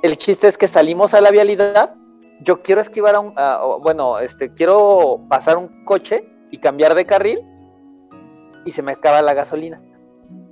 el 0.03 0.17
chiste 0.17 0.47
es 0.47 0.59
que 0.59 0.69
salimos 0.69 1.15
a 1.15 1.21
la 1.21 1.31
vialidad, 1.31 1.95
yo 2.41 2.63
quiero 2.63 2.81
esquivar 2.81 3.15
a 3.15 3.21
un, 3.21 3.35
bueno, 3.83 4.19
este, 4.19 4.53
quiero 4.53 5.21
pasar 5.29 5.57
un 5.57 5.85
coche 5.85 6.29
y 6.51 6.59
cambiar 6.59 6.95
de 6.95 7.05
carril 7.05 7.41
y 8.65 8.73
se 8.73 8.83
me 8.83 8.93
acaba 8.93 9.23
la 9.23 9.35
gasolina. 9.35 9.83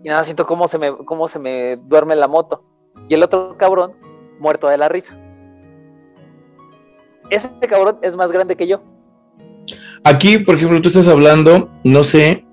Y 0.03 0.09
nada, 0.09 0.25
siento 0.25 0.47
cómo 0.47 0.69
se 0.69 0.79
me, 0.79 0.97
cómo 1.05 1.29
se 1.29 1.39
me 1.39 1.77
duerme 1.77 2.17
la 2.17 2.29
moto. 2.29 2.65
Y 3.09 3.15
el 3.15 3.23
otro 3.23 3.57
cabrón, 3.57 3.93
muerto 4.41 4.69
de 4.69 4.79
la 4.79 4.89
risa. 4.89 5.17
Ese 7.31 7.51
cabrón 7.69 7.99
es 8.03 8.17
más 8.17 8.33
grande 8.33 8.57
que 8.57 8.67
yo. 8.67 8.83
Aquí, 10.05 10.39
por 10.39 10.57
ejemplo, 10.57 10.81
tú 10.81 10.89
estás 10.89 11.09
hablando, 11.09 11.71
no 11.83 12.05
sé, 12.05 12.45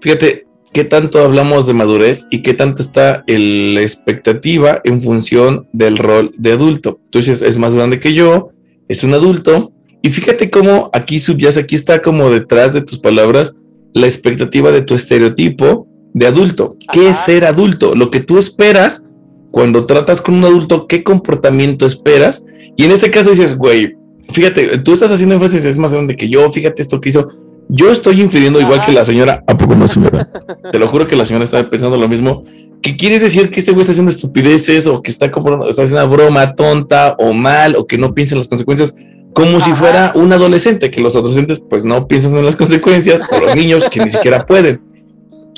fíjate, 0.00 0.46
qué 0.72 0.84
tanto 0.84 1.18
hablamos 1.20 1.66
de 1.66 1.74
madurez 1.74 2.26
y 2.30 2.42
qué 2.42 2.54
tanto 2.54 2.82
está 2.82 3.24
la 3.26 3.80
expectativa 3.80 4.80
en 4.84 5.00
función 5.00 5.68
del 5.72 5.98
rol 5.98 6.32
de 6.36 6.52
adulto. 6.52 7.00
Entonces 7.04 7.42
es 7.42 7.58
más 7.58 7.74
grande 7.74 7.98
que 7.98 8.14
yo, 8.14 8.50
es 8.88 9.02
un 9.02 9.14
adulto, 9.14 9.72
y 10.02 10.10
fíjate 10.10 10.50
cómo 10.50 10.90
aquí 10.92 11.18
subyace, 11.18 11.60
aquí 11.60 11.74
está 11.74 12.00
como 12.00 12.30
detrás 12.30 12.72
de 12.72 12.82
tus 12.82 12.98
palabras 13.00 13.54
la 13.92 14.06
expectativa 14.06 14.70
de 14.70 14.82
tu 14.82 14.94
estereotipo 14.94 15.86
de 16.14 16.26
adulto. 16.26 16.76
¿Qué 16.92 17.08
es 17.08 17.16
ser 17.16 17.44
adulto? 17.44 17.94
Lo 17.94 18.10
que 18.10 18.20
tú 18.20 18.38
esperas 18.38 19.04
cuando 19.50 19.86
tratas 19.86 20.22
con 20.22 20.36
un 20.36 20.44
adulto, 20.44 20.86
¿qué 20.86 21.02
comportamiento 21.02 21.86
esperas? 21.86 22.46
Y 22.76 22.84
en 22.84 22.92
este 22.92 23.10
caso 23.10 23.30
dices, 23.30 23.58
güey, 23.58 23.94
fíjate, 24.30 24.78
tú 24.78 24.92
estás 24.92 25.10
haciendo 25.10 25.34
énfasis, 25.34 25.64
es 25.64 25.78
más 25.78 25.92
grande 25.92 26.16
que 26.16 26.28
yo, 26.28 26.50
fíjate 26.50 26.82
esto 26.82 27.00
que 27.00 27.08
hizo 27.08 27.28
yo 27.72 27.90
estoy 27.90 28.20
infiriendo 28.20 28.60
igual 28.60 28.84
que 28.84 28.90
la 28.90 29.04
señora. 29.04 29.44
¿A 29.46 29.56
poco 29.56 29.76
no, 29.76 29.86
señora? 29.86 30.28
Te 30.72 30.78
lo 30.78 30.88
juro 30.88 31.06
que 31.06 31.14
la 31.14 31.24
señora 31.24 31.44
está 31.44 31.70
pensando 31.70 31.96
lo 31.96 32.08
mismo. 32.08 32.42
¿Qué 32.82 32.96
quieres 32.96 33.22
decir 33.22 33.50
que 33.50 33.60
este 33.60 33.70
güey 33.70 33.82
está 33.82 33.92
haciendo 33.92 34.10
estupideces 34.10 34.88
o 34.88 35.00
que 35.02 35.10
está, 35.10 35.26
está 35.26 35.82
haciendo 35.82 36.04
una 36.04 36.04
broma 36.04 36.56
tonta 36.56 37.14
o 37.18 37.32
mal 37.32 37.76
o 37.76 37.86
que 37.86 37.96
no 37.96 38.12
piensa 38.12 38.34
en 38.34 38.38
las 38.38 38.48
consecuencias? 38.48 38.96
Como 39.34 39.60
si 39.60 39.70
fuera 39.72 40.12
un 40.16 40.32
adolescente, 40.32 40.90
que 40.90 41.00
los 41.00 41.14
adolescentes 41.14 41.60
pues 41.70 41.84
no 41.84 42.08
piensan 42.08 42.36
en 42.36 42.44
las 42.44 42.56
consecuencias, 42.56 43.22
o 43.30 43.38
los 43.38 43.54
niños 43.54 43.88
que 43.88 44.04
ni 44.04 44.10
siquiera 44.10 44.44
pueden. 44.44 44.82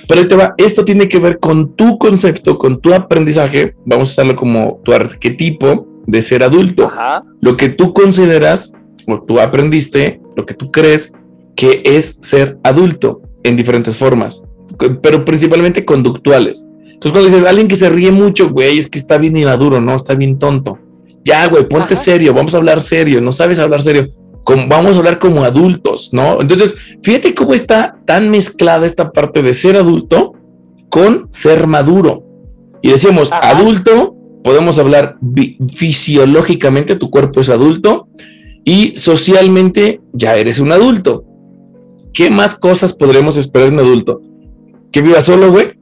Pero 0.07 0.29
te 0.29 0.37
va, 0.37 0.53
esto 0.59 0.85
tiene 0.85 1.09
que 1.09 1.19
ver 1.19 1.39
con 1.39 1.75
tu 1.75 1.97
concepto, 1.97 2.59
con 2.59 2.83
tu 2.83 2.93
aprendizaje, 2.93 3.75
vamos 3.87 4.11
a 4.11 4.13
usarlo 4.13 4.37
como 4.37 4.83
tu 4.85 4.93
arquetipo 4.93 5.89
de 6.07 6.23
ser 6.23 6.43
adulto. 6.43 6.91
Lo 7.41 7.57
que 7.57 7.69
tú 7.69 7.93
consideras 7.93 8.73
o 9.07 9.23
tú 9.23 9.41
aprendiste, 9.41 10.21
lo 10.37 10.47
que 10.47 10.55
tú 10.55 10.71
crees 10.71 11.13
que 11.57 11.83
es 11.85 12.19
ser 12.23 12.59
adulto 12.63 13.23
en 13.43 13.57
diferentes 13.57 13.97
formas, 13.97 14.45
pero 15.03 15.25
principalmente 15.25 15.85
conductuales. 15.85 16.67
Entonces, 16.85 17.13
cuando 17.13 17.31
dices 17.31 17.49
alguien 17.49 17.69
que 17.69 17.77
se 17.77 17.89
ríe 17.89 18.13
mucho, 18.13 18.51
güey, 18.51 18.79
es 18.79 18.89
que 18.89 18.99
está 18.99 19.19
bien 19.19 19.37
inmaduro, 19.37 19.81
¿no? 19.81 19.97
Está 19.97 20.15
bien 20.15 20.39
tonto. 20.39 20.79
Ya, 21.25 21.47
güey, 21.49 21.69
ponte 21.69 21.97
serio, 21.97 22.33
vamos 22.33 22.55
a 22.55 22.59
hablar 22.59 22.81
serio, 22.81 23.21
no 23.21 23.33
sabes 23.33 23.59
hablar 23.59 23.83
serio. 23.83 24.11
Como, 24.45 24.67
vamos 24.69 24.97
a 24.97 24.99
hablar 24.99 25.19
como 25.19 25.45
adultos, 25.45 26.11
¿no? 26.13 26.41
Entonces, 26.41 26.75
fíjate 27.03 27.35
cómo 27.35 27.55
está 27.55 27.97
tan 28.07 28.31
mezclada 28.31 28.87
esta 28.87 29.11
parte 29.13 29.43
de 29.43 29.55
ser 29.55 29.77
adulto 29.77 30.35
con 30.89 31.29
ser 31.31 31.67
maduro. 31.67 32.25
Y 32.83 32.91
decimos, 32.91 33.31
adulto, 33.33 34.17
podemos 34.43 34.79
hablar 34.79 35.17
fisiológicamente, 35.75 36.97
tu 36.97 37.11
cuerpo 37.11 37.41
es 37.41 37.51
adulto, 37.51 38.09
y 38.65 38.97
socialmente 38.97 40.01
ya 40.13 40.37
eres 40.37 40.59
un 40.59 40.73
adulto. 40.73 41.25
¿Qué 42.13 42.31
más 42.31 42.55
cosas 42.55 42.93
podremos 42.93 43.37
esperar 43.37 43.69
en 43.69 43.75
un 43.75 43.81
adulto? 43.81 44.23
que 44.93 45.03
viva 45.03 45.21
solo, 45.21 45.51
güey, 45.51 45.73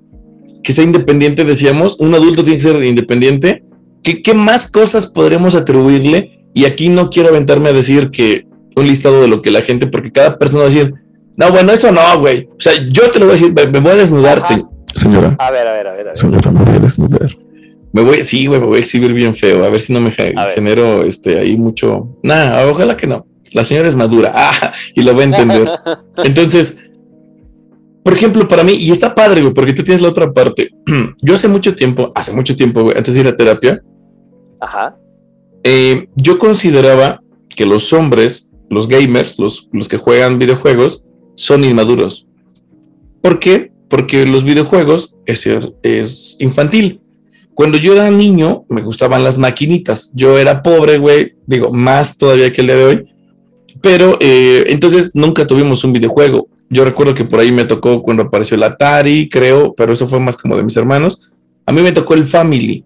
que 0.62 0.72
sea 0.72 0.84
independiente, 0.84 1.44
decíamos, 1.44 1.98
un 1.98 2.14
adulto 2.14 2.44
tiene 2.44 2.56
que 2.58 2.62
ser 2.62 2.82
independiente. 2.82 3.64
¿Qué, 4.02 4.22
¿Qué 4.22 4.32
más 4.32 4.70
cosas 4.70 5.06
podremos 5.06 5.54
atribuirle? 5.54 6.46
Y 6.54 6.64
aquí 6.64 6.88
no 6.88 7.10
quiero 7.10 7.28
aventarme 7.28 7.68
a 7.68 7.72
decir 7.72 8.10
que 8.10 8.46
un 8.76 8.86
listado 8.86 9.20
de 9.20 9.28
lo 9.28 9.42
que 9.42 9.50
la 9.50 9.62
gente, 9.62 9.86
porque 9.88 10.12
cada 10.12 10.38
persona 10.38 10.62
va 10.62 10.70
a 10.70 10.72
decir, 10.72 10.94
no, 11.36 11.50
bueno, 11.50 11.72
eso 11.72 11.90
no, 11.92 12.20
güey. 12.20 12.48
O 12.50 12.60
sea, 12.60 12.72
yo 12.88 13.10
te 13.10 13.18
lo 13.18 13.26
voy 13.26 13.34
a 13.34 13.38
decir, 13.38 13.52
me, 13.52 13.80
voy 13.80 13.92
a 13.92 13.96
desnudar, 13.96 14.40
señora. 14.94 15.36
A 15.38 15.50
ver, 15.50 15.66
a 15.66 15.72
ver, 15.72 15.88
a 15.88 15.94
ver. 15.94 16.10
Señora, 16.16 16.50
me 16.52 16.64
voy 16.64 16.76
a 16.76 16.78
desnudar. 16.78 17.36
Me 17.92 18.02
voy, 18.02 18.22
sí, 18.22 18.46
güey, 18.46 18.60
me 18.60 18.66
voy 18.66 18.76
a 18.78 18.80
exhibir 18.80 19.12
bien 19.12 19.34
feo. 19.34 19.64
A 19.64 19.68
ver 19.68 19.80
si 19.80 19.92
no 19.92 20.00
me 20.00 20.12
genero 20.12 21.04
este 21.04 21.38
ahí 21.38 21.56
mucho. 21.56 22.16
Nada, 22.22 22.66
ojalá 22.68 22.96
que 22.96 23.06
no. 23.06 23.26
La 23.52 23.64
señora 23.64 23.88
es 23.88 23.96
madura. 23.96 24.32
Ah, 24.36 24.72
y 24.94 25.02
lo 25.02 25.12
voy 25.12 25.22
a 25.22 25.26
entender. 25.26 25.68
Entonces, 26.24 26.76
por 28.04 28.12
ejemplo, 28.14 28.46
para 28.46 28.62
mí, 28.62 28.72
y 28.74 28.90
está 28.90 29.14
padre, 29.14 29.40
güey, 29.42 29.52
porque 29.52 29.72
tú 29.72 29.82
tienes 29.82 30.00
la 30.00 30.08
otra 30.08 30.32
parte. 30.32 30.70
Yo 31.22 31.34
hace 31.34 31.48
mucho 31.48 31.74
tiempo, 31.74 32.12
hace 32.14 32.32
mucho 32.32 32.54
tiempo, 32.56 32.82
güey, 32.82 32.96
antes 32.96 33.14
de 33.14 33.20
ir 33.20 33.26
a 33.26 33.36
terapia, 33.36 33.82
Ajá. 34.60 34.96
Eh, 35.64 36.08
yo 36.16 36.38
consideraba 36.38 37.22
que 37.48 37.66
los 37.66 37.92
hombres, 37.92 38.50
los 38.68 38.86
gamers, 38.86 39.38
los, 39.38 39.68
los 39.72 39.88
que 39.88 39.96
juegan 39.96 40.38
videojuegos, 40.38 41.06
son 41.34 41.64
inmaduros. 41.64 42.26
¿Por 43.22 43.40
qué? 43.40 43.72
Porque 43.88 44.26
los 44.26 44.44
videojuegos 44.44 45.16
es, 45.26 45.48
es 45.82 46.36
infantil. 46.38 46.99
Cuando 47.60 47.76
yo 47.76 47.92
era 47.92 48.10
niño, 48.10 48.64
me 48.70 48.80
gustaban 48.80 49.22
las 49.22 49.36
maquinitas. 49.36 50.12
Yo 50.14 50.38
era 50.38 50.62
pobre, 50.62 50.96
güey, 50.96 51.34
digo, 51.46 51.70
más 51.70 52.16
todavía 52.16 52.50
que 52.50 52.62
el 52.62 52.68
día 52.68 52.76
de 52.76 52.84
hoy. 52.86 53.04
Pero 53.82 54.16
eh, 54.18 54.64
entonces 54.68 55.10
nunca 55.14 55.46
tuvimos 55.46 55.84
un 55.84 55.92
videojuego. 55.92 56.48
Yo 56.70 56.86
recuerdo 56.86 57.14
que 57.14 57.26
por 57.26 57.38
ahí 57.38 57.52
me 57.52 57.66
tocó 57.66 58.00
cuando 58.02 58.22
apareció 58.22 58.54
el 58.54 58.62
Atari, 58.62 59.28
creo, 59.28 59.74
pero 59.74 59.92
eso 59.92 60.08
fue 60.08 60.18
más 60.20 60.38
como 60.38 60.56
de 60.56 60.62
mis 60.62 60.74
hermanos. 60.78 61.20
A 61.66 61.72
mí 61.72 61.82
me 61.82 61.92
tocó 61.92 62.14
el 62.14 62.24
Family. 62.24 62.82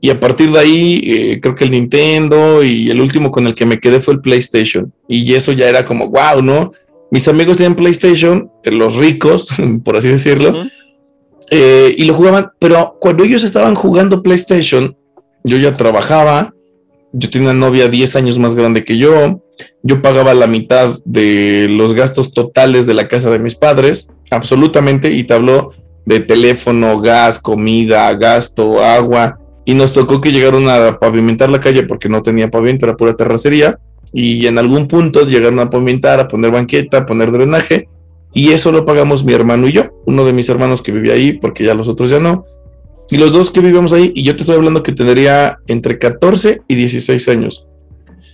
Y 0.00 0.08
a 0.08 0.18
partir 0.18 0.50
de 0.52 0.58
ahí, 0.58 1.02
eh, 1.04 1.40
creo 1.42 1.54
que 1.54 1.64
el 1.64 1.72
Nintendo 1.72 2.64
y 2.64 2.88
el 2.88 3.02
último 3.02 3.30
con 3.30 3.46
el 3.46 3.54
que 3.54 3.66
me 3.66 3.78
quedé 3.78 4.00
fue 4.00 4.14
el 4.14 4.22
PlayStation. 4.22 4.90
Y 5.06 5.34
eso 5.34 5.52
ya 5.52 5.68
era 5.68 5.84
como, 5.84 6.08
wow, 6.08 6.40
¿no? 6.40 6.72
Mis 7.10 7.28
amigos 7.28 7.58
tenían 7.58 7.74
PlayStation, 7.74 8.50
eh, 8.62 8.70
los 8.70 8.96
ricos, 8.96 9.48
por 9.84 9.98
así 9.98 10.08
decirlo, 10.08 10.64
eh, 11.56 11.94
y 11.96 12.04
lo 12.04 12.14
jugaban, 12.14 12.50
pero 12.58 12.96
cuando 13.00 13.22
ellos 13.22 13.44
estaban 13.44 13.76
jugando 13.76 14.24
PlayStation, 14.24 14.96
yo 15.44 15.56
ya 15.56 15.72
trabajaba, 15.72 16.52
yo 17.12 17.30
tenía 17.30 17.50
una 17.50 17.60
novia 17.60 17.88
10 17.88 18.16
años 18.16 18.40
más 18.40 18.56
grande 18.56 18.84
que 18.84 18.98
yo, 18.98 19.40
yo 19.84 20.02
pagaba 20.02 20.34
la 20.34 20.48
mitad 20.48 20.96
de 21.04 21.68
los 21.70 21.94
gastos 21.94 22.32
totales 22.32 22.86
de 22.86 22.94
la 22.94 23.06
casa 23.06 23.30
de 23.30 23.38
mis 23.38 23.54
padres, 23.54 24.10
absolutamente, 24.32 25.12
y 25.12 25.22
te 25.22 25.34
habló 25.34 25.70
de 26.04 26.18
teléfono, 26.18 26.98
gas, 26.98 27.38
comida, 27.38 28.12
gasto, 28.14 28.82
agua, 28.82 29.38
y 29.64 29.74
nos 29.74 29.92
tocó 29.92 30.20
que 30.20 30.32
llegaron 30.32 30.68
a 30.68 30.98
pavimentar 30.98 31.50
la 31.50 31.60
calle 31.60 31.84
porque 31.84 32.08
no 32.08 32.24
tenía 32.24 32.50
pavimento, 32.50 32.86
era 32.86 32.96
pura 32.96 33.14
terracería, 33.14 33.78
y 34.12 34.48
en 34.48 34.58
algún 34.58 34.88
punto 34.88 35.24
llegaron 35.24 35.60
a 35.60 35.70
pavimentar, 35.70 36.18
a 36.18 36.26
poner 36.26 36.50
banqueta, 36.50 36.98
a 36.98 37.06
poner 37.06 37.30
drenaje, 37.30 37.86
y 38.34 38.52
eso 38.52 38.72
lo 38.72 38.84
pagamos 38.84 39.24
mi 39.24 39.32
hermano 39.32 39.68
y 39.68 39.72
yo, 39.72 39.90
uno 40.06 40.24
de 40.24 40.32
mis 40.32 40.48
hermanos 40.48 40.82
que 40.82 40.92
vivía 40.92 41.14
ahí, 41.14 41.32
porque 41.32 41.64
ya 41.64 41.74
los 41.74 41.88
otros 41.88 42.10
ya 42.10 42.18
no, 42.18 42.44
y 43.10 43.16
los 43.16 43.32
dos 43.32 43.50
que 43.50 43.60
vivíamos 43.60 43.92
ahí, 43.92 44.12
y 44.14 44.24
yo 44.24 44.34
te 44.34 44.42
estoy 44.42 44.56
hablando 44.56 44.82
que 44.82 44.92
tendría 44.92 45.58
entre 45.66 45.98
14 45.98 46.62
y 46.66 46.74
16 46.74 47.28
años. 47.28 47.66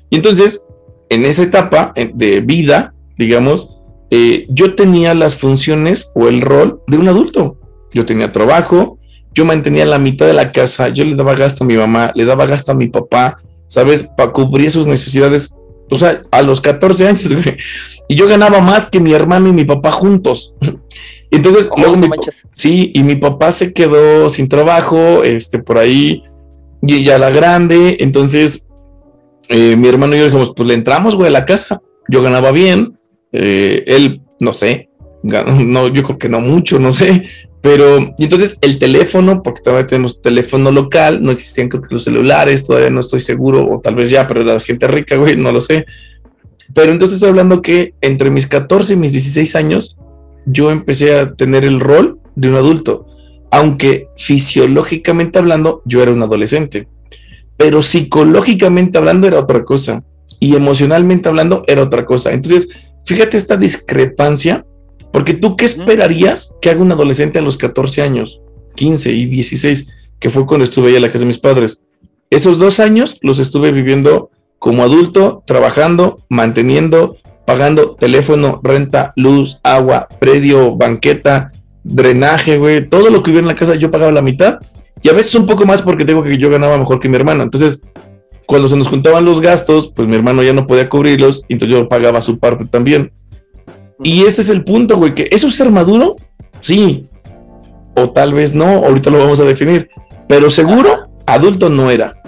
Y 0.08 0.16
entonces, 0.16 0.66
en 1.08 1.24
esa 1.24 1.42
etapa 1.42 1.92
de 1.94 2.40
vida, 2.40 2.94
digamos, 3.18 3.76
eh, 4.10 4.46
yo 4.48 4.74
tenía 4.74 5.14
las 5.14 5.36
funciones 5.36 6.12
o 6.14 6.28
el 6.28 6.40
rol 6.40 6.82
de 6.86 6.98
un 6.98 7.08
adulto. 7.08 7.58
Yo 7.92 8.06
tenía 8.06 8.32
trabajo, 8.32 8.98
yo 9.32 9.44
mantenía 9.44 9.84
la 9.84 9.98
mitad 9.98 10.26
de 10.26 10.34
la 10.34 10.52
casa, 10.52 10.88
yo 10.88 11.04
le 11.04 11.14
daba 11.14 11.34
gasto 11.34 11.64
a 11.64 11.66
mi 11.66 11.76
mamá, 11.76 12.12
le 12.14 12.24
daba 12.24 12.46
gasto 12.46 12.72
a 12.72 12.74
mi 12.74 12.88
papá, 12.88 13.38
¿sabes? 13.66 14.02
Para 14.02 14.32
cubrir 14.32 14.70
sus 14.70 14.86
necesidades, 14.86 15.54
o 15.90 15.96
sea, 15.96 16.22
a 16.30 16.42
los 16.42 16.60
14 16.60 17.08
años, 17.08 17.32
güey. 17.32 17.56
Y 18.08 18.16
yo 18.16 18.26
ganaba 18.26 18.60
más 18.60 18.86
que 18.86 19.00
mi 19.00 19.12
hermano 19.12 19.48
y 19.48 19.52
mi 19.52 19.64
papá 19.64 19.92
juntos. 19.92 20.54
Entonces, 21.30 21.70
luego 21.76 21.96
mi, 21.96 22.08
sí, 22.52 22.90
y 22.94 23.02
mi 23.04 23.16
papá 23.16 23.52
se 23.52 23.72
quedó 23.72 24.28
sin 24.30 24.48
trabajo, 24.48 25.22
este, 25.22 25.60
por 25.60 25.78
ahí, 25.78 26.24
y 26.82 27.04
ya 27.04 27.18
la 27.18 27.30
grande, 27.30 27.98
entonces, 28.00 28.68
eh, 29.48 29.76
mi 29.76 29.88
hermano 29.88 30.16
y 30.16 30.18
yo 30.18 30.24
dijimos, 30.24 30.52
pues 30.56 30.66
le 30.68 30.74
entramos, 30.74 31.14
güey, 31.14 31.28
a 31.28 31.32
la 31.32 31.46
casa. 31.46 31.80
Yo 32.08 32.22
ganaba 32.22 32.50
bien, 32.50 32.98
eh, 33.32 33.84
él, 33.86 34.22
no 34.40 34.54
sé, 34.54 34.88
no, 35.22 35.88
yo 35.88 36.02
creo 36.02 36.18
que 36.18 36.28
no 36.28 36.40
mucho, 36.40 36.78
no 36.78 36.92
sé, 36.92 37.26
pero, 37.62 37.98
entonces 38.18 38.56
el 38.62 38.78
teléfono, 38.78 39.42
porque 39.42 39.60
todavía 39.60 39.86
tenemos 39.86 40.22
teléfono 40.22 40.70
local, 40.70 41.20
no 41.20 41.30
existían 41.30 41.68
creo 41.68 41.82
que 41.82 41.94
los 41.94 42.04
celulares, 42.04 42.66
todavía 42.66 42.90
no 42.90 43.00
estoy 43.00 43.20
seguro, 43.20 43.68
o 43.70 43.80
tal 43.80 43.96
vez 43.96 44.08
ya, 44.08 44.26
pero 44.26 44.42
la 44.42 44.58
gente 44.60 44.86
rica, 44.86 45.16
güey, 45.16 45.36
no 45.36 45.52
lo 45.52 45.60
sé. 45.60 45.84
Pero 46.74 46.92
entonces 46.92 47.16
estoy 47.16 47.30
hablando 47.30 47.60
que 47.60 47.94
entre 48.00 48.30
mis 48.30 48.46
14 48.46 48.94
y 48.94 48.96
mis 48.96 49.12
16 49.12 49.56
años, 49.56 49.98
yo 50.46 50.70
empecé 50.70 51.18
a 51.18 51.34
tener 51.34 51.64
el 51.64 51.80
rol 51.80 52.18
de 52.34 52.48
un 52.48 52.56
adulto, 52.56 53.06
aunque 53.50 54.08
fisiológicamente 54.16 55.38
hablando, 55.38 55.82
yo 55.84 56.02
era 56.02 56.12
un 56.12 56.22
adolescente, 56.22 56.88
pero 57.58 57.82
psicológicamente 57.82 58.96
hablando 58.96 59.26
era 59.26 59.38
otra 59.38 59.64
cosa, 59.64 60.02
y 60.38 60.56
emocionalmente 60.56 61.28
hablando 61.28 61.64
era 61.66 61.82
otra 61.82 62.06
cosa. 62.06 62.32
Entonces, 62.32 62.68
fíjate 63.04 63.36
esta 63.36 63.58
discrepancia 63.58 64.64
porque 65.12 65.34
tú, 65.34 65.56
¿qué 65.56 65.64
esperarías 65.64 66.54
que 66.60 66.70
haga 66.70 66.82
un 66.82 66.92
adolescente 66.92 67.38
a 67.38 67.42
los 67.42 67.56
14 67.56 68.02
años, 68.02 68.40
15 68.76 69.10
y 69.12 69.26
16, 69.26 69.88
que 70.18 70.30
fue 70.30 70.46
cuando 70.46 70.64
estuve 70.64 70.88
ahí 70.90 70.96
en 70.96 71.02
la 71.02 71.08
casa 71.10 71.20
de 71.20 71.28
mis 71.28 71.38
padres? 71.38 71.82
Esos 72.30 72.58
dos 72.58 72.78
años 72.80 73.18
los 73.22 73.40
estuve 73.40 73.72
viviendo 73.72 74.30
como 74.58 74.82
adulto, 74.82 75.42
trabajando, 75.46 76.24
manteniendo, 76.28 77.16
pagando 77.44 77.96
teléfono, 77.96 78.60
renta, 78.62 79.12
luz, 79.16 79.58
agua, 79.64 80.06
predio, 80.20 80.76
banqueta, 80.76 81.50
drenaje, 81.82 82.58
güey, 82.58 82.88
todo 82.88 83.10
lo 83.10 83.22
que 83.22 83.30
hubiera 83.30 83.44
en 83.44 83.54
la 83.54 83.58
casa 83.58 83.74
yo 83.74 83.90
pagaba 83.90 84.12
la 84.12 84.22
mitad 84.22 84.60
y 85.02 85.08
a 85.08 85.12
veces 85.12 85.34
un 85.34 85.46
poco 85.46 85.64
más 85.64 85.82
porque 85.82 86.04
tengo 86.04 86.22
que 86.22 86.36
yo 86.38 86.50
ganaba 86.50 86.76
mejor 86.76 87.00
que 87.00 87.08
mi 87.08 87.16
hermano. 87.16 87.42
Entonces, 87.42 87.82
cuando 88.46 88.68
se 88.68 88.76
nos 88.76 88.88
juntaban 88.88 89.24
los 89.24 89.40
gastos, 89.40 89.92
pues 89.94 90.06
mi 90.06 90.16
hermano 90.16 90.42
ya 90.42 90.52
no 90.52 90.66
podía 90.66 90.88
cubrirlos 90.88 91.42
y 91.48 91.54
entonces 91.54 91.78
yo 91.78 91.88
pagaba 91.88 92.22
su 92.22 92.38
parte 92.38 92.66
también. 92.66 93.12
Y 94.02 94.24
este 94.24 94.42
es 94.42 94.50
el 94.50 94.64
punto, 94.64 94.96
güey, 94.96 95.14
que 95.14 95.28
eso 95.30 95.46
es 95.48 95.54
ser 95.54 95.70
maduro, 95.70 96.16
sí, 96.60 97.06
o 97.94 98.10
tal 98.10 98.34
vez 98.34 98.54
no, 98.54 98.64
ahorita 98.64 99.10
lo 99.10 99.18
vamos 99.18 99.40
a 99.40 99.44
definir, 99.44 99.90
pero 100.28 100.50
seguro 100.50 101.10
adulto 101.26 101.68
no 101.68 101.90
era. 101.90 102.20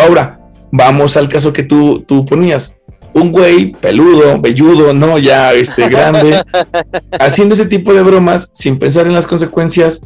Ahora, 0.00 0.40
vamos 0.70 1.16
al 1.16 1.28
caso 1.28 1.52
que 1.52 1.62
tú, 1.62 2.04
tú 2.06 2.24
ponías. 2.24 2.76
Un 3.12 3.32
güey 3.32 3.72
peludo, 3.72 4.40
velludo, 4.40 4.92
no, 4.92 5.18
ya 5.18 5.52
este 5.52 5.88
grande, 5.88 6.40
haciendo 7.18 7.54
ese 7.54 7.66
tipo 7.66 7.92
de 7.92 8.02
bromas 8.02 8.50
sin 8.54 8.78
pensar 8.78 9.06
en 9.06 9.14
las 9.14 9.26
consecuencias. 9.26 10.00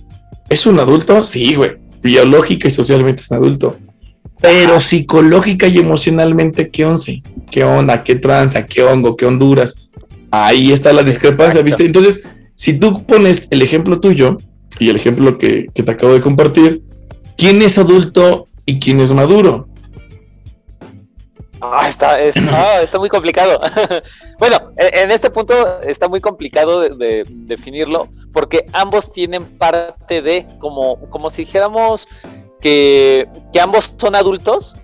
¿Es 0.48 0.66
un 0.66 0.78
adulto? 0.80 1.22
Sí, 1.22 1.54
güey. 1.54 1.72
Biológica 2.02 2.68
y 2.68 2.70
socialmente 2.70 3.20
es 3.20 3.30
un 3.30 3.36
adulto. 3.36 3.76
Pero 4.40 4.80
psicológica 4.80 5.66
y 5.66 5.78
emocionalmente, 5.78 6.70
¿qué 6.70 6.84
once? 6.84 7.22
¿Qué 7.50 7.64
onda? 7.64 8.02
¿Qué 8.02 8.16
tranza? 8.16 8.64
¿Qué 8.66 8.82
hongo? 8.82 9.16
¿Qué 9.16 9.26
Honduras? 9.26 9.83
Ahí 10.36 10.72
está 10.72 10.92
la 10.92 11.04
discrepancia, 11.04 11.62
¿viste? 11.62 11.86
Entonces, 11.86 12.28
si 12.56 12.76
tú 12.76 13.06
pones 13.06 13.46
el 13.50 13.62
ejemplo 13.62 14.00
tuyo 14.00 14.38
y 14.80 14.90
el 14.90 14.96
ejemplo 14.96 15.38
que, 15.38 15.68
te 15.72 15.88
acabo 15.88 16.12
de 16.12 16.20
compartir, 16.20 16.82
¿quién 17.36 17.62
es 17.62 17.78
adulto 17.78 18.48
y 18.66 18.80
quién 18.80 18.98
es 18.98 19.12
maduro? 19.12 19.68
Ah, 21.60 21.86
está, 21.88 22.16
ah, 22.50 22.80
está 22.82 22.98
muy 22.98 23.08
complicado. 23.08 23.60
bueno, 24.40 24.72
e, 24.76 25.02
en 25.02 25.12
este 25.12 25.30
punto 25.30 25.80
está 25.82 26.08
muy 26.08 26.20
complicado 26.20 26.80
de, 26.80 27.24
definirlo 27.28 28.08
porque 28.32 28.66
ambos 28.72 29.12
tienen 29.12 29.56
parte 29.56 30.20
de, 30.20 30.48
como, 30.58 30.98
como 31.10 31.30
si 31.30 31.44
dijéramos 31.44 32.08
que, 32.60 33.28
que 33.52 33.60
ambos 33.60 33.94
son 33.96 34.16
adultos, 34.16 34.74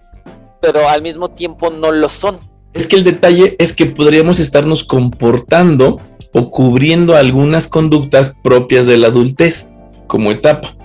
pero 0.60 0.88
al 0.88 1.02
mismo 1.02 1.28
tiempo 1.28 1.70
no 1.70 1.90
lo 1.90 2.08
son. 2.08 2.38
Es 2.72 2.86
que 2.86 2.96
el 2.96 3.04
detalle 3.04 3.56
es 3.58 3.72
que 3.72 3.86
podríamos 3.86 4.38
estarnos 4.38 4.84
comportando 4.84 6.00
o 6.32 6.50
cubriendo 6.50 7.16
algunas 7.16 7.68
conductas 7.68 8.34
propias 8.42 8.86
de 8.86 8.96
la 8.96 9.08
adultez 9.08 9.70
como 10.06 10.30
etapa. 10.30 10.76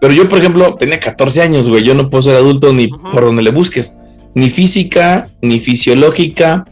Pero 0.00 0.12
yo, 0.12 0.28
por 0.28 0.38
ejemplo, 0.38 0.74
tenía 0.74 1.00
14 1.00 1.40
años, 1.40 1.68
güey. 1.68 1.82
Yo 1.82 1.94
no 1.94 2.10
puedo 2.10 2.22
ser 2.22 2.36
adulto 2.36 2.72
ni 2.72 2.88
por 2.88 3.24
donde 3.24 3.42
le 3.42 3.50
busques. 3.50 3.96
Ni 4.34 4.50
física, 4.50 5.30
ni 5.40 5.60
fisiológica, 5.60 6.66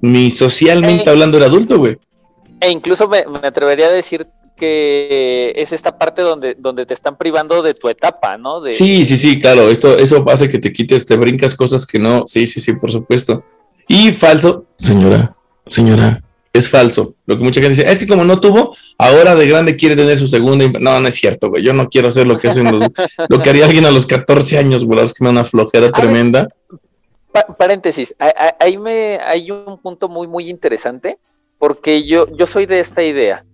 ni 0.00 0.30
socialmente 0.30 1.04
eh. 1.04 1.10
hablando 1.10 1.36
era 1.36 1.46
adulto, 1.46 1.78
güey. 1.78 1.98
E 2.60 2.70
incluso 2.70 3.08
me, 3.08 3.24
atrevería 3.42 3.86
a 3.86 3.90
decir 3.90 4.26
que 4.56 5.52
es 5.54 5.72
esta 5.72 5.98
parte 5.98 6.22
donde, 6.22 6.54
donde 6.54 6.86
te 6.86 6.94
están 6.94 7.16
privando 7.16 7.62
de 7.62 7.74
tu 7.74 7.88
etapa, 7.88 8.38
¿no? 8.38 8.66
Sí, 8.68 9.04
sí, 9.04 9.16
sí, 9.16 9.38
claro. 9.38 9.68
Esto, 9.68 9.96
eso 9.98 10.24
hace 10.28 10.48
que 10.48 10.58
te 10.58 10.72
quites, 10.72 11.04
te 11.04 11.16
brincas 11.16 11.54
cosas 11.54 11.86
que 11.86 11.98
no. 11.98 12.24
Sí, 12.26 12.46
sí, 12.46 12.60
sí, 12.60 12.72
por 12.72 12.90
supuesto. 12.90 13.44
Y 13.88 14.12
falso, 14.12 14.66
señora, 14.76 15.34
señora, 15.66 16.22
es 16.52 16.68
falso. 16.68 17.14
Lo 17.24 17.38
que 17.38 17.44
mucha 17.44 17.60
gente 17.60 17.76
dice, 17.76 17.90
es 17.90 17.98
que 17.98 18.06
como 18.06 18.22
no 18.22 18.38
tuvo, 18.38 18.76
ahora 18.98 19.34
de 19.34 19.48
grande 19.48 19.76
quiere 19.76 19.96
tener 19.96 20.18
su 20.18 20.28
segunda 20.28 20.66
No, 20.78 21.00
no 21.00 21.08
es 21.08 21.14
cierto, 21.14 21.48
güey. 21.48 21.62
Yo 21.62 21.72
no 21.72 21.88
quiero 21.88 22.08
hacer 22.08 22.26
lo 22.26 22.36
que 22.36 22.48
hacen 22.48 22.64
los, 22.70 22.90
lo 23.28 23.40
que 23.40 23.48
haría 23.48 23.64
alguien 23.64 23.86
a 23.86 23.90
los 23.90 24.06
14 24.06 24.58
años, 24.58 24.84
güey. 24.84 25.02
Es 25.02 25.14
que 25.14 25.24
me 25.24 25.28
da 25.28 25.32
una 25.32 25.44
flojera 25.44 25.90
tremenda. 25.90 26.48
paréntesis, 27.56 28.14
ahí 28.58 28.76
me 28.76 29.18
hay 29.24 29.50
un 29.50 29.78
punto 29.78 30.08
muy, 30.10 30.26
muy 30.26 30.50
interesante, 30.50 31.18
porque 31.58 32.04
yo, 32.04 32.26
yo 32.36 32.44
soy 32.46 32.66
de 32.66 32.80
esta 32.80 33.02
idea. 33.02 33.44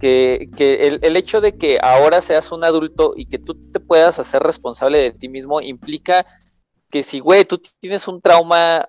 Que, 0.00 0.50
que 0.56 0.86
el, 0.86 0.98
el 1.02 1.16
hecho 1.16 1.40
de 1.40 1.56
que 1.56 1.78
ahora 1.80 2.20
seas 2.20 2.52
un 2.52 2.64
adulto 2.64 3.14
y 3.16 3.26
que 3.26 3.38
tú 3.38 3.54
te 3.54 3.80
puedas 3.80 4.18
hacer 4.18 4.42
responsable 4.42 5.00
de 5.00 5.12
ti 5.12 5.28
mismo 5.28 5.60
implica 5.60 6.26
que 6.94 7.02
si, 7.02 7.18
güey, 7.18 7.44
tú 7.44 7.60
tienes 7.80 8.06
un 8.06 8.20
trauma, 8.20 8.86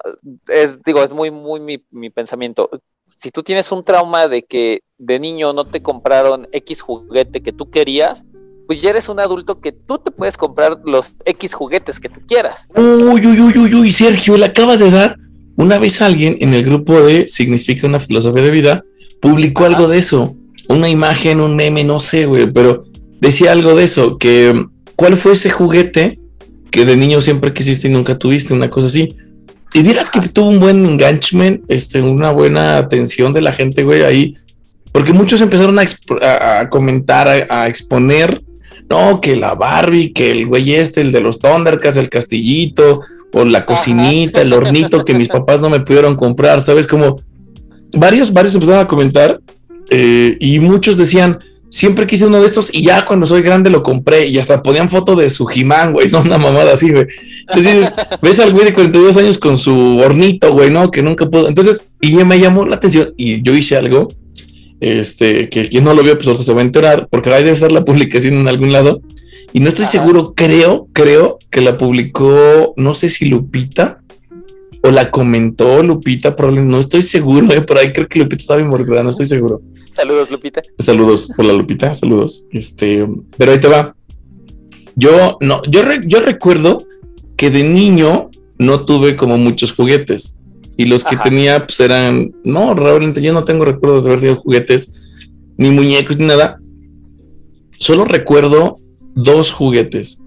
es, 0.48 0.80
digo, 0.84 1.02
es 1.02 1.12
muy, 1.12 1.32
muy 1.32 1.60
mi, 1.60 1.84
mi, 1.90 2.12
pensamiento. 2.12 2.70
Si 3.08 3.32
tú 3.32 3.42
tienes 3.42 3.72
un 3.72 3.84
trauma 3.84 4.28
de 4.28 4.44
que 4.44 4.82
de 5.00 5.20
niño 5.20 5.54
no 5.54 5.66
te 5.66 5.82
compraron 5.82 6.48
X 6.52 6.82
juguete 6.82 7.42
que 7.42 7.52
tú 7.52 7.72
querías, 7.72 8.28
pues 8.68 8.80
ya 8.80 8.92
eres 8.92 9.10
un 9.10 9.20
adulto 9.20 9.60
que 9.60 9.72
tú 9.72 9.98
te 9.98 10.12
puedes 10.12 10.38
comprar 10.38 10.78
los 10.86 11.16
X 11.26 11.56
juguetes 11.56 12.00
que 12.00 12.10
tú 12.10 12.22
quieras. 12.28 12.68
Uy, 12.76 13.26
uy, 13.26 13.42
uy, 13.42 13.58
uy, 13.58 13.74
uy, 13.74 13.92
Sergio, 13.92 14.38
le 14.38 14.46
acabas 14.46 14.82
de 14.82 14.92
dar. 14.92 15.16
Una 15.58 15.80
vez 15.80 16.00
alguien 16.00 16.38
en 16.42 16.54
el 16.54 16.64
grupo 16.64 17.02
de 17.02 17.28
Significa 17.28 17.88
una 17.88 18.00
filosofía 18.00 18.44
de 18.44 18.52
vida 18.52 18.84
publicó 19.20 19.66
algo 19.66 19.88
de 19.88 19.98
eso. 19.98 20.36
Una 20.70 20.90
imagen, 20.90 21.42
un 21.42 21.56
meme, 21.56 21.84
no 21.84 22.00
sé, 22.00 22.28
güey, 22.28 22.54
pero 22.54 22.84
decía 23.20 23.52
algo 23.52 23.74
de 23.74 23.86
eso, 23.86 24.20
que 24.20 24.54
cuál 24.96 25.18
fue 25.18 25.32
ese 25.32 25.50
juguete 25.50 26.20
que 26.76 26.84
de 26.84 26.98
niño 26.98 27.22
siempre 27.22 27.54
quisiste 27.54 27.88
y 27.88 27.92
nunca 27.92 28.18
tuviste, 28.18 28.54
una 28.54 28.70
cosa 28.70 28.88
así. 28.88 29.16
Y 29.74 29.82
vieras 29.82 30.10
que 30.10 30.20
tuvo 30.20 30.50
un 30.50 30.60
buen 30.60 30.86
engagement, 30.86 31.64
este, 31.70 32.02
una 32.02 32.32
buena 32.32 32.78
atención 32.78 33.32
de 33.32 33.40
la 33.40 33.54
gente, 33.54 33.84
güey, 33.84 34.04
ahí, 34.04 34.36
porque 34.92 35.14
muchos 35.14 35.40
empezaron 35.40 35.80
a, 35.80 36.70
comentar, 36.70 37.48
a, 37.50 37.68
exponer, 37.70 38.42
no, 38.90 39.22
que 39.22 39.38
la 39.38 39.56
Barbie, 39.56 40.12
que 40.12 40.32
el 40.32 40.48
güey 40.48 40.74
este, 40.74 41.00
el 41.00 41.14
de 41.14 41.22
los 41.22 41.40
Thundercats, 41.40 41.96
el 41.96 42.10
castillito, 42.10 43.00
o 43.32 43.46
la 43.46 43.66
cocinita, 43.66 44.42
el 44.42 44.52
hornito 44.52 45.06
que 45.06 45.14
mis 45.14 45.30
papás 45.30 45.62
no 45.62 45.70
me 45.70 45.80
pudieron 45.80 46.18
comprar, 46.18 46.62
¿sabes? 46.62 46.88
Como 46.88 47.22
varios, 47.94 48.34
varios 48.34 48.54
empezaron 48.54 48.82
a 48.82 48.88
comentar 48.90 49.40
eh, 49.92 50.36
y 50.42 50.60
muchos 50.60 50.98
decían, 50.98 51.40
siempre 51.70 52.08
quise 52.08 52.26
uno 52.26 52.40
de 52.40 52.46
estos 52.46 52.74
y 52.74 52.84
ya 52.84 53.06
cuando 53.06 53.26
soy 53.26 53.42
grande 53.42 53.70
lo 53.70 53.84
compré 53.84 54.28
y 54.28 54.38
hasta 54.38 54.64
ponían 54.64 54.90
foto 54.90 55.16
de 55.16 55.30
su 55.30 55.46
Jimán, 55.46 55.94
güey, 55.94 56.10
no 56.12 56.22
una 56.22 56.38
mamada 56.38 56.74
así, 56.74 56.92
güey. 56.92 57.06
Entonces 57.48 57.94
ves 58.22 58.40
al 58.40 58.52
güey 58.52 58.66
de 58.66 58.74
42 58.74 59.18
años 59.18 59.38
con 59.38 59.58
su 59.58 59.98
hornito, 59.98 60.54
güey, 60.54 60.72
¿no? 60.72 60.92
Que 60.92 61.02
nunca 61.02 61.30
pudo. 61.30 61.48
Entonces, 61.48 61.90
y 62.02 62.16
me 62.16 62.40
llamó 62.40 62.66
la 62.66 62.78
atención 62.78 63.14
y 63.18 63.42
yo 63.42 63.56
hice 63.56 63.76
algo, 63.76 64.10
este, 64.80 65.50
que 65.50 65.68
quien 65.68 65.84
no 65.84 65.94
lo 65.94 66.04
vio, 66.04 66.16
pues 66.16 66.28
ahorita 66.28 66.44
se 66.44 66.54
va 66.54 66.62
a 66.62 66.66
enterar, 66.66 67.08
porque 67.10 67.34
ahí 67.34 67.44
debe 67.44 67.54
estar 67.54 67.72
la 67.72 67.86
publicación 67.86 68.36
en 68.36 68.48
algún 68.48 68.72
lado. 68.72 69.02
Y 69.54 69.62
no 69.62 69.70
estoy 69.70 69.86
seguro, 69.86 70.34
creo, 70.36 70.88
creo 70.92 71.40
que 71.50 71.62
la 71.62 71.78
publicó, 71.78 72.74
no 72.76 72.94
sé 72.94 73.08
si 73.08 73.26
Lupita 73.26 74.02
o 74.84 74.92
la 74.92 75.10
comentó 75.12 75.82
Lupita, 75.82 76.36
probablemente, 76.36 76.74
no 76.74 76.80
estoy 76.80 77.02
seguro, 77.02 77.52
eh, 77.52 77.62
por 77.62 77.78
ahí 77.78 77.94
creo 77.94 78.08
que 78.08 78.20
Lupita 78.20 78.42
estaba 78.42 78.62
involucrada, 78.62 79.04
no 79.04 79.12
estoy 79.12 79.28
seguro. 79.28 79.62
Saludos, 79.96 80.30
Lupita. 80.30 80.62
Saludos, 80.78 81.32
hola 81.38 81.54
Lupita, 81.54 81.94
saludos. 81.94 82.46
Este, 82.52 83.08
pero 83.38 83.54
ahí 83.54 83.62
te 83.62 83.70
va. 83.70 83.96
Yo 84.96 85.38
no, 85.40 85.62
yo, 85.70 85.84
yo 86.06 86.20
recuerdo 86.20 86.84
que 87.38 87.50
de 87.50 87.64
niño 87.64 88.30
no 88.60 88.86
tuve 88.86 89.16
como 89.16 89.38
muchos 89.38 89.72
juguetes. 89.72 90.36
Y 90.76 90.86
los 90.86 91.06
que 91.06 91.16
tenía, 91.16 91.66
pues 91.66 91.80
eran, 91.80 92.34
no, 92.44 92.74
realmente 92.74 93.22
yo 93.22 93.32
no 93.32 93.46
tengo 93.46 93.64
recuerdos 93.64 94.04
de 94.04 94.10
haber 94.10 94.20
tenido 94.20 94.42
juguetes, 94.42 94.92
ni 95.56 95.72
muñecos, 95.72 96.18
ni 96.18 96.26
nada. 96.26 96.60
Solo 97.78 98.04
recuerdo 98.04 98.76
dos 99.16 99.54
juguetes. 99.54 100.22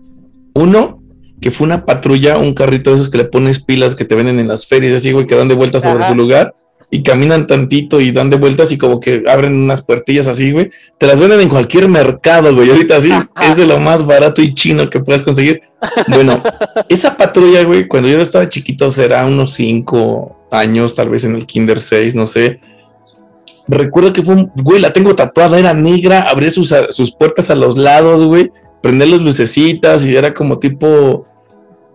Uno, 0.55 1.03
que 1.43 1.51
fue 1.51 1.67
una 1.67 1.85
patrulla, 1.85 2.39
un 2.39 2.55
carrito 2.55 2.89
de 2.89 2.97
esos 2.97 3.11
que 3.11 3.19
le 3.19 3.25
pones 3.25 3.63
pilas 3.63 3.95
que 3.95 4.07
te 4.07 4.15
venden 4.15 4.39
en 4.39 4.49
las 4.49 4.67
ferias, 4.67 4.95
así, 4.95 5.13
güey, 5.13 5.27
que 5.27 5.35
dan 5.35 5.49
de 5.49 5.55
vuelta 5.55 5.79
sobre 5.79 6.07
su 6.07 6.15
lugar 6.15 6.55
y 6.91 7.03
caminan 7.03 7.47
tantito 7.47 8.01
y 8.01 8.13
dan 8.13 8.31
de 8.31 8.37
vueltas 8.37 8.73
y 8.73 8.79
como 8.79 8.99
que 8.99 9.25
abren 9.29 9.55
unas 9.55 9.83
puertillas 9.83 10.27
así, 10.27 10.53
güey. 10.53 10.71
Te 10.97 11.07
las 11.07 11.21
venden 11.21 11.41
en 11.41 11.49
cualquier 11.49 11.87
mercado, 11.89 12.55
güey. 12.55 12.71
Ahorita 12.71 13.01
sí, 13.01 13.11
es 13.49 13.57
de 13.57 13.67
lo 13.67 13.79
más 13.79 14.07
barato 14.07 14.41
y 14.41 14.55
chino 14.55 14.89
que 14.89 15.01
puedes 15.01 15.23
conseguir. 15.23 15.61
Bueno, 16.09 16.43
esa 16.89 17.17
patrulla, 17.17 17.63
güey, 17.65 17.87
cuando 17.87 18.09
yo 18.09 18.21
estaba 18.21 18.49
chiquito, 18.49 18.91
será 18.91 19.27
unos 19.27 19.53
cinco 19.53 20.47
años, 20.51 20.95
tal 20.95 21.11
vez 21.11 21.25
en 21.25 21.35
el 21.35 21.47
Kinder 21.47 21.81
6, 21.81 22.15
no 22.15 22.27
sé. 22.27 22.61
Recuerdo 23.67 24.15
que 24.15 24.23
fue 24.23 24.35
un, 24.35 24.51
güey, 24.55 24.81
la 24.81 24.95
tengo 24.95 25.15
tatuada, 25.15 25.59
era 25.59 25.75
negra, 25.75 26.23
abría 26.23 26.51
sus, 26.51 26.75
sus 26.89 27.15
puertas 27.15 27.51
a 27.51 27.55
los 27.55 27.77
lados, 27.77 28.25
güey, 28.25 28.51
prender 28.83 29.09
las 29.09 29.21
lucecitas 29.21 30.05
y 30.05 30.17
era 30.17 30.33
como 30.33 30.59
tipo 30.59 31.25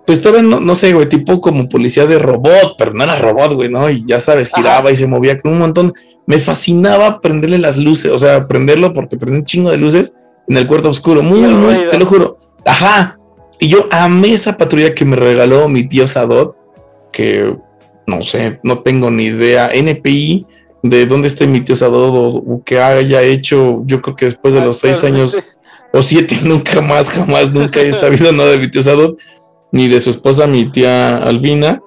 pues 0.06 0.22
todavía 0.22 0.44
no, 0.50 0.60
no 0.60 0.76
sé, 0.76 0.94
güey, 0.94 1.08
tipo 1.08 1.40
como 1.40 1.70
policía 1.70 2.06
de 2.06 2.20
robot, 2.20 2.76
pero 2.78 2.94
no 2.94 3.04
era 3.04 3.18
robot, 3.18 3.54
güey, 3.54 3.70
¿no? 3.70 3.90
Y 3.90 4.04
ya 4.06 4.20
sabes, 4.20 4.50
giraba 4.54 4.92
y 4.92 4.98
se 4.98 5.08
movía 5.08 5.40
con 5.40 5.54
un 5.54 5.60
montón. 5.60 5.94
Me 6.26 6.40
fascinaba 6.40 7.22
prenderle 7.22 7.58
las 7.58 7.78
luces, 7.78 8.12
o 8.12 8.20
sea, 8.20 8.48
prenderlo 8.48 8.94
porque 8.94 9.18
prende 9.18 9.40
un 9.40 9.46
chingo 9.46 9.72
de 9.72 9.78
luces 9.78 10.14
en 10.48 10.58
el 10.58 10.68
cuarto 10.68 10.90
oscuro. 10.90 11.24
Muy, 11.24 11.40
muy, 11.42 11.76
te 11.90 11.98
lo 11.98 12.06
juro. 12.06 12.38
Ajá. 12.66 13.18
Y 13.60 13.70
yo 13.70 13.88
amé 13.92 14.34
esa 14.34 14.58
patrulla 14.58 14.94
que 14.94 15.06
me 15.06 15.16
regaló 15.16 15.70
mi 15.70 15.88
tío 15.88 16.06
Sadot, 16.06 16.56
que 17.12 17.56
no 18.06 18.24
sé, 18.24 18.60
no 18.64 18.80
tengo 18.80 19.10
ni 19.10 19.26
idea. 19.26 19.70
NPI, 19.74 20.46
de 20.82 21.06
dónde 21.06 21.30
esté 21.30 21.48
mi 21.48 21.62
tío 21.62 21.78
Sadot 21.78 22.44
o, 22.46 22.62
que 22.66 22.80
haya 22.80 23.22
hecho, 23.22 23.84
yo 23.86 24.02
creo 24.02 24.18
que 24.18 24.26
después 24.26 24.54
de 24.54 24.66
los 24.66 24.80
seis 24.80 25.02
años 25.06 25.38
o 25.94 26.02
siete, 26.02 26.38
nunca 26.44 26.82
más, 26.82 27.10
jamás, 27.10 27.54
nunca 27.54 27.80
he 27.80 27.94
sabido 27.94 28.34
nada 28.34 28.52
de 28.52 28.58
mi 28.58 28.68
tío 28.68 28.84
Sadot 28.84 29.18
ni 29.74 29.88
de 29.88 30.00
su 30.00 30.12
esposa, 30.12 30.48
mi 30.48 30.72
tía 30.72 31.18
Albina. 31.18 31.82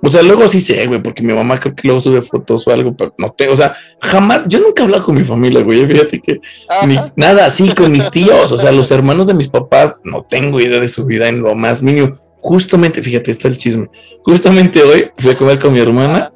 O 0.00 0.10
sea, 0.10 0.22
luego 0.22 0.46
sí 0.46 0.60
sé, 0.60 0.86
güey, 0.86 1.02
porque 1.02 1.22
mi 1.22 1.32
mamá 1.32 1.58
creo 1.58 1.74
que 1.74 1.88
luego 1.88 2.00
sube 2.00 2.22
fotos 2.22 2.66
o 2.68 2.70
algo, 2.70 2.94
pero 2.94 3.12
no 3.18 3.32
te, 3.32 3.48
o 3.48 3.56
sea, 3.56 3.74
jamás, 4.00 4.44
yo 4.46 4.60
nunca 4.60 4.82
he 4.82 4.84
hablado 4.84 5.02
con 5.02 5.16
mi 5.16 5.24
familia, 5.24 5.62
güey, 5.62 5.84
fíjate 5.86 6.20
que 6.20 6.40
ni, 6.86 6.96
nada 7.16 7.46
así 7.46 7.74
con 7.74 7.90
mis 7.90 8.10
tíos, 8.10 8.52
o 8.52 8.58
sea, 8.58 8.70
los 8.70 8.90
hermanos 8.90 9.26
de 9.26 9.34
mis 9.34 9.48
papás, 9.48 9.96
no 10.04 10.22
tengo 10.22 10.60
idea 10.60 10.78
de 10.78 10.88
su 10.88 11.06
vida 11.06 11.28
en 11.28 11.42
lo 11.42 11.54
más 11.54 11.82
mínimo. 11.82 12.16
Justamente, 12.38 13.02
fíjate, 13.02 13.30
está 13.30 13.48
el 13.48 13.56
chisme. 13.56 13.88
Justamente 14.22 14.82
hoy 14.82 15.10
fui 15.16 15.30
a 15.30 15.36
comer 15.36 15.58
con 15.58 15.72
mi 15.72 15.80
hermana 15.80 16.32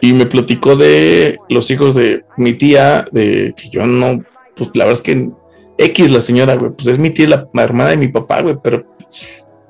y 0.00 0.12
me 0.12 0.26
platicó 0.26 0.76
de 0.76 1.38
los 1.48 1.70
hijos 1.70 1.94
de 1.94 2.24
mi 2.36 2.52
tía, 2.54 3.06
de 3.12 3.54
que 3.56 3.70
yo 3.70 3.86
no, 3.86 4.22
pues 4.56 4.70
la 4.74 4.86
verdad 4.86 5.00
es 5.00 5.02
que 5.02 5.30
X 5.78 6.10
la 6.10 6.20
señora, 6.20 6.56
güey, 6.56 6.72
pues 6.72 6.88
es 6.88 6.98
mi 6.98 7.10
tía, 7.10 7.28
la 7.28 7.62
hermana 7.62 7.90
de 7.90 7.96
mi 7.96 8.08
papá, 8.08 8.42
güey, 8.42 8.56
pero 8.62 8.84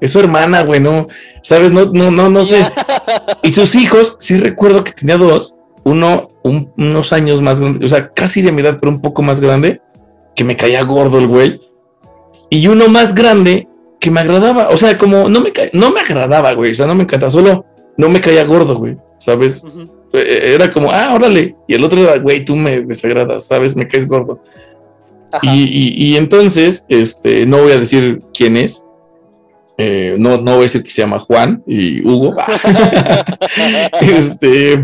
es 0.05 0.13
su 0.13 0.21
hermana, 0.21 0.63
güey, 0.63 0.81
no, 0.81 1.09
sabes, 1.43 1.73
no, 1.73 1.87
no, 1.87 2.11
no, 2.11 2.29
no 2.29 2.45
sé. 2.45 2.65
Y 3.43 3.53
sus 3.53 3.75
hijos, 3.75 4.17
sí 4.19 4.39
recuerdo 4.39 4.85
que 4.85 4.93
tenía 4.93 5.19
dos, 5.19 5.57
uno 5.85 6.31
unos 6.43 7.13
años 7.13 7.41
más 7.41 7.61
grande, 7.61 7.87
o 7.87 7.89
sea, 7.89 8.13
casi 8.13 8.43
de 8.43 8.53
mi 8.53 8.61
edad, 8.61 8.79
pero 8.79 8.93
un 8.93 9.01
poco 9.01 9.23
más 9.23 9.41
grande, 9.41 9.81
que 10.35 10.45
me 10.45 10.57
caía 10.57 10.83
gordo 10.83 11.19
el 11.19 11.27
güey, 11.27 11.61
y 12.51 12.67
uno 12.67 12.89
más 12.89 13.15
grande 13.15 13.67
que 13.99 14.11
me 14.11 14.21
agradaba, 14.21 14.69
o 14.69 14.77
sea, 14.77 14.99
como 14.99 15.29
no 15.31 15.41
me, 15.41 15.53
no 15.73 15.91
me 15.91 16.01
agradaba, 16.01 16.53
güey, 16.53 16.73
o 16.73 16.75
sea, 16.75 16.87
no 16.87 16.95
me 16.95 17.05
encanta, 17.05 17.31
solo 17.31 17.65
no 17.97 18.09
me 18.11 18.21
caía 18.21 18.45
gordo, 18.45 18.77
güey, 18.77 18.99
¿sabes? 19.19 19.63
E, 20.13 20.19
e, 20.19 20.55
era 20.55 20.71
como, 20.71 20.91
ah, 20.91 21.15
órale, 21.15 21.57
y 21.67 21.75
el 21.75 21.85
otro 21.85 22.01
era, 22.01 22.19
güey, 22.19 22.45
tú 22.45 22.57
me 22.57 22.83
desagradas, 22.83 23.47
¿sabes? 23.47 23.75
Me 23.75 23.89
caes 23.89 24.07
gordo. 24.07 24.41
Y, 25.43 26.11
y, 26.13 26.17
entonces, 26.17 26.87
este, 26.89 27.45
no 27.45 27.63
voy 27.63 27.73
a 27.73 27.79
decir 27.79 28.21
quién 28.33 28.57
es, 28.57 28.85
eh, 29.77 30.17
no, 30.19 30.37
no 30.39 30.53
voy 30.53 30.61
a 30.61 30.63
decir 30.63 30.83
que 30.83 30.91
se 30.91 31.03
llama 31.03 31.19
Juan 31.19 31.63
y 31.67 32.07
Hugo. 32.07 32.35
este, 34.01 34.83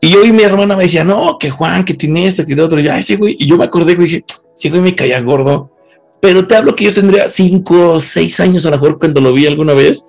y 0.00 0.10
yo 0.10 0.24
y 0.24 0.32
mi 0.32 0.42
hermana 0.42 0.76
me 0.76 0.84
decía, 0.84 1.04
no, 1.04 1.38
que 1.38 1.50
Juan, 1.50 1.84
que 1.84 1.94
tiene 1.94 2.26
esto, 2.26 2.44
que 2.44 2.54
de 2.54 2.62
otro. 2.62 2.80
Ya, 2.80 2.98
ese 2.98 3.16
güey. 3.16 3.36
Y 3.38 3.46
yo 3.46 3.56
me 3.56 3.64
acordé, 3.64 3.94
güey, 3.94 4.08
dije, 4.08 4.24
ese 4.54 4.70
güey 4.70 4.82
me 4.82 4.94
caía 4.94 5.20
gordo. 5.20 5.70
Pero 6.20 6.46
te 6.46 6.56
hablo 6.56 6.74
que 6.74 6.84
yo 6.84 6.92
tendría 6.92 7.28
cinco 7.28 7.92
o 7.92 8.00
seis 8.00 8.38
años 8.40 8.66
a 8.66 8.70
lo 8.70 8.76
mejor 8.76 8.98
cuando 8.98 9.20
lo 9.20 9.32
vi 9.32 9.46
alguna 9.46 9.72
vez. 9.72 10.04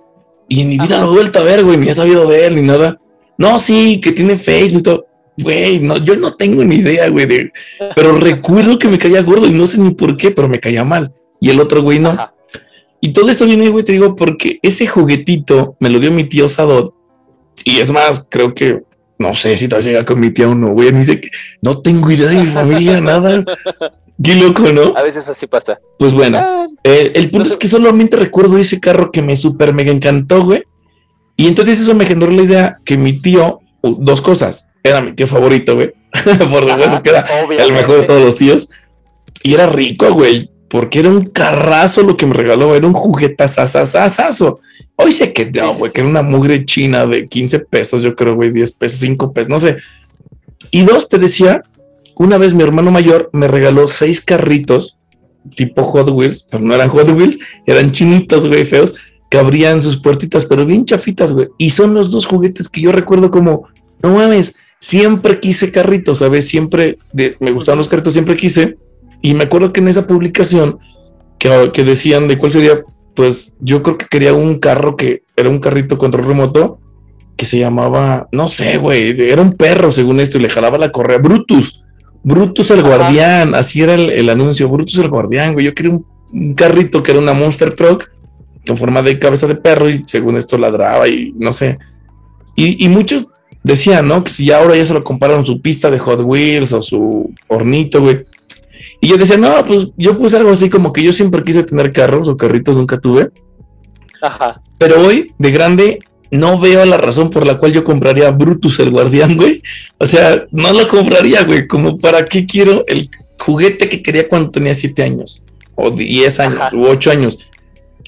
Y 0.47 0.61
en 0.61 0.69
mi 0.69 0.77
vida 0.79 0.99
lo 0.99 1.07
he 1.07 1.15
vuelto 1.15 1.39
a 1.39 1.43
ver, 1.43 1.63
güey, 1.63 1.77
ni 1.77 1.87
he 1.87 1.93
sabido 1.93 2.27
de 2.27 2.47
él 2.47 2.55
ni 2.55 2.63
nada. 2.63 2.99
No, 3.37 3.59
sí, 3.59 4.01
que 4.01 4.11
tiene 4.11 4.37
Facebook 4.37 4.79
y 4.79 4.83
todo. 4.83 5.05
Güey, 5.37 5.79
no, 5.79 5.97
yo 5.97 6.15
no 6.15 6.31
tengo 6.31 6.63
ni 6.63 6.77
idea, 6.77 7.07
güey, 7.07 7.25
de, 7.25 7.51
pero 7.95 8.17
recuerdo 8.17 8.77
que 8.77 8.89
me 8.89 8.97
caía 8.97 9.21
gordo 9.21 9.47
y 9.47 9.51
no 9.51 9.67
sé 9.67 9.79
ni 9.79 9.91
por 9.93 10.17
qué, 10.17 10.31
pero 10.31 10.49
me 10.49 10.59
caía 10.59 10.83
mal. 10.83 11.13
Y 11.39 11.49
el 11.49 11.61
otro 11.61 11.81
güey 11.81 11.99
no. 11.99 12.17
Y 13.01 13.13
todo 13.13 13.29
esto 13.29 13.45
viene, 13.45 13.69
güey, 13.69 13.83
te 13.83 13.93
digo, 13.93 14.15
porque 14.15 14.59
ese 14.61 14.87
juguetito 14.87 15.75
me 15.79 15.89
lo 15.89 15.99
dio 15.99 16.11
mi 16.11 16.25
tío 16.25 16.47
Sadot. 16.47 16.93
Y 17.63 17.79
es 17.79 17.91
más, 17.91 18.27
creo 18.29 18.53
que, 18.53 18.83
no 19.17 19.33
sé 19.33 19.57
si 19.57 19.67
todavía 19.67 19.91
llega 19.91 20.05
con 20.05 20.19
mi 20.19 20.31
tía 20.31 20.49
o 20.49 20.55
no, 20.55 20.73
güey. 20.73 20.91
Me 20.91 20.99
dice 20.99 21.19
que 21.19 21.29
no 21.61 21.81
tengo 21.81 22.11
idea 22.11 22.29
de 22.29 22.41
mi 22.41 22.47
familia, 22.47 22.99
nada. 23.01 23.43
Qué 24.21 24.35
loco, 24.35 24.63
¿no? 24.73 24.93
A 24.97 25.03
veces 25.03 25.27
así 25.29 25.47
pasa. 25.47 25.79
Pues 25.97 26.13
bueno, 26.13 26.37
ah, 26.39 26.65
eh, 26.83 27.11
el 27.15 27.29
punto 27.29 27.47
es 27.47 27.55
que 27.55 27.67
solamente 27.67 28.17
recuerdo 28.17 28.57
ese 28.57 28.79
carro 28.79 29.11
que 29.11 29.21
me 29.21 29.37
súper 29.37 29.73
mega 29.73 29.91
encantó, 29.91 30.43
güey. 30.43 30.63
Y 31.37 31.47
entonces 31.47 31.79
eso 31.79 31.95
me 31.95 32.05
generó 32.05 32.31
la 32.31 32.41
idea 32.41 32.77
que 32.83 32.97
mi 32.97 33.13
tío, 33.21 33.61
dos 33.81 34.21
cosas, 34.21 34.71
era 34.83 34.99
mi 34.99 35.13
tío 35.13 35.25
favorito, 35.25 35.75
güey. 35.75 35.93
Por 36.51 36.69
supuesto 36.69 37.01
que 37.01 37.09
era 37.09 37.25
el 37.49 37.71
mejor 37.71 38.01
de 38.01 38.07
todos 38.07 38.21
los 38.21 38.35
tíos. 38.35 38.69
Y 39.41 39.53
era 39.53 39.67
rico, 39.67 40.11
güey, 40.11 40.49
porque 40.69 40.99
era 40.99 41.09
un 41.09 41.25
carrazo 41.25 42.03
lo 42.03 42.15
que 42.15 42.25
me 42.25 42.33
regaló, 42.33 42.75
era 42.75 42.87
un 42.87 42.93
juguetazazazazo. 42.93 44.59
Hoy 44.95 45.11
sé 45.11 45.33
que 45.33 45.49
no, 45.51 45.73
güey, 45.75 45.91
que 45.91 46.01
era 46.01 46.09
una 46.09 46.21
mugre 46.21 46.65
china 46.65 47.07
de 47.07 47.27
15 47.27 47.59
pesos, 47.59 48.03
yo 48.03 48.15
creo, 48.15 48.35
güey, 48.35 48.51
10 48.51 48.71
pesos, 48.73 48.99
5 48.99 49.33
pesos, 49.33 49.49
no 49.49 49.59
sé. 49.59 49.77
Y 50.71 50.83
dos, 50.83 51.09
te 51.09 51.17
decía, 51.17 51.63
una 52.15 52.37
vez 52.37 52.53
mi 52.53 52.63
hermano 52.63 52.91
mayor 52.91 53.29
me 53.33 53.47
regaló 53.47 53.87
seis 53.87 54.21
carritos 54.21 54.97
tipo 55.55 55.83
Hot 55.83 56.09
Wheels, 56.09 56.45
pero 56.49 56.63
no 56.63 56.75
eran 56.75 56.89
Hot 56.89 57.09
Wheels, 57.09 57.39
eran 57.65 57.91
chinitos, 57.91 58.47
güey, 58.47 58.65
feos, 58.65 58.95
que 59.29 59.37
abrían 59.37 59.81
sus 59.81 59.97
puertitas, 59.97 60.45
pero 60.45 60.65
bien 60.65 60.85
chafitas, 60.85 61.33
güey. 61.33 61.47
Y 61.57 61.69
son 61.69 61.93
los 61.93 62.11
dos 62.11 62.25
juguetes 62.25 62.67
que 62.69 62.81
yo 62.81 62.91
recuerdo 62.91 63.31
como, 63.31 63.67
no 64.01 64.15
mames, 64.15 64.55
siempre 64.79 65.39
quise 65.39 65.71
carritos, 65.71 66.19
¿sabes? 66.19 66.47
Siempre 66.47 66.97
me 67.13 67.51
gustaban 67.51 67.77
los 67.77 67.87
carritos, 67.87 68.13
siempre 68.13 68.37
quise. 68.37 68.77
Y 69.21 69.33
me 69.33 69.45
acuerdo 69.45 69.73
que 69.73 69.81
en 69.81 69.87
esa 69.87 70.07
publicación 70.07 70.79
que, 71.37 71.71
que 71.73 71.83
decían 71.83 72.27
de 72.27 72.37
cuál 72.37 72.51
sería, 72.51 72.83
pues 73.15 73.55
yo 73.59 73.83
creo 73.83 73.97
que 73.97 74.07
quería 74.07 74.33
un 74.33 74.59
carro 74.59 74.95
que 74.95 75.23
era 75.35 75.49
un 75.49 75.59
carrito 75.59 75.97
control 75.97 76.27
remoto 76.27 76.79
que 77.39 77.45
se 77.45 77.57
llamaba, 77.57 78.27
no 78.33 78.49
sé, 78.49 78.77
güey, 78.77 79.15
era 79.17 79.41
un 79.41 79.53
perro 79.53 79.93
según 79.93 80.19
esto 80.19 80.37
y 80.37 80.41
le 80.41 80.49
jalaba 80.49 80.77
la 80.77 80.91
correa, 80.91 81.19
Brutus. 81.19 81.85
Brutus 82.21 82.69
el 82.71 82.83
guardián, 82.83 83.55
así 83.55 83.81
era 83.81 83.93
el, 83.95 84.29
anuncio, 84.29 84.67
Brutus 84.67 84.97
el 84.97 85.07
guardián, 85.07 85.53
güey. 85.53 85.65
Yo 85.65 85.73
quería 85.73 85.93
un, 85.93 86.05
un, 86.33 86.53
carrito 86.53 87.01
que 87.01 87.11
era 87.11 87.21
una 87.21 87.31
Monster 87.31 87.73
Truck 87.73 88.09
con 88.67 88.75
forma 88.75 89.01
de 89.01 89.19
cabeza 89.19 89.47
de 89.47 89.55
perro 89.55 89.89
y 89.89 90.03
según 90.05 90.35
esto 90.35 90.57
ladraba 90.57 91.07
y 91.07 91.33
no 91.37 91.53
sé. 91.53 91.79
Y, 92.57 92.83
y 92.85 92.89
muchos 92.89 93.27
decían, 93.63 94.07
¿no? 94.07 94.21
Que 94.21 94.31
si 94.31 94.51
ahora 94.51 94.75
ya 94.75 94.85
se 94.85 94.93
lo 94.93 95.05
compararon 95.05 95.45
su 95.45 95.61
pista 95.61 95.89
de 95.89 95.99
Hot 95.99 96.21
Wheels 96.21 96.73
o 96.73 96.81
su 96.81 97.33
hornito, 97.47 98.01
güey. 98.01 98.25
Y 99.01 99.07
yo 99.07 99.17
decía, 99.17 99.37
no, 99.37 99.65
pues 99.65 99.87
yo 99.97 100.17
puse 100.17 100.37
algo 100.37 100.51
así 100.51 100.69
como 100.69 100.91
que 100.91 101.03
yo 101.03 101.13
siempre 101.13 101.43
quise 101.43 101.63
tener 101.63 101.93
carros 101.93 102.27
o 102.27 102.35
carritos, 102.35 102.75
nunca 102.75 102.99
tuve. 102.99 103.29
Ajá. 104.21 104.61
Pero 104.77 105.01
hoy, 105.01 105.33
de 105.37 105.51
grande, 105.51 105.99
no 106.31 106.59
veo 106.59 106.85
la 106.85 106.97
razón 106.97 107.29
por 107.29 107.45
la 107.45 107.57
cual 107.57 107.71
yo 107.71 107.83
compraría 107.83 108.31
Brutus 108.31 108.79
el 108.79 108.91
guardián, 108.91 109.35
güey. 109.35 109.61
O 109.97 110.05
sea, 110.05 110.45
no 110.51 110.73
lo 110.73 110.87
compraría, 110.87 111.43
güey. 111.43 111.67
Como 111.67 111.97
para 111.97 112.25
qué 112.25 112.45
quiero 112.45 112.83
el 112.87 113.09
juguete 113.39 113.89
que 113.89 114.03
quería 114.03 114.27
cuando 114.27 114.51
tenía 114.51 114.75
siete 114.75 115.03
años, 115.03 115.43
o 115.75 115.91
10 115.91 116.39
años, 116.39 116.73
u 116.73 116.85
8 116.85 117.11
años. 117.11 117.39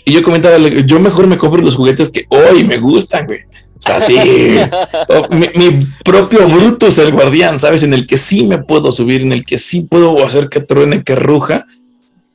Y 0.04 0.14
yo 0.14 0.24
comentaba, 0.24 0.58
yo 0.58 1.00
mejor 1.00 1.28
me 1.28 1.38
compro 1.38 1.62
los 1.62 1.76
juguetes 1.76 2.10
que 2.10 2.26
hoy 2.30 2.64
me 2.64 2.78
gustan, 2.78 3.26
güey. 3.26 3.40
O 3.82 3.84
sea, 3.84 4.00
sí. 4.02 4.16
mi, 5.32 5.86
propio 6.06 6.48
Brutus 6.48 7.00
el 7.00 7.12
guardián, 7.12 7.60
¿sabes? 7.60 7.84
En 7.84 7.94
el 7.94 8.06
que 8.06 8.18
sí 8.18 8.46
me 8.46 8.60
puedo 8.60 8.92
subir, 8.92 9.22
en 9.22 9.32
el 9.32 9.44
que 9.44 9.58
sí 9.58 9.82
puedo 9.82 10.24
hacer 10.24 10.50
que 10.50 10.62
truene, 10.62 11.04
que 11.04 11.16
ruja. 11.16 11.66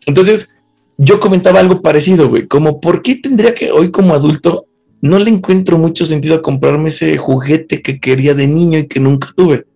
Entonces, 0.07 0.57
yo 0.99 1.21
comentaba 1.21 1.61
algo 1.61 1.83
parecido, 1.83 2.29
güey. 2.29 2.47
Como, 2.47 2.81
¿por 2.81 3.01
qué 3.01 3.17
tendría 3.17 3.55
que 3.55 3.71
hoy 3.71 3.91
como 3.91 4.15
adulto 4.15 4.67
no 5.01 5.19
le 5.19 5.31
encuentro 5.31 5.79
mucho 5.79 6.07
sentido 6.07 6.37
a 6.37 6.43
comprarme 6.43 6.89
ese 6.89 7.17
juguete 7.17 7.83
que 7.83 8.01
quería 8.01 8.35
de 8.35 8.47
niño 8.47 8.79
y 8.79 8.87
que 8.87 9.01
nunca 9.01 9.29
tuve. 9.35 9.67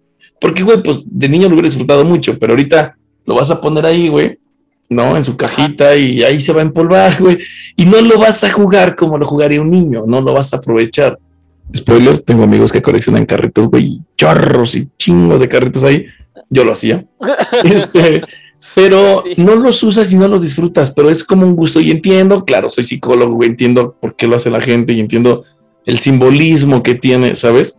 Porque, 0.40 0.62
güey, 0.62 0.82
pues 0.82 1.02
de 1.04 1.28
niño 1.28 1.48
lo 1.48 1.54
hubiera 1.54 1.68
disfrutado 1.68 2.04
mucho, 2.04 2.38
pero 2.38 2.52
ahorita 2.52 2.96
lo 3.26 3.34
vas 3.34 3.50
a 3.50 3.60
poner 3.60 3.84
ahí, 3.84 4.08
güey, 4.08 4.38
¿no? 4.88 5.16
En 5.16 5.24
su 5.24 5.36
cajita 5.36 5.94
y 5.96 6.22
ahí 6.22 6.40
se 6.40 6.52
va 6.52 6.60
a 6.60 6.64
empolvar, 6.64 7.16
güey. 7.20 7.38
Y 7.76 7.84
no 7.84 8.00
lo 8.00 8.18
vas 8.18 8.42
a 8.44 8.50
jugar 8.50 8.96
como 8.96 9.18
lo 9.18 9.26
jugaría 9.26 9.60
un 9.60 9.70
niño, 9.70 10.04
no 10.06 10.20
lo 10.20 10.32
vas 10.32 10.52
a 10.52 10.56
aprovechar. 10.56 11.18
Spoiler, 11.74 12.20
tengo 12.20 12.42
amigos 12.42 12.72
que 12.72 12.82
coleccionan 12.82 13.26
carritos, 13.26 13.68
güey, 13.68 14.00
chorros 14.16 14.74
y 14.74 14.88
chingos 14.98 15.40
de 15.40 15.48
carritos 15.48 15.84
ahí. 15.84 16.06
Yo 16.48 16.64
lo 16.64 16.72
hacía. 16.72 17.04
este, 17.64 18.22
pero 18.74 19.24
no 19.36 19.56
los 19.56 19.82
usas 19.82 20.12
y 20.12 20.16
no 20.16 20.28
los 20.28 20.42
disfrutas, 20.42 20.90
pero 20.90 21.10
es 21.10 21.24
como 21.24 21.46
un 21.46 21.56
gusto 21.56 21.80
y 21.80 21.90
entiendo, 21.90 22.44
claro, 22.44 22.70
soy 22.70 22.84
psicólogo, 22.84 23.42
entiendo 23.44 23.96
por 24.00 24.16
qué 24.16 24.26
lo 24.26 24.36
hace 24.36 24.50
la 24.50 24.60
gente 24.60 24.92
y 24.92 25.00
entiendo 25.00 25.44
el 25.86 25.98
simbolismo 25.98 26.82
que 26.82 26.94
tiene, 26.94 27.36
¿sabes? 27.36 27.78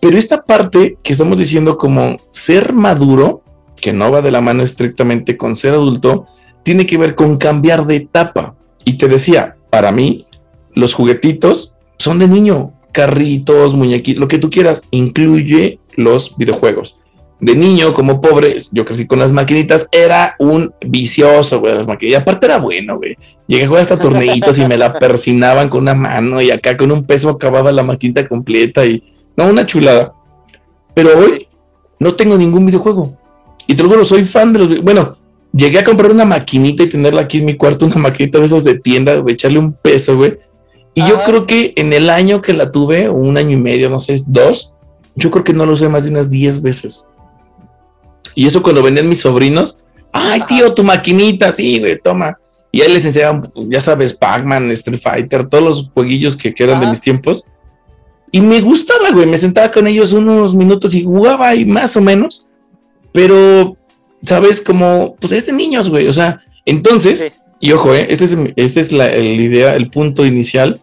Pero 0.00 0.18
esta 0.18 0.42
parte 0.42 0.98
que 1.02 1.12
estamos 1.12 1.38
diciendo 1.38 1.78
como 1.78 2.20
ser 2.30 2.72
maduro, 2.72 3.42
que 3.80 3.92
no 3.92 4.10
va 4.10 4.20
de 4.20 4.30
la 4.30 4.40
mano 4.40 4.62
estrictamente 4.62 5.36
con 5.36 5.56
ser 5.56 5.74
adulto, 5.74 6.26
tiene 6.62 6.86
que 6.86 6.98
ver 6.98 7.14
con 7.14 7.36
cambiar 7.36 7.86
de 7.86 7.96
etapa. 7.96 8.56
Y 8.84 8.94
te 8.94 9.08
decía, 9.08 9.56
para 9.70 9.92
mí, 9.92 10.26
los 10.74 10.94
juguetitos 10.94 11.76
son 11.98 12.18
de 12.18 12.26
niño, 12.26 12.72
carritos, 12.92 13.74
muñequitos, 13.74 14.20
lo 14.20 14.28
que 14.28 14.38
tú 14.38 14.50
quieras, 14.50 14.82
incluye 14.90 15.78
los 15.96 16.36
videojuegos 16.36 17.00
de 17.42 17.56
niño, 17.56 17.92
como 17.92 18.20
pobre, 18.20 18.56
yo 18.70 18.84
crecí 18.84 19.04
con 19.04 19.18
las 19.18 19.32
maquinitas, 19.32 19.88
era 19.90 20.36
un 20.38 20.72
vicioso, 20.86 21.58
güey, 21.58 21.74
las 21.74 21.88
maquinitas. 21.88 22.20
Y 22.20 22.22
aparte 22.22 22.46
era 22.46 22.58
bueno, 22.58 22.98
güey. 22.98 23.18
Llegué 23.48 23.64
a 23.64 23.66
jugar 23.66 23.82
hasta 23.82 23.98
torneitos 23.98 24.60
y 24.60 24.66
me 24.66 24.78
la 24.78 24.92
persinaban 25.00 25.68
con 25.68 25.82
una 25.82 25.92
mano 25.92 26.40
y 26.40 26.52
acá 26.52 26.76
con 26.76 26.92
un 26.92 27.04
peso 27.04 27.30
acababa 27.30 27.72
la 27.72 27.82
maquinita 27.82 28.28
completa 28.28 28.86
y, 28.86 29.02
no, 29.36 29.46
una 29.46 29.66
chulada. 29.66 30.12
Pero 30.94 31.18
hoy 31.18 31.48
no 31.98 32.14
tengo 32.14 32.38
ningún 32.38 32.64
videojuego. 32.64 33.18
Y 33.66 33.74
te 33.74 33.82
lo 33.82 33.88
juro, 33.88 34.04
soy 34.04 34.22
fan 34.22 34.52
de 34.52 34.58
los, 34.60 34.80
bueno, 34.80 35.16
llegué 35.52 35.80
a 35.80 35.84
comprar 35.84 36.12
una 36.12 36.24
maquinita 36.24 36.84
y 36.84 36.90
tenerla 36.90 37.22
aquí 37.22 37.38
en 37.38 37.46
mi 37.46 37.56
cuarto, 37.56 37.86
una 37.86 37.96
maquinita 37.96 38.38
de 38.38 38.46
esas 38.46 38.62
de 38.62 38.78
tienda, 38.78 39.20
de 39.20 39.32
echarle 39.32 39.58
un 39.58 39.72
peso, 39.72 40.16
güey. 40.16 40.38
Y 40.94 41.00
yo 41.06 41.22
creo 41.24 41.46
que 41.46 41.72
en 41.76 41.92
el 41.92 42.10
año 42.10 42.42
que 42.42 42.52
la 42.52 42.70
tuve, 42.70 43.08
un 43.08 43.36
año 43.36 43.52
y 43.52 43.60
medio, 43.60 43.88
no 43.88 43.98
sé, 43.98 44.22
dos, 44.26 44.74
yo 45.14 45.30
creo 45.30 45.44
que 45.44 45.54
no 45.54 45.64
lo 45.64 45.72
usé 45.72 45.88
más 45.88 46.04
de 46.04 46.10
unas 46.10 46.28
10 46.28 46.60
veces. 46.60 47.06
Y 48.34 48.46
eso 48.46 48.62
cuando 48.62 48.82
venían 48.82 49.08
mis 49.08 49.20
sobrinos, 49.20 49.78
ay, 50.12 50.42
tío, 50.46 50.74
tu 50.74 50.82
maquinita, 50.82 51.52
sí, 51.52 51.80
güey, 51.80 51.98
toma. 51.98 52.38
Y 52.70 52.80
ahí 52.80 52.92
les 52.92 53.04
enseñaban, 53.04 53.42
ya 53.68 53.80
sabes, 53.80 54.14
Pac-Man, 54.14 54.70
Street 54.70 55.00
Fighter, 55.00 55.46
todos 55.46 55.64
los 55.64 55.90
jueguillos 55.92 56.36
que, 56.36 56.54
eran 56.56 56.80
de 56.80 56.86
mis 56.86 57.00
tiempos. 57.00 57.46
Y 58.30 58.40
me 58.40 58.60
gustaba, 58.60 59.10
güey, 59.10 59.26
me 59.26 59.36
sentaba 59.36 59.70
con 59.70 59.86
ellos 59.86 60.12
unos 60.12 60.54
minutos 60.54 60.94
y 60.94 61.04
jugaba 61.04 61.54
y 61.54 61.66
más 61.66 61.96
o 61.96 62.00
menos. 62.00 62.48
Pero, 63.12 63.76
¿sabes? 64.22 64.62
Como, 64.62 65.16
pues 65.20 65.32
es 65.32 65.46
de 65.46 65.52
niños, 65.52 65.90
güey. 65.90 66.08
O 66.08 66.12
sea, 66.14 66.40
entonces, 66.64 67.32
y 67.60 67.72
ojo, 67.72 67.94
eh, 67.94 68.06
este 68.08 68.24
es, 68.24 68.36
este 68.56 68.80
es 68.80 68.90
la, 68.90 69.16
idea, 69.16 69.76
el 69.76 69.88
punto 69.90 70.26
inicial. 70.26 70.80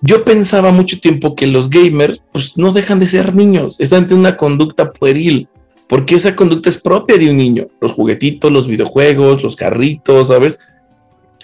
Yo 0.00 0.24
pensaba 0.24 0.70
mucho 0.70 1.00
tiempo 1.00 1.34
que 1.34 1.46
los 1.46 1.70
gamers, 1.70 2.22
pues 2.32 2.56
no 2.56 2.72
dejan 2.72 2.98
de 2.98 3.06
ser 3.06 3.34
niños, 3.34 3.80
están 3.80 4.06
en 4.10 4.18
una 4.18 4.36
conducta 4.36 4.92
pueril 4.92 5.48
porque 5.88 6.14
esa 6.14 6.36
conducta 6.36 6.68
es 6.68 6.78
propia 6.78 7.16
de 7.16 7.30
un 7.30 7.38
niño. 7.38 7.66
Los 7.80 7.92
juguetitos, 7.92 8.52
los 8.52 8.68
videojuegos, 8.68 9.42
los 9.42 9.56
carritos, 9.56 10.28
¿sabes? 10.28 10.58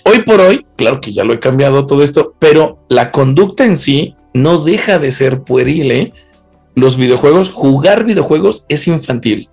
Hoy 0.05 0.23
por 0.23 0.41
hoy, 0.41 0.67
claro 0.77 1.01
que 1.01 1.15
ya 1.15 1.25
lo 1.25 1.33
he 1.33 1.41
cambiado 1.41 1.87
todo 1.87 2.03
esto, 2.03 2.35
pero 2.39 2.79
la 2.91 3.11
conducta 3.11 3.65
en 3.65 3.79
sí 3.79 4.15
no 4.35 4.59
deja 4.59 4.99
de 4.99 5.11
ser 5.13 5.43
pueril, 5.43 5.91
¿eh? 5.91 6.13
Los 6.75 6.99
videojuegos, 6.99 7.51
jugar 7.51 8.05
videojuegos 8.05 8.67
es 8.69 8.87
infantil. 8.87 9.49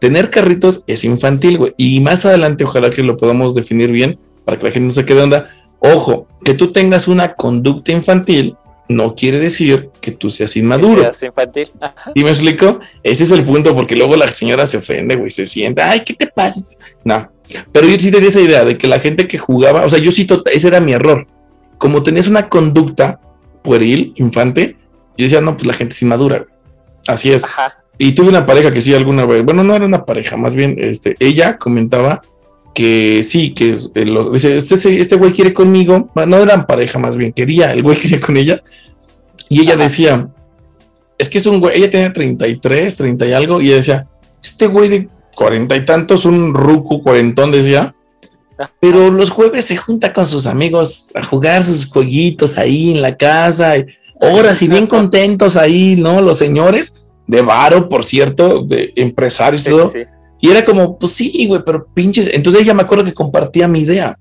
Tener 0.00 0.30
carritos 0.30 0.82
es 0.88 1.04
infantil, 1.04 1.58
güey. 1.58 1.74
Y 1.76 2.00
más 2.00 2.26
adelante, 2.26 2.64
ojalá 2.64 2.90
que 2.90 3.02
lo 3.04 3.16
podamos 3.16 3.54
definir 3.54 3.92
bien 3.92 4.18
para 4.44 4.58
que 4.58 4.64
la 4.64 4.72
gente 4.72 4.88
no 4.88 4.92
se 4.92 5.04
quede 5.04 5.22
onda. 5.22 5.48
Ojo, 5.92 6.26
que 6.44 6.54
tú 6.54 6.72
tengas 6.72 7.08
una 7.08 7.34
conducta 7.34 7.92
infantil 7.92 8.56
no 8.88 9.14
quiere 9.14 9.38
decir 9.38 9.90
que 10.00 10.12
tú 10.12 10.30
seas 10.30 10.56
inmaduro. 10.56 11.02
Seas 11.02 11.22
infantil. 11.22 11.70
¿Y 12.14 12.22
me 12.22 12.30
explico? 12.30 12.80
Ese 13.02 13.24
es 13.24 13.30
el 13.30 13.42
punto, 13.42 13.74
porque 13.74 13.96
luego 13.96 14.16
la 14.16 14.30
señora 14.30 14.66
se 14.66 14.76
ofende, 14.76 15.16
güey, 15.16 15.30
se 15.30 15.46
sienta, 15.46 15.90
ay, 15.90 16.00
¿qué 16.00 16.14
te 16.14 16.26
pasa? 16.26 16.60
No, 17.02 17.30
pero 17.72 17.88
yo 17.88 17.98
sí 17.98 18.10
tenía 18.10 18.28
esa 18.28 18.40
idea 18.40 18.64
de 18.64 18.78
que 18.78 18.86
la 18.86 19.00
gente 19.00 19.26
que 19.26 19.38
jugaba, 19.38 19.84
o 19.84 19.88
sea, 19.88 19.98
yo 19.98 20.10
sí, 20.10 20.26
ese 20.52 20.68
era 20.68 20.80
mi 20.80 20.92
error. 20.92 21.26
Como 21.78 22.02
tenías 22.02 22.28
una 22.28 22.48
conducta 22.48 23.20
pueril, 23.62 24.12
infante, 24.16 24.76
yo 25.16 25.24
decía, 25.24 25.40
no, 25.40 25.56
pues 25.56 25.66
la 25.66 25.74
gente 25.74 25.94
es 25.94 26.02
inmadura. 26.02 26.46
Así 27.06 27.30
es. 27.30 27.44
Y 27.98 28.12
tuve 28.12 28.28
una 28.28 28.44
pareja 28.44 28.72
que 28.72 28.80
sí 28.80 28.94
alguna 28.94 29.24
vez, 29.24 29.44
bueno, 29.44 29.64
no 29.64 29.74
era 29.74 29.84
una 29.84 30.04
pareja, 30.04 30.36
más 30.36 30.54
bien, 30.54 30.76
este, 30.78 31.16
ella 31.20 31.58
comentaba 31.58 32.22
que 32.74 33.22
sí, 33.22 33.54
que 33.54 33.76
eh, 33.94 34.04
los, 34.04 34.32
dice, 34.32 34.56
este, 34.56 35.00
este 35.00 35.16
güey 35.16 35.32
quiere 35.32 35.54
conmigo, 35.54 36.10
no 36.14 36.36
eran 36.38 36.66
pareja 36.66 36.98
más 36.98 37.16
bien, 37.16 37.32
quería, 37.32 37.72
el 37.72 37.82
güey 37.82 37.96
quería 38.00 38.20
con 38.20 38.36
ella, 38.36 38.62
y 39.48 39.60
ella 39.60 39.76
decía, 39.76 40.28
es 41.16 41.28
que 41.28 41.38
es 41.38 41.46
un 41.46 41.60
güey, 41.60 41.78
ella 41.78 41.90
tenía 41.90 42.12
33, 42.12 42.96
30 42.96 43.26
y 43.26 43.32
algo, 43.32 43.60
y 43.60 43.68
ella 43.68 43.76
decía, 43.76 44.08
este 44.42 44.66
güey 44.66 44.88
de 44.88 45.08
cuarenta 45.34 45.76
y 45.76 45.84
tantos, 45.84 46.24
un 46.24 46.52
ruco 46.52 47.02
cuarentón, 47.02 47.52
decía, 47.52 47.94
pero 48.80 49.10
los 49.10 49.30
jueves 49.30 49.64
se 49.64 49.76
junta 49.76 50.12
con 50.12 50.26
sus 50.26 50.46
amigos 50.46 51.10
a 51.14 51.24
jugar 51.24 51.64
sus 51.64 51.86
jueguitos 51.86 52.56
ahí 52.56 52.92
en 52.92 53.02
la 53.02 53.16
casa, 53.16 53.74
horas 54.20 54.62
y 54.62 54.68
bien 54.68 54.86
contentos 54.88 55.56
ahí, 55.56 55.96
¿no? 55.96 56.20
Los 56.20 56.38
señores 56.38 57.04
de 57.26 57.42
varo, 57.42 57.88
por 57.88 58.04
cierto, 58.04 58.62
de 58.62 58.92
empresarios 58.96 59.66
y 59.66 59.70
todo. 59.70 59.92
Y 60.44 60.50
era 60.50 60.62
como, 60.62 60.98
pues 60.98 61.12
sí, 61.12 61.46
güey, 61.46 61.62
pero 61.64 61.86
pinches. 61.94 62.34
Entonces 62.34 62.60
ella 62.60 62.74
me 62.74 62.82
acuerdo 62.82 63.02
que 63.02 63.14
compartía 63.14 63.66
mi 63.66 63.78
idea. 63.78 64.18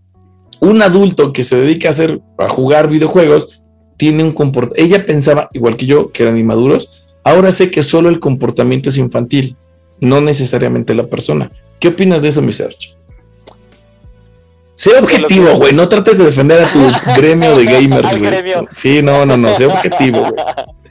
Un 0.61 0.81
adulto 0.81 1.33
que 1.33 1.43
se 1.43 1.57
dedica 1.57 1.89
a 1.89 1.91
hacer, 1.91 2.21
a 2.37 2.47
jugar 2.47 2.87
videojuegos, 2.87 3.61
tiene 3.97 4.23
un 4.23 4.31
comportamiento. 4.31 4.85
Ella 4.85 5.05
pensaba, 5.05 5.49
igual 5.51 5.75
que 5.75 5.85
yo, 5.85 6.13
que 6.13 6.23
eran 6.23 6.37
inmaduros. 6.37 7.03
Ahora 7.25 7.51
sé 7.51 7.69
que 7.71 7.83
solo 7.83 8.07
el 8.07 8.21
comportamiento 8.21 8.87
es 8.87 8.95
infantil. 8.95 9.57
no 9.99 10.21
necesariamente 10.21 10.95
la 10.95 11.07
persona. 11.07 11.51
¿Qué 11.77 11.89
opinas 11.89 12.21
de 12.21 12.29
eso, 12.29 12.41
mi 12.41 12.53
Sergio? 12.53 12.91
Sé 14.75 14.97
objetivo, 14.97 15.53
güey. 15.57 15.73
No 15.73 15.89
trates 15.89 16.17
de 16.17 16.23
defender 16.23 16.61
a 16.61 16.71
tu 16.71 16.79
gremio 17.17 17.57
de 17.57 17.65
gamers, 17.65 18.17
güey. 18.17 18.33
Sí, 18.73 19.01
no, 19.01 19.25
no, 19.25 19.35
no. 19.35 19.53
Sé 19.55 19.65
objetivo, 19.65 20.21
güey. 20.21 20.33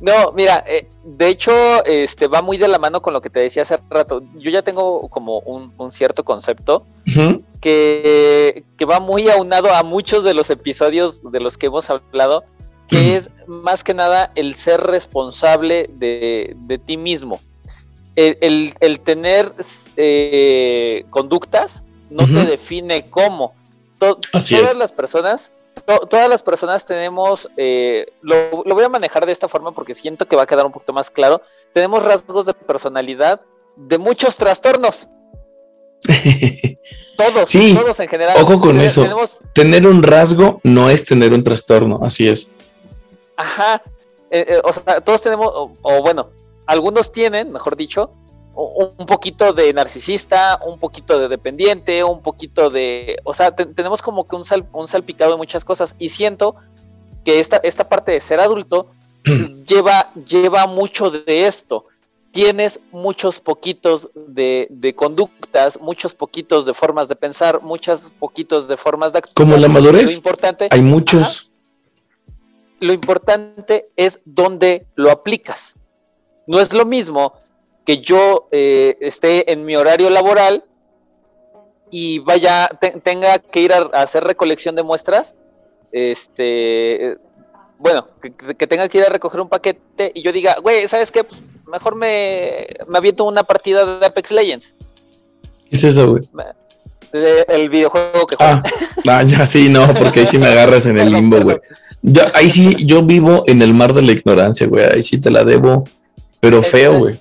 No, 0.00 0.32
mira, 0.32 0.62
eh, 0.66 0.88
de 1.04 1.28
hecho, 1.28 1.84
este 1.84 2.28
va 2.28 2.40
muy 2.40 2.56
de 2.56 2.68
la 2.68 2.78
mano 2.78 3.02
con 3.02 3.12
lo 3.12 3.20
que 3.20 3.30
te 3.30 3.40
decía 3.40 3.62
hace 3.62 3.78
rato. 3.90 4.22
Yo 4.36 4.50
ya 4.50 4.62
tengo 4.62 5.08
como 5.08 5.40
un, 5.40 5.72
cierto 5.92 6.24
concepto 6.24 6.86
que, 7.60 8.64
que, 8.76 8.84
va 8.84 9.00
muy 9.00 9.28
aunado 9.28 9.74
a 9.74 9.82
muchos 9.82 10.22
de 10.22 10.34
los 10.34 10.50
episodios 10.50 11.30
de 11.32 11.40
los 11.40 11.58
que 11.58 11.66
hemos 11.66 11.90
hablado, 11.90 12.44
que 12.86 13.16
es 13.16 13.30
más 13.46 13.82
que 13.82 13.94
nada 13.94 14.30
el 14.34 14.54
ser 14.54 14.80
responsable 14.80 15.90
de, 15.92 16.54
de 16.56 16.78
ti 16.78 16.96
mismo. 16.96 17.40
El, 18.14 18.72
el, 18.80 19.00
tener 19.00 19.52
eh, 19.96 21.04
conductas 21.10 21.84
no 22.10 22.24
te 22.26 22.44
define 22.44 23.10
cómo. 23.10 23.54
todas 23.98 24.76
las 24.76 24.92
personas 24.92 25.52
todas 25.82 26.28
las 26.28 26.42
personas 26.42 26.84
tenemos, 26.84 27.48
eh, 27.56 28.06
lo, 28.22 28.64
voy 28.64 28.84
a 28.84 28.88
manejar 28.88 29.26
de 29.26 29.32
esta 29.32 29.48
forma 29.48 29.72
porque 29.72 29.94
siento 29.94 30.26
que 30.26 30.36
va 30.36 30.42
a 30.42 30.46
quedar 30.46 30.66
un 30.66 30.72
poquito 30.72 30.92
más 30.92 31.10
claro, 31.10 31.42
tenemos 31.72 32.02
rasgos 32.04 32.46
de 32.46 32.54
personalidad 32.54 33.40
de 33.76 33.98
muchos 33.98 34.36
trastornos. 34.36 35.08
todos, 37.16 37.50
todos 37.50 38.00
en 38.00 38.08
general. 38.08 38.36
Ojo 38.40 38.60
con 38.60 38.80
eso. 38.80 39.04
Tener 39.52 39.86
un 39.86 40.02
rasgo 40.02 40.60
no 40.62 40.90
es 40.90 41.04
tener 41.04 41.32
un 41.32 41.42
trastorno, 41.42 42.00
así 42.02 42.28
es. 42.28 42.50
Ajá. 43.36 43.82
Eh, 44.30 44.44
eh, 44.48 44.60
o 44.62 44.72
sea, 44.72 45.00
todos 45.00 45.22
tenemos, 45.22 45.48
o 45.52 46.02
bueno, 46.02 46.30
algunos 46.66 47.10
tienen, 47.10 47.50
mejor 47.52 47.76
dicho, 47.76 48.12
un 48.58 49.06
poquito 49.06 49.52
de 49.52 49.72
narcisista, 49.72 50.60
un 50.66 50.80
poquito 50.80 51.18
de 51.20 51.28
dependiente, 51.28 52.02
un 52.02 52.22
poquito 52.22 52.70
de, 52.70 53.20
o 53.22 53.32
sea, 53.32 53.54
tenemos 53.54 54.02
como 54.02 54.26
que 54.26 54.34
un, 54.34 54.42
un 54.72 54.88
salpicado 54.88 55.32
de 55.32 55.36
muchas 55.36 55.64
cosas 55.64 55.94
y 55.98 56.08
siento 56.08 56.56
que 57.24 57.38
esta, 57.38 57.58
esta 57.58 57.88
parte 57.88 58.10
de 58.10 58.20
ser 58.20 58.40
adulto 58.40 58.90
lleva, 59.68 60.12
lleva 60.14 60.66
mucho 60.66 61.10
de 61.10 61.46
esto. 61.46 61.86
Tienes 62.32 62.80
muchos 62.90 63.38
poquitos 63.38 64.10
de, 64.14 64.66
de, 64.70 64.94
conductas, 64.94 65.80
muchos 65.80 66.12
poquitos 66.12 66.66
de 66.66 66.74
formas 66.74 67.08
de 67.08 67.14
pensar, 67.16 67.62
muchos 67.62 68.12
poquitos 68.18 68.66
de 68.66 68.76
formas 68.76 69.12
de 69.12 69.18
actuar. 69.18 69.34
Como 69.34 69.56
la 69.56 69.68
madurez. 69.68 70.10
Lo 70.10 70.16
importante, 70.16 70.68
hay 70.70 70.82
muchos. 70.82 71.50
lo 72.80 72.92
importante 72.92 73.88
es 73.96 74.20
dónde 74.24 74.86
lo 74.96 75.10
aplicas. 75.10 75.74
No 76.46 76.60
es 76.60 76.72
lo 76.72 76.84
mismo 76.84 77.34
que 77.88 78.02
yo 78.02 78.48
eh, 78.52 78.98
esté 79.00 79.50
en 79.50 79.64
mi 79.64 79.74
horario 79.74 80.10
laboral 80.10 80.62
y 81.90 82.18
vaya, 82.18 82.68
tenga 83.02 83.38
que 83.38 83.60
ir 83.60 83.72
a, 83.72 83.78
hacer 83.94 84.24
recolección 84.24 84.76
de 84.76 84.82
muestras, 84.82 85.36
este, 85.90 87.16
bueno, 87.78 88.06
que, 88.20 88.66
tenga 88.66 88.90
que 88.90 88.98
ir 88.98 89.04
a 89.04 89.08
recoger 89.08 89.40
un 89.40 89.48
paquete 89.48 90.12
y 90.14 90.20
yo 90.20 90.32
diga, 90.32 90.58
güey, 90.60 90.86
¿sabes 90.86 91.10
qué? 91.10 91.24
Pues 91.24 91.42
mejor 91.66 91.96
me, 91.96 92.66
me 92.88 92.98
aviento 92.98 93.24
una 93.24 93.42
partida 93.42 93.86
de 93.86 94.04
Apex 94.04 94.32
Legends. 94.32 94.74
¿Qué 95.64 95.70
es 95.70 95.84
eso, 95.84 96.10
güey? 96.10 96.28
El 97.48 97.70
videojuego 97.70 98.26
que 98.26 98.36
juega. 98.36 98.62
Ah, 98.66 99.20
ah, 99.20 99.22
ya 99.22 99.46
sí, 99.46 99.70
no, 99.70 99.94
porque 99.94 100.20
ahí 100.20 100.26
sí 100.26 100.36
me 100.36 100.48
agarras 100.48 100.84
en 100.84 100.98
el 100.98 101.10
limbo, 101.10 101.40
güey. 101.40 101.56
ahí 102.34 102.50
sí, 102.50 102.84
yo 102.84 103.02
vivo 103.02 103.44
en 103.46 103.62
el 103.62 103.72
mar 103.72 103.94
de 103.94 104.02
la 104.02 104.12
ignorancia, 104.12 104.66
güey. 104.66 104.84
Ahí 104.84 105.02
sí 105.02 105.16
te 105.16 105.30
la 105.30 105.42
debo, 105.42 105.84
pero 106.38 106.62
feo, 106.62 106.98
güey. 106.98 107.18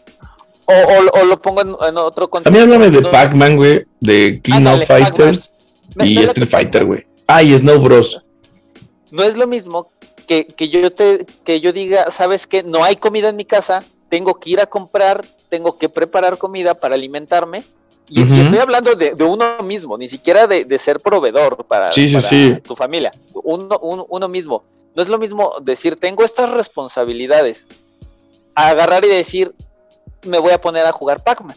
O, 0.67 1.23
lo 1.25 1.41
pongo 1.41 1.61
en, 1.61 1.97
otro 1.97 2.29
contexto. 2.29 2.51
Mí 2.51 2.59
háblame 2.59 2.89
de 2.89 3.01
Pac-Man, 3.01 3.55
güey, 3.55 3.85
de 4.01 4.41
King 4.43 4.65
of 4.65 4.85
Fighters 4.85 5.55
y 6.01 6.19
Street 6.19 6.47
Fighter, 6.47 6.85
güey. 6.85 7.05
Ah, 7.25 7.41
y 7.41 7.57
Snow 7.57 7.79
Bros. 7.79 8.21
No 9.11 9.23
es 9.23 9.37
lo 9.37 9.47
mismo 9.47 9.89
que, 10.27 10.45
yo 10.69 10.91
te 10.91 11.25
que 11.45 11.61
yo 11.61 11.71
diga, 11.71 12.11
¿sabes 12.11 12.47
qué? 12.47 12.63
No 12.63 12.83
hay 12.83 12.97
comida 12.97 13.29
en 13.29 13.37
mi 13.37 13.45
casa, 13.45 13.83
tengo 14.09 14.35
que 14.35 14.49
ir 14.51 14.59
a 14.59 14.65
comprar, 14.65 15.25
tengo 15.49 15.77
que 15.77 15.87
preparar 15.87 16.37
comida 16.37 16.73
para 16.73 16.95
alimentarme. 16.95 17.63
Y, 18.09 18.21
estoy 18.21 18.59
hablando 18.59 18.95
de, 18.95 19.13
uno 19.23 19.61
mismo, 19.63 19.97
ni 19.97 20.07
siquiera 20.07 20.47
de, 20.47 20.77
ser 20.77 20.99
proveedor 20.99 21.65
para, 21.65 21.89
tu 21.89 22.75
familia. 22.75 23.11
Uno, 23.33 23.79
uno 23.81 24.27
mismo. 24.27 24.63
No 24.95 25.01
es 25.01 25.09
lo 25.09 25.17
mismo 25.17 25.53
decir, 25.61 25.95
tengo 25.95 26.23
estas 26.23 26.49
responsabilidades. 26.51 27.67
agarrar 28.55 29.05
y 29.05 29.09
decir, 29.09 29.53
me 30.25 30.39
voy 30.39 30.51
a 30.51 30.61
poner 30.61 30.85
a 30.85 30.91
jugar 30.91 31.23
Pac-Man. 31.23 31.55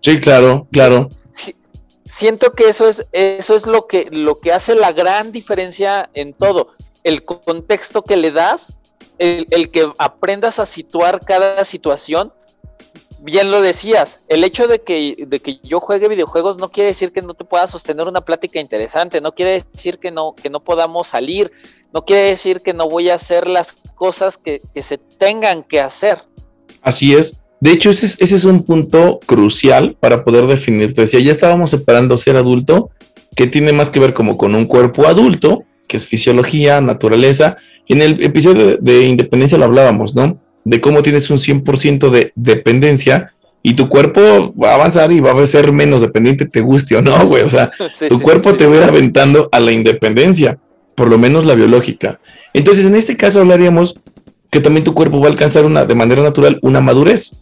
Sí, 0.00 0.20
claro, 0.20 0.66
claro. 0.70 1.08
siento 2.04 2.52
que 2.52 2.68
eso 2.68 2.88
es, 2.88 3.06
eso 3.12 3.54
es 3.54 3.66
lo 3.66 3.86
que, 3.86 4.08
lo 4.10 4.38
que 4.38 4.52
hace 4.52 4.74
la 4.74 4.92
gran 4.92 5.32
diferencia 5.32 6.08
en 6.14 6.32
todo. 6.32 6.68
El 7.04 7.24
contexto 7.24 8.02
que 8.02 8.16
le 8.16 8.30
das, 8.30 8.76
el, 9.18 9.70
que 9.70 9.90
aprendas 9.98 10.58
a 10.58 10.66
situar 10.66 11.20
cada 11.24 11.64
situación. 11.64 12.32
Bien 13.20 13.50
lo 13.50 13.60
decías, 13.60 14.20
el 14.28 14.44
hecho 14.44 14.68
de 14.68 14.80
que, 14.80 15.26
de 15.26 15.40
que 15.40 15.58
yo 15.64 15.80
juegue 15.80 16.06
videojuegos 16.06 16.58
no 16.58 16.70
quiere 16.70 16.88
decir 16.88 17.12
que 17.12 17.20
no 17.20 17.34
te 17.34 17.44
pueda 17.44 17.66
sostener 17.66 18.06
una 18.06 18.20
plática 18.20 18.60
interesante, 18.60 19.20
no 19.20 19.34
quiere 19.34 19.64
decir 19.72 19.98
que 19.98 20.12
no, 20.12 20.36
que 20.36 20.50
no 20.50 20.62
podamos 20.62 21.08
salir, 21.08 21.50
no 21.92 22.04
quiere 22.04 22.22
decir 22.22 22.60
que 22.60 22.72
no 22.72 22.88
voy 22.88 23.10
a 23.10 23.16
hacer 23.16 23.48
las 23.48 23.74
cosas 23.96 24.38
que, 24.38 24.62
que 24.72 24.82
se 24.82 24.98
tengan 24.98 25.64
que 25.64 25.80
hacer. 25.80 26.22
Así 26.80 27.16
es, 27.16 27.40
de 27.60 27.72
hecho, 27.72 27.90
ese 27.90 28.06
es, 28.20 28.44
un 28.44 28.62
punto 28.62 29.18
crucial 29.26 29.96
para 29.98 30.22
poder 30.22 30.46
definir. 30.46 30.94
Te 30.94 31.02
decía, 31.02 31.18
ya 31.18 31.32
estábamos 31.32 31.70
separando 31.70 32.16
ser 32.16 32.36
adulto, 32.36 32.90
que 33.34 33.48
tiene 33.48 33.72
más 33.72 33.90
que 33.90 33.98
ver 33.98 34.14
como 34.14 34.38
con 34.38 34.54
un 34.54 34.64
cuerpo 34.66 35.06
adulto, 35.06 35.64
que 35.88 35.96
es 35.96 36.06
fisiología, 36.06 36.80
naturaleza. 36.80 37.56
Y 37.86 37.94
en 37.94 38.02
el 38.02 38.22
episodio 38.22 38.76
de, 38.76 39.06
independencia 39.06 39.58
lo 39.58 39.64
hablábamos, 39.64 40.14
¿no? 40.14 40.38
De 40.64 40.80
cómo 40.80 41.02
tienes 41.02 41.30
un 41.30 41.38
100% 41.38 42.10
de 42.10 42.32
dependencia 42.36 43.32
y 43.60 43.74
tu 43.74 43.88
cuerpo 43.88 44.54
va 44.54 44.72
a 44.72 44.74
avanzar 44.74 45.10
y 45.10 45.18
va 45.18 45.32
a 45.32 45.46
ser 45.46 45.72
menos 45.72 46.00
dependiente, 46.00 46.46
te 46.46 46.60
guste 46.60 46.96
o 46.96 47.02
no, 47.02 47.26
güey. 47.26 47.42
O 47.42 47.50
sea, 47.50 47.72
tu 48.08 48.20
cuerpo 48.20 48.54
te 48.54 48.66
va 48.66 48.74
a 48.74 48.78
ir 48.78 48.84
aventando 48.84 49.48
a 49.50 49.58
la 49.58 49.72
independencia, 49.72 50.58
por 50.94 51.08
lo 51.08 51.18
menos 51.18 51.44
la 51.44 51.56
biológica. 51.56 52.20
Entonces, 52.54 52.86
en 52.86 52.94
este 52.94 53.16
caso 53.16 53.40
hablaríamos 53.40 54.00
que 54.50 54.60
también 54.60 54.84
tu 54.84 54.94
cuerpo 54.94 55.20
va 55.20 55.26
a 55.26 55.30
alcanzar 55.30 55.66
una, 55.66 55.84
de 55.84 55.94
manera 55.94 56.22
natural 56.22 56.58
una 56.62 56.80
madurez 56.80 57.32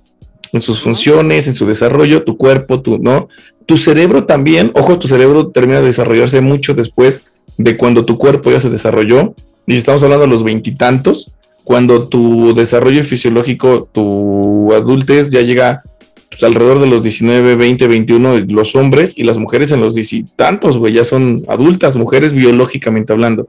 en 0.52 0.62
sus 0.62 0.80
funciones, 0.80 1.48
en 1.48 1.54
su 1.54 1.66
desarrollo, 1.66 2.22
tu 2.24 2.36
cuerpo, 2.36 2.80
tu, 2.80 2.98
¿no? 2.98 3.28
Tu 3.66 3.76
cerebro 3.76 4.24
también, 4.24 4.70
ojo, 4.74 4.98
tu 4.98 5.08
cerebro 5.08 5.48
termina 5.48 5.80
de 5.80 5.86
desarrollarse 5.86 6.40
mucho 6.40 6.74
después 6.74 7.26
de 7.58 7.76
cuando 7.76 8.04
tu 8.04 8.18
cuerpo 8.18 8.50
ya 8.50 8.60
se 8.60 8.70
desarrolló, 8.70 9.34
y 9.66 9.74
estamos 9.74 10.02
hablando 10.02 10.24
de 10.24 10.30
los 10.30 10.44
veintitantos, 10.44 11.32
cuando 11.64 12.08
tu 12.08 12.54
desarrollo 12.54 13.02
fisiológico, 13.02 13.88
tu 13.90 14.72
adultez 14.72 15.30
ya 15.30 15.40
llega 15.40 15.82
pues, 16.30 16.42
alrededor 16.44 16.78
de 16.78 16.86
los 16.86 17.02
19, 17.02 17.56
20, 17.56 17.88
21, 17.88 18.38
los 18.48 18.76
hombres 18.76 19.14
y 19.16 19.24
las 19.24 19.38
mujeres 19.38 19.72
en 19.72 19.80
los 19.80 19.94
tantos, 20.36 20.78
güey, 20.78 20.92
ya 20.92 21.04
son 21.04 21.44
adultas, 21.48 21.96
mujeres 21.96 22.32
biológicamente 22.32 23.12
hablando, 23.12 23.48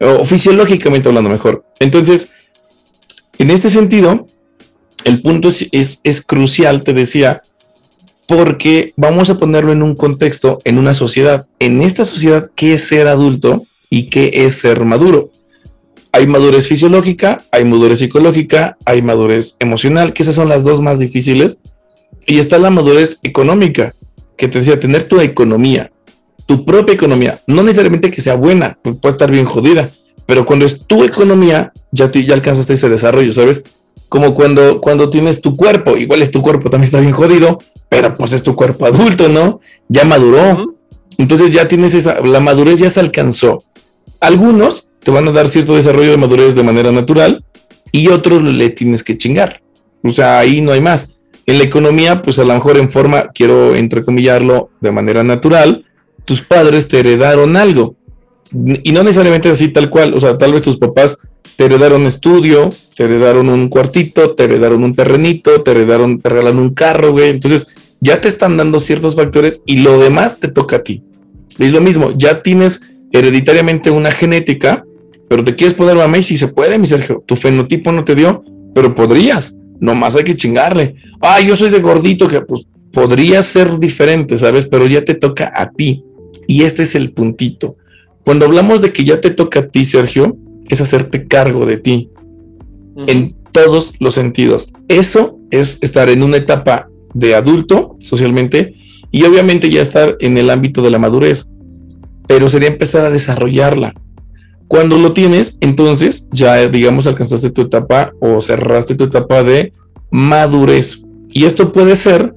o 0.00 0.24
fisiológicamente 0.24 1.08
hablando 1.08 1.30
mejor. 1.30 1.64
Entonces, 1.78 2.30
en 3.38 3.50
este 3.50 3.70
sentido, 3.70 4.26
el 5.04 5.20
punto 5.20 5.48
es, 5.48 6.00
es, 6.02 6.20
crucial, 6.22 6.82
te 6.82 6.92
decía, 6.92 7.42
porque 8.26 8.92
vamos 8.96 9.30
a 9.30 9.36
ponerlo 9.36 9.72
en 9.72 9.82
un 9.82 9.94
contexto, 9.94 10.58
en 10.64 10.78
una 10.78 10.94
sociedad. 10.94 11.46
En 11.58 11.82
esta 11.82 12.04
sociedad, 12.04 12.50
¿qué 12.54 12.74
es 12.74 12.84
ser 12.84 13.08
adulto 13.08 13.66
y 13.90 14.08
qué 14.10 14.30
es 14.34 14.56
ser 14.56 14.84
maduro? 14.84 15.30
Hay 16.12 16.26
madurez 16.26 16.68
fisiológica, 16.68 17.42
hay 17.50 17.64
madurez 17.64 18.00
psicológica, 18.00 18.76
hay 18.84 19.02
madurez 19.02 19.56
emocional, 19.60 20.12
que 20.12 20.22
esas 20.22 20.34
son 20.34 20.48
las 20.48 20.64
dos 20.64 20.80
más 20.80 20.98
difíciles. 20.98 21.58
Y 22.26 22.38
está 22.38 22.58
la 22.58 22.70
madurez 22.70 23.18
económica, 23.22 23.94
que 24.36 24.48
te 24.48 24.58
decía, 24.58 24.78
tener 24.78 25.04
tu 25.04 25.20
economía, 25.20 25.90
tu 26.46 26.64
propia 26.64 26.94
economía, 26.94 27.40
no 27.46 27.62
necesariamente 27.62 28.10
que 28.10 28.20
sea 28.20 28.34
buena, 28.34 28.78
puede 28.82 29.12
estar 29.12 29.30
bien 29.30 29.46
jodida, 29.46 29.90
pero 30.26 30.46
cuando 30.46 30.66
es 30.66 30.86
tu 30.86 31.04
economía, 31.04 31.72
ya, 31.90 32.10
ya 32.10 32.34
alcanzaste 32.34 32.74
ese 32.74 32.88
desarrollo, 32.88 33.32
¿sabes? 33.32 33.62
Como 34.12 34.34
cuando, 34.34 34.78
cuando 34.82 35.08
tienes 35.08 35.40
tu 35.40 35.56
cuerpo, 35.56 35.96
igual 35.96 36.20
es 36.20 36.30
tu 36.30 36.42
cuerpo, 36.42 36.68
también 36.68 36.84
está 36.84 37.00
bien 37.00 37.14
jodido, 37.14 37.58
pero 37.88 38.12
pues 38.12 38.34
es 38.34 38.42
tu 38.42 38.54
cuerpo 38.54 38.84
adulto, 38.84 39.26
¿no? 39.26 39.60
Ya 39.88 40.04
maduró. 40.04 40.74
Entonces 41.16 41.50
ya 41.50 41.66
tienes 41.66 41.94
esa, 41.94 42.20
la 42.20 42.38
madurez 42.38 42.78
ya 42.78 42.90
se 42.90 43.00
alcanzó. 43.00 43.64
Algunos 44.20 44.90
te 45.02 45.10
van 45.10 45.28
a 45.28 45.32
dar 45.32 45.48
cierto 45.48 45.76
desarrollo 45.76 46.10
de 46.10 46.18
madurez 46.18 46.54
de 46.54 46.62
manera 46.62 46.92
natural 46.92 47.42
y 47.90 48.08
otros 48.08 48.42
le 48.42 48.68
tienes 48.68 49.02
que 49.02 49.16
chingar. 49.16 49.62
O 50.04 50.10
sea, 50.10 50.40
ahí 50.40 50.60
no 50.60 50.72
hay 50.72 50.82
más. 50.82 51.16
En 51.46 51.56
la 51.56 51.64
economía, 51.64 52.20
pues 52.20 52.38
a 52.38 52.44
lo 52.44 52.52
mejor 52.52 52.76
en 52.76 52.90
forma, 52.90 53.28
quiero 53.28 53.74
entrecomillarlo, 53.74 54.68
de 54.82 54.92
manera 54.92 55.24
natural, 55.24 55.86
tus 56.26 56.42
padres 56.42 56.86
te 56.86 56.98
heredaron 56.98 57.56
algo. 57.56 57.96
Y 58.52 58.92
no 58.92 59.04
necesariamente 59.04 59.48
así 59.48 59.68
tal 59.68 59.88
cual. 59.88 60.12
O 60.12 60.20
sea, 60.20 60.36
tal 60.36 60.52
vez 60.52 60.60
tus 60.60 60.76
papás 60.76 61.16
te 61.62 61.66
heredaron 61.66 62.06
estudio, 62.06 62.74
te 62.96 63.04
heredaron 63.04 63.48
un 63.48 63.68
cuartito, 63.68 64.34
te 64.34 64.42
heredaron 64.42 64.82
un 64.82 64.96
terrenito, 64.96 65.62
te 65.62 65.70
heredaron, 65.70 66.20
te 66.20 66.28
regalan 66.28 66.58
un 66.58 66.74
carro, 66.74 67.12
güey. 67.12 67.30
Entonces, 67.30 67.68
ya 68.00 68.20
te 68.20 68.26
están 68.26 68.56
dando 68.56 68.80
ciertos 68.80 69.14
factores 69.14 69.62
y 69.64 69.76
lo 69.76 70.00
demás 70.00 70.40
te 70.40 70.48
toca 70.48 70.76
a 70.76 70.82
ti. 70.82 71.04
Es 71.60 71.70
lo 71.70 71.80
mismo, 71.80 72.18
ya 72.18 72.42
tienes 72.42 72.80
hereditariamente 73.12 73.92
una 73.92 74.10
genética, 74.10 74.84
pero 75.28 75.44
te 75.44 75.54
quieres 75.54 75.74
poner 75.74 75.96
a 76.00 76.18
y 76.18 76.24
si 76.24 76.36
se 76.36 76.48
puede, 76.48 76.78
mi 76.78 76.88
Sergio. 76.88 77.22
Tu 77.26 77.36
fenotipo 77.36 77.92
no 77.92 78.04
te 78.04 78.16
dio, 78.16 78.42
pero 78.74 78.96
podrías. 78.96 79.56
Nomás 79.78 80.16
hay 80.16 80.24
que 80.24 80.34
chingarle. 80.34 80.96
Ah, 81.20 81.40
yo 81.40 81.56
soy 81.56 81.70
de 81.70 81.78
gordito, 81.78 82.26
que 82.26 82.40
pues 82.40 82.66
podría 82.92 83.40
ser 83.44 83.78
diferente, 83.78 84.36
¿sabes? 84.36 84.66
Pero 84.66 84.88
ya 84.88 85.04
te 85.04 85.14
toca 85.14 85.52
a 85.54 85.70
ti. 85.70 86.02
Y 86.48 86.64
este 86.64 86.82
es 86.82 86.96
el 86.96 87.12
puntito. 87.12 87.76
Cuando 88.24 88.46
hablamos 88.46 88.82
de 88.82 88.92
que 88.92 89.04
ya 89.04 89.20
te 89.20 89.30
toca 89.30 89.60
a 89.60 89.68
ti, 89.68 89.84
Sergio, 89.84 90.36
es 90.68 90.80
hacerte 90.80 91.26
cargo 91.26 91.66
de 91.66 91.76
ti 91.76 92.10
en 93.06 93.34
todos 93.52 93.94
los 94.00 94.14
sentidos. 94.14 94.72
Eso 94.88 95.38
es 95.50 95.78
estar 95.82 96.08
en 96.08 96.22
una 96.22 96.38
etapa 96.38 96.88
de 97.14 97.34
adulto 97.34 97.96
socialmente 98.00 98.74
y 99.10 99.24
obviamente 99.24 99.70
ya 99.70 99.82
estar 99.82 100.16
en 100.20 100.38
el 100.38 100.50
ámbito 100.50 100.82
de 100.82 100.90
la 100.90 100.98
madurez, 100.98 101.50
pero 102.26 102.48
sería 102.48 102.68
empezar 102.68 103.04
a 103.04 103.10
desarrollarla. 103.10 103.94
Cuando 104.68 104.96
lo 104.96 105.12
tienes, 105.12 105.58
entonces 105.60 106.28
ya 106.32 106.66
digamos 106.68 107.06
alcanzaste 107.06 107.50
tu 107.50 107.62
etapa 107.62 108.12
o 108.20 108.40
cerraste 108.40 108.94
tu 108.94 109.04
etapa 109.04 109.42
de 109.42 109.72
madurez. 110.10 111.02
Y 111.30 111.44
esto 111.44 111.72
puede 111.72 111.94
ser 111.96 112.34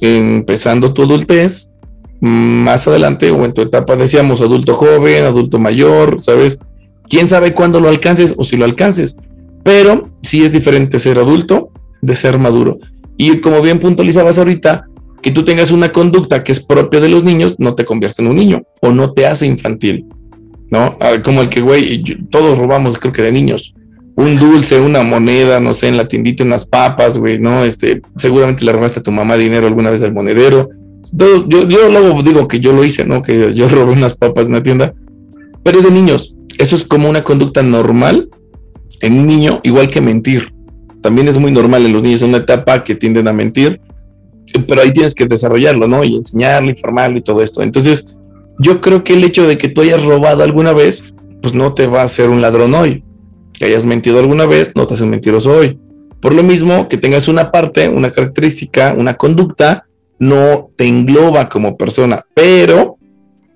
empezando 0.00 0.92
tu 0.92 1.02
adultez, 1.02 1.72
más 2.20 2.86
adelante 2.88 3.30
o 3.30 3.44
en 3.44 3.52
tu 3.52 3.62
etapa, 3.62 3.96
decíamos, 3.96 4.40
adulto 4.40 4.74
joven, 4.74 5.24
adulto 5.24 5.58
mayor, 5.58 6.22
¿sabes? 6.22 6.58
Quién 7.08 7.28
sabe 7.28 7.52
cuándo 7.52 7.80
lo 7.80 7.88
alcances 7.88 8.34
o 8.36 8.44
si 8.44 8.56
lo 8.56 8.64
alcances, 8.64 9.16
pero 9.62 10.10
sí 10.22 10.44
es 10.44 10.52
diferente 10.52 10.98
ser 10.98 11.18
adulto 11.18 11.70
de 12.00 12.16
ser 12.16 12.38
maduro. 12.38 12.78
Y 13.16 13.38
como 13.40 13.62
bien 13.62 13.78
puntualizabas 13.78 14.38
ahorita, 14.38 14.86
que 15.26 15.32
tú 15.32 15.44
tengas 15.44 15.72
una 15.72 15.90
conducta 15.90 16.44
que 16.44 16.52
es 16.52 16.60
propia 16.60 17.00
de 17.00 17.08
los 17.08 17.24
niños 17.24 17.56
no 17.58 17.74
te 17.74 17.84
convierte 17.84 18.22
en 18.22 18.28
un 18.28 18.36
niño 18.36 18.62
o 18.80 18.92
no 18.92 19.12
te 19.12 19.26
hace 19.26 19.44
infantil, 19.44 20.06
¿no? 20.70 20.96
Ah, 21.00 21.20
como 21.24 21.42
el 21.42 21.48
que, 21.48 21.60
güey, 21.60 22.00
todos 22.30 22.58
robamos, 22.58 22.96
creo 22.96 23.12
que 23.12 23.22
de 23.22 23.32
niños. 23.32 23.74
Un 24.14 24.38
dulce, 24.38 24.80
una 24.80 25.02
moneda, 25.02 25.58
no 25.58 25.74
sé, 25.74 25.88
en 25.88 25.96
la 25.96 26.06
tiendita, 26.06 26.44
unas 26.44 26.64
papas, 26.64 27.18
güey, 27.18 27.40
¿no? 27.40 27.64
Este, 27.64 28.02
seguramente 28.16 28.64
le 28.64 28.70
robaste 28.70 29.00
a 29.00 29.02
tu 29.02 29.10
mamá 29.10 29.36
dinero 29.36 29.66
alguna 29.66 29.90
vez 29.90 30.00
al 30.04 30.12
monedero. 30.12 30.68
Yo, 31.12 31.44
yo 31.48 31.90
luego 31.90 32.22
digo 32.22 32.46
que 32.46 32.60
yo 32.60 32.72
lo 32.72 32.84
hice, 32.84 33.04
¿no? 33.04 33.20
Que 33.20 33.52
yo 33.52 33.68
robé 33.68 33.94
unas 33.94 34.14
papas 34.14 34.46
en 34.46 34.52
la 34.52 34.62
tienda, 34.62 34.94
pero 35.64 35.78
es 35.78 35.84
de 35.84 35.90
niños. 35.90 36.35
Eso 36.58 36.76
es 36.76 36.84
como 36.84 37.08
una 37.08 37.24
conducta 37.24 37.62
normal 37.62 38.28
en 39.00 39.18
un 39.18 39.26
niño, 39.26 39.60
igual 39.62 39.90
que 39.90 40.00
mentir. 40.00 40.52
También 41.02 41.28
es 41.28 41.38
muy 41.38 41.52
normal 41.52 41.84
en 41.86 41.92
los 41.92 42.02
niños, 42.02 42.22
en 42.22 42.30
una 42.30 42.38
etapa 42.38 42.82
que 42.82 42.94
tienden 42.94 43.28
a 43.28 43.32
mentir, 43.32 43.80
pero 44.66 44.80
ahí 44.80 44.92
tienes 44.92 45.14
que 45.14 45.26
desarrollarlo, 45.26 45.86
¿no? 45.86 46.02
Y 46.02 46.16
enseñarlo, 46.16 46.70
informarlo 46.70 47.18
y 47.18 47.22
todo 47.22 47.42
esto. 47.42 47.62
Entonces, 47.62 48.16
yo 48.58 48.80
creo 48.80 49.04
que 49.04 49.12
el 49.12 49.24
hecho 49.24 49.46
de 49.46 49.58
que 49.58 49.68
tú 49.68 49.82
hayas 49.82 50.04
robado 50.04 50.42
alguna 50.42 50.72
vez, 50.72 51.14
pues 51.42 51.54
no 51.54 51.74
te 51.74 51.86
va 51.86 52.00
a 52.00 52.04
hacer 52.04 52.30
un 52.30 52.40
ladrón 52.40 52.74
hoy. 52.74 53.04
Que 53.52 53.66
hayas 53.66 53.84
mentido 53.84 54.18
alguna 54.18 54.46
vez, 54.46 54.72
no 54.74 54.86
te 54.86 54.94
hace 54.94 55.04
un 55.04 55.10
mentiroso 55.10 55.50
hoy. 55.50 55.78
Por 56.20 56.34
lo 56.34 56.42
mismo, 56.42 56.88
que 56.88 56.96
tengas 56.96 57.28
una 57.28 57.52
parte, 57.52 57.88
una 57.88 58.10
característica, 58.10 58.94
una 58.96 59.14
conducta, 59.14 59.86
no 60.18 60.70
te 60.76 60.86
engloba 60.86 61.48
como 61.48 61.76
persona, 61.76 62.24
pero 62.34 62.95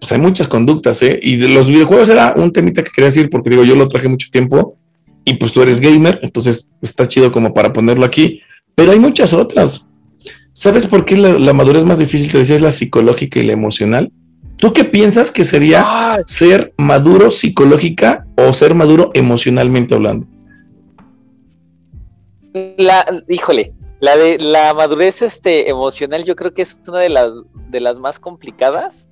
pues 0.01 0.13
hay 0.13 0.19
muchas 0.19 0.49
conductas, 0.49 1.03
¿eh? 1.03 1.21
Y 1.23 1.37
de 1.37 1.49
los 1.51 1.67
videojuegos 1.67 2.09
era 2.09 2.33
un 2.35 2.53
temita 2.53 2.83
que 2.83 2.91
quería 2.91 3.07
decir, 3.07 3.29
porque 3.29 3.51
digo, 3.51 3.65
yo 3.65 3.77
lo 3.77 3.87
traje 3.87 4.09
mucho 4.09 4.29
tiempo 4.31 4.75
y 5.27 5.35
pues 5.35 5.53
tú 5.53 5.61
eres 5.61 5.79
gamer, 5.79 6.19
entonces 6.23 6.71
está 6.81 7.07
chido 7.07 7.31
como 7.31 7.53
para 7.53 7.73
ponerlo 7.73 8.07
aquí, 8.07 8.41
pero 8.75 8.93
hay 8.93 8.99
muchas 8.99 9.35
otras. 9.35 9.87
¿Sabes 10.55 10.87
por 10.87 11.05
qué 11.05 11.19
la, 11.19 11.53
madurez 11.53 11.85
más 11.85 11.99
difícil, 11.99 12.33
te 12.33 12.39
decía, 12.39 12.55
es 12.55 12.63
la 12.63 12.73
psicológica 12.73 13.39
y 13.39 13.43
la 13.43 13.53
emocional? 13.53 14.11
¿Tú 14.57 14.73
qué 14.73 14.85
piensas 14.85 15.31
que 15.31 15.45
sería 15.45 15.85
ser 16.27 16.73
maduro 16.79 17.31
psicológica 17.31 18.27
o 18.37 18.53
ser 18.55 18.75
maduro 18.75 19.11
emocionalmente 19.13 19.95
hablando? 19.95 20.27
La, 22.79 23.05
híjole, 23.29 23.75
la 24.01 24.17
de 24.17 24.39
la 24.39 24.73
madurez 24.73 25.21
este, 25.21 25.69
emocional 25.69 26.25
yo 26.25 26.37
creo 26.37 26.55
que 26.55 26.63
es 26.63 26.79
una 26.89 26.99
de 26.99 27.11
las, 27.11 27.31
de 27.69 27.81
las 27.81 27.99
más 27.99 28.19
complicadas 28.19 29.07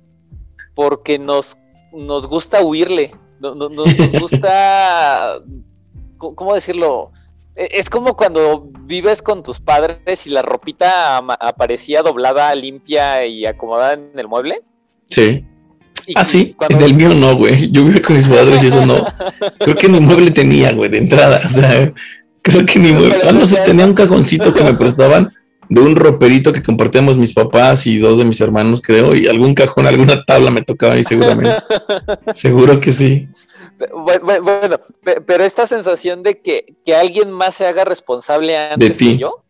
porque 0.73 1.19
nos, 1.19 1.57
nos 1.91 2.27
gusta 2.27 2.61
huirle, 2.61 3.11
nos, 3.39 3.55
nos 3.55 3.97
gusta, 4.19 5.39
¿cómo 6.17 6.55
decirlo? 6.55 7.11
E, 7.55 7.69
es 7.73 7.89
como 7.89 8.15
cuando 8.15 8.69
vives 8.81 9.21
con 9.21 9.43
tus 9.43 9.59
padres 9.59 10.25
y 10.25 10.29
la 10.29 10.41
ropita 10.41 11.17
aparecía 11.17 12.01
doblada, 12.01 12.53
limpia 12.55 13.25
y 13.25 13.45
acomodada 13.45 13.93
en 13.93 14.11
el 14.15 14.27
mueble. 14.27 14.61
Sí. 15.09 15.45
ah, 16.15 16.23
sí, 16.23 16.55
en 16.69 16.81
el 16.81 16.93
mío 16.93 17.09
no, 17.09 17.35
güey. 17.35 17.71
Yo 17.71 17.83
vivo 17.83 18.01
con 18.01 18.15
mis 18.15 18.27
padres 18.29 18.63
y 18.63 18.67
eso 18.67 18.85
no. 18.85 19.05
Creo 19.59 19.75
que 19.75 19.89
ni 19.89 19.99
mueble 19.99 20.31
tenía, 20.31 20.71
güey, 20.73 20.89
de 20.89 20.99
entrada. 20.99 21.41
O 21.45 21.49
sea, 21.49 21.93
Creo 22.41 22.65
que 22.65 22.79
ni 22.79 22.91
muy... 22.91 23.11
Ah, 23.27 23.31
no 23.31 23.45
sé, 23.45 23.57
tenía 23.65 23.85
un 23.85 23.93
cajoncito 23.93 24.53
que 24.53 24.63
me 24.63 24.73
prestaban 24.73 25.31
de 25.69 25.81
un 25.81 25.95
roperito 25.95 26.51
que 26.51 26.63
compartíamos 26.63 27.17
mis 27.17 27.33
papás 27.33 27.85
y 27.87 27.97
dos 27.97 28.17
de 28.17 28.25
mis 28.25 28.41
hermanos, 28.41 28.81
creo, 28.81 29.15
y 29.15 29.27
algún 29.27 29.53
cajón, 29.53 29.87
alguna 29.87 30.23
tabla 30.25 30.51
me 30.51 30.61
tocaba 30.61 30.93
ahí 30.93 31.03
seguramente. 31.03 31.55
Seguro 32.33 32.79
que 32.79 32.91
sí. 32.91 33.27
Bueno, 33.93 34.79
pero 35.25 35.43
esta 35.43 35.65
sensación 35.67 36.23
de 36.23 36.39
que, 36.41 36.75
que 36.85 36.95
alguien 36.95 37.31
más 37.31 37.55
se 37.55 37.65
haga 37.65 37.85
responsable 37.85 38.57
antes 38.57 38.89
de 38.89 38.95
ti. 38.95 39.17
yo, 39.17 39.43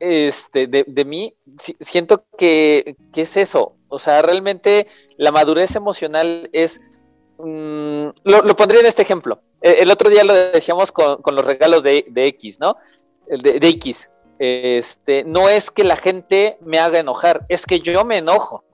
este, 0.00 0.66
de, 0.66 0.84
de, 0.86 1.04
mí, 1.04 1.34
siento 1.80 2.24
que, 2.36 2.96
que 3.12 3.22
es 3.22 3.36
eso. 3.36 3.76
O 3.88 3.98
sea, 3.98 4.22
realmente 4.22 4.88
la 5.16 5.30
madurez 5.30 5.76
emocional 5.76 6.50
es 6.52 6.80
Mm, 7.44 8.10
lo, 8.24 8.56
pondría 8.56 8.80
en 8.80 8.86
este 8.86 9.02
ejemplo. 9.02 9.40
E, 9.60 9.78
el, 9.80 9.90
otro 9.90 10.08
día 10.08 10.22
lo 10.22 10.32
decíamos 10.32 10.92
con, 10.92 11.18
los 11.34 11.44
regalos 11.44 11.82
de, 11.82 12.04
X, 12.14 12.60
¿no? 12.60 12.76
El 13.26 13.42
de, 13.42 13.68
X. 13.68 14.10
Este, 14.44 15.22
no 15.24 15.48
es 15.48 15.70
que 15.70 15.84
la 15.84 15.94
gente 15.94 16.58
me 16.60 16.78
haga 16.78 16.98
enojar, 16.98 17.46
es 17.48 17.64
que 17.64 17.80
yo 17.80 18.04
me 18.04 18.18
enojo. 18.18 18.64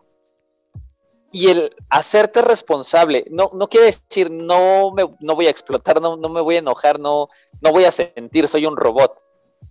Y 1.30 1.48
el 1.50 1.76
hacerte 1.90 2.40
responsable, 2.40 3.26
no, 3.30 3.50
quiere 3.68 3.86
decir 3.86 4.30
no, 4.30 4.92
me, 4.92 5.04
voy 5.34 5.46
a 5.46 5.50
explotar, 5.50 6.00
no, 6.00 6.16
me 6.16 6.40
voy 6.40 6.54
a 6.54 6.60
enojar, 6.60 6.98
no, 6.98 7.28
voy 7.60 7.84
a 7.84 7.90
sentir, 7.90 8.48
soy 8.48 8.64
un 8.64 8.76
robot. 8.76 9.20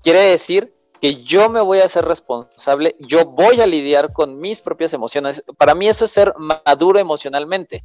Quiere 0.03 0.19
decir 0.19 0.75
que 1.01 1.15
yo 1.15 1.49
me 1.49 1.61
voy 1.61 1.79
a 1.79 1.85
hacer 1.85 2.05
responsable, 2.05 2.95
yo 2.99 3.25
voy 3.25 3.61
a 3.61 3.65
lidiar 3.65 4.13
con 4.13 4.39
mis 4.39 4.61
propias 4.61 4.93
emociones. 4.93 5.43
Para 5.57 5.73
mí 5.73 5.87
eso 5.87 6.05
es 6.05 6.11
ser 6.11 6.33
maduro 6.37 6.99
emocionalmente 6.99 7.83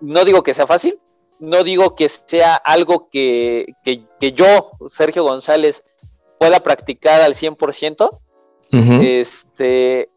no 0.00 0.24
digo 0.24 0.42
que 0.42 0.54
sea 0.54 0.66
fácil, 0.66 0.98
no 1.38 1.64
digo 1.64 1.94
que 1.94 2.08
sea 2.08 2.54
algo 2.56 3.08
que, 3.10 3.74
yo, 4.34 4.72
Sergio 4.90 5.24
González, 5.24 5.84
pueda 6.38 6.60
practicar 6.60 7.20
al 7.20 7.34
100%, 7.34 8.10
este, 9.02 10.10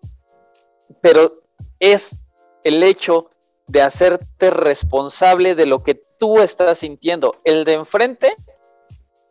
pero 1.01 1.41
es 1.79 2.19
el 2.63 2.83
hecho 2.83 3.29
de 3.67 3.81
hacerte 3.81 4.49
responsable 4.49 5.55
de 5.55 5.65
lo 5.65 5.83
que 5.83 5.95
tú 6.19 6.41
estás 6.41 6.79
sintiendo. 6.79 7.35
El 7.43 7.63
de 7.63 7.73
enfrente 7.73 8.35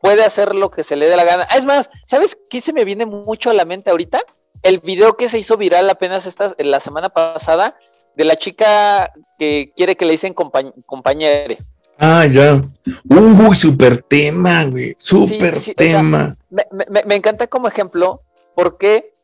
puede 0.01 0.25
hacer 0.25 0.55
lo 0.55 0.71
que 0.71 0.83
se 0.83 0.97
le 0.97 1.07
dé 1.07 1.17
la 1.17 1.25
gana. 1.25 1.45
Es 1.45 1.67
más, 1.67 1.91
¿sabes 2.05 2.39
qué 2.49 2.61
se 2.61 2.73
me 2.73 2.85
viene 2.85 3.07
mucho 3.07 3.51
a 3.51 3.55
la 3.55 3.65
mente 3.65 3.91
ahorita? 3.91 4.23
El 4.63 4.79
video 4.79 5.17
que 5.17 5.29
se 5.29 5.39
hizo 5.39 5.57
viral 5.57 5.89
apenas 5.89 6.27
esta, 6.27 6.55
la 6.59 6.81
semana 6.81 7.11
pasada 7.11 7.77
de 8.17 8.25
la 8.25 8.37
chica 8.37 9.13
que 9.39 9.73
quiere 9.77 9.97
que 9.97 10.05
le 10.05 10.13
dicen 10.13 10.35
compañere. 10.35 11.59
Ah, 12.01 12.27
ya. 12.27 12.63
Uy, 13.11 13.55
súper 13.55 14.03
tema, 14.03 14.65
güey. 14.65 14.97
Súper 14.99 15.61
tema. 15.77 16.35
me, 16.49 17.15
encanta 17.15 17.47
como 17.47 17.69
ejemplo 17.69 18.23
porque, 18.55 19.15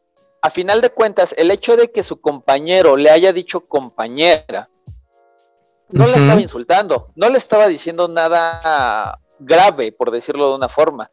a 0.43 0.51
final 0.51 0.83
de 0.83 0.91
cuentas, 0.91 1.35
el 1.39 1.51
hecho 1.51 1.79
de 1.79 1.91
que 1.91 2.03
su 2.03 2.21
compañero 2.21 2.99
le 2.99 3.11
haya 3.11 3.33
dicho 3.33 3.63
compañera, 3.63 4.69
no 5.89 6.07
le 6.07 6.17
estaba 6.17 6.41
insultando, 6.41 7.13
no 7.15 7.31
le 7.31 7.39
estaba 7.39 7.67
diciendo 7.67 8.09
nada 8.09 9.21
grave, 9.39 9.93
por 9.93 10.11
decirlo 10.11 10.51
de 10.51 10.57
una 10.57 10.69
forma. 10.69 11.11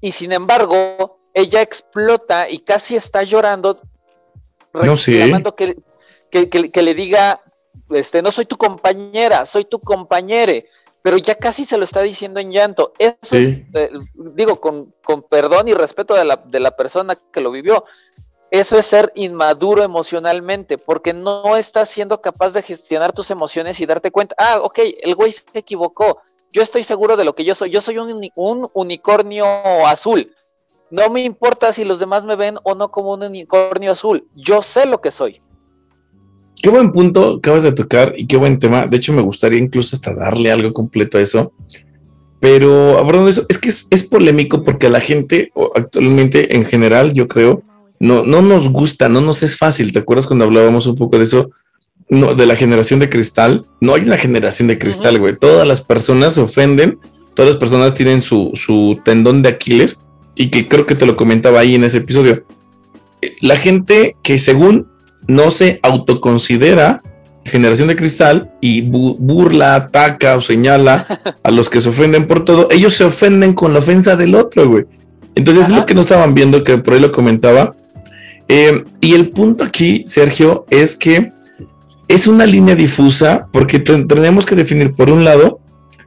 Y 0.00 0.12
sin 0.12 0.30
embargo, 0.30 1.18
ella 1.34 1.62
explota 1.62 2.48
y 2.48 2.60
casi 2.60 2.94
está 2.94 3.24
llorando, 3.24 3.76
reclamando 4.72 5.56
que, 5.56 5.82
que, 6.30 6.82
le 6.82 6.94
diga, 6.94 7.40
este, 7.90 8.22
no 8.22 8.30
soy 8.30 8.46
tu 8.46 8.56
compañera, 8.56 9.46
soy 9.46 9.64
tu 9.64 9.80
compañere, 9.80 10.66
pero 11.02 11.16
ya 11.18 11.34
casi 11.34 11.64
se 11.64 11.76
lo 11.76 11.84
está 11.84 12.00
diciendo 12.00 12.40
en 12.40 12.52
llanto. 12.52 12.92
Eso 12.98 13.36
es, 13.36 13.62
eh, 13.74 13.90
digo, 14.14 14.60
con, 14.60 14.94
perdón 15.28 15.68
y 15.68 15.74
respeto 15.74 16.14
de 16.14 16.24
la, 16.24 16.36
de 16.36 16.60
la 16.60 16.76
persona 16.76 17.16
que 17.16 17.40
lo 17.40 17.50
vivió, 17.50 17.84
eso 18.52 18.78
es 18.78 18.84
ser 18.84 19.10
inmaduro 19.14 19.82
emocionalmente, 19.82 20.76
porque 20.76 21.14
no 21.14 21.56
estás 21.56 21.88
siendo 21.88 22.20
capaz 22.20 22.52
de 22.52 22.62
gestionar 22.62 23.12
tus 23.12 23.30
emociones 23.30 23.80
y 23.80 23.86
darte 23.86 24.10
cuenta, 24.10 24.34
ah, 24.38 24.60
ok, 24.62 24.78
el 25.02 25.14
güey 25.14 25.32
se 25.32 25.44
equivocó, 25.54 26.20
Yo 26.52 26.60
estoy 26.60 26.82
seguro 26.82 27.16
de 27.16 27.24
lo 27.24 27.34
que 27.34 27.44
yo 27.44 27.54
soy. 27.54 27.70
Yo 27.70 27.80
soy 27.80 27.96
un, 27.96 28.30
un 28.34 28.68
unicornio 28.74 29.46
azul. 29.86 30.34
No 30.90 31.08
me 31.08 31.22
importa 31.22 31.72
si 31.72 31.86
los 31.86 31.98
demás 31.98 32.26
me 32.26 32.36
ven 32.36 32.58
o 32.62 32.74
no 32.74 32.90
como 32.90 33.14
un 33.14 33.22
unicornio 33.22 33.92
azul. 33.92 34.28
Yo 34.34 34.60
sé 34.60 34.84
lo 34.84 35.00
que 35.00 35.10
soy. 35.10 35.40
Qué 36.62 36.70
buen 36.70 36.92
punto 36.92 37.38
acabas 37.38 37.64
de 37.64 37.72
tocar 37.72 38.14
y 38.16 38.28
qué 38.28 38.36
buen 38.36 38.60
tema. 38.60 38.86
De 38.86 38.96
hecho, 38.96 39.12
me 39.12 39.20
gustaría 39.20 39.58
incluso 39.58 39.96
hasta 39.96 40.14
darle 40.14 40.52
algo 40.52 40.72
completo 40.72 41.18
a 41.18 41.20
eso. 41.20 41.52
Pero 42.38 42.98
hablando 42.98 43.26
de 43.26 43.32
eso, 43.32 43.46
es 43.48 43.58
que 43.58 43.68
es, 43.68 44.04
polémico 44.04 44.62
porque 44.62 44.86
a 44.86 44.90
la 44.90 45.00
gente, 45.00 45.50
actualmente 45.74 46.56
en 46.56 46.64
general, 46.64 47.12
yo 47.12 47.26
creo, 47.26 47.64
no, 47.98 48.22
no 48.22 48.42
nos 48.42 48.68
gusta, 48.68 49.08
no 49.08 49.20
nos 49.20 49.42
es 49.42 49.58
fácil. 49.58 49.90
¿Te 49.90 49.98
acuerdas 49.98 50.28
cuando 50.28 50.44
hablábamos 50.44 50.86
un 50.86 50.94
poco 50.94 51.18
de 51.18 51.24
eso? 51.24 51.50
No, 52.08 52.36
de 52.36 52.46
la 52.46 52.54
generación 52.54 53.00
de 53.00 53.10
cristal. 53.10 53.66
No 53.80 53.94
hay 53.94 54.02
una 54.02 54.16
generación 54.16 54.68
de 54.68 54.78
cristal, 54.78 55.18
güey. 55.18 55.36
Todas 55.36 55.66
las 55.66 55.80
personas 55.80 56.34
se 56.34 56.42
ofenden, 56.42 57.00
todas 57.34 57.50
las 57.50 57.56
personas 57.56 57.92
tienen 57.94 58.22
su, 58.22 58.52
su 58.54 59.00
tendón 59.04 59.42
de 59.42 59.48
Aquiles 59.48 60.04
y 60.36 60.50
que 60.50 60.68
creo 60.68 60.86
que 60.86 60.94
te 60.94 61.06
lo 61.06 61.16
comentaba 61.16 61.58
ahí 61.58 61.74
en 61.74 61.82
ese 61.82 61.98
episodio. 61.98 62.44
La 63.40 63.56
gente 63.56 64.16
que 64.22 64.38
según 64.38 64.91
no 65.26 65.50
se 65.50 65.80
autoconsidera 65.82 67.02
generación 67.44 67.88
de 67.88 67.96
cristal 67.96 68.52
y 68.60 68.82
burla, 68.82 69.74
ataca 69.74 70.36
o 70.36 70.40
señala 70.40 71.06
a 71.42 71.50
los 71.50 71.68
que 71.68 71.80
se 71.80 71.88
ofenden 71.88 72.26
por 72.26 72.44
todo, 72.44 72.68
ellos 72.70 72.94
se 72.94 73.04
ofenden 73.04 73.54
con 73.54 73.72
la 73.72 73.80
ofensa 73.80 74.16
del 74.16 74.34
otro, 74.34 74.68
güey. 74.68 74.84
Entonces 75.34 75.68
es 75.68 75.72
lo 75.72 75.86
que 75.86 75.94
no 75.94 76.02
estaban 76.02 76.34
viendo, 76.34 76.62
que 76.62 76.78
por 76.78 76.94
ahí 76.94 77.00
lo 77.00 77.10
comentaba. 77.10 77.74
Eh, 78.48 78.84
y 79.00 79.14
el 79.14 79.30
punto 79.30 79.64
aquí, 79.64 80.04
Sergio, 80.06 80.66
es 80.70 80.94
que 80.96 81.32
es 82.08 82.26
una 82.26 82.44
línea 82.44 82.74
difusa 82.74 83.46
porque 83.50 83.78
tenemos 83.78 84.44
que 84.44 84.54
definir, 84.54 84.94
por 84.94 85.10
un 85.10 85.24
lado, 85.24 85.60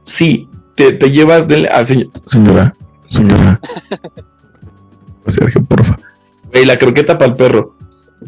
si 0.04 0.48
te, 0.76 0.92
llevas 1.10 1.48
del, 1.48 1.66
al 1.66 1.86
señor, 1.86 2.10
señora, 2.26 2.74
señora. 3.08 3.60
Sergio, 5.26 5.64
porfa. 5.64 5.98
Y 6.54 6.64
la 6.64 6.78
croqueta 6.78 7.18
para 7.18 7.32
el 7.32 7.36
perro. 7.36 7.75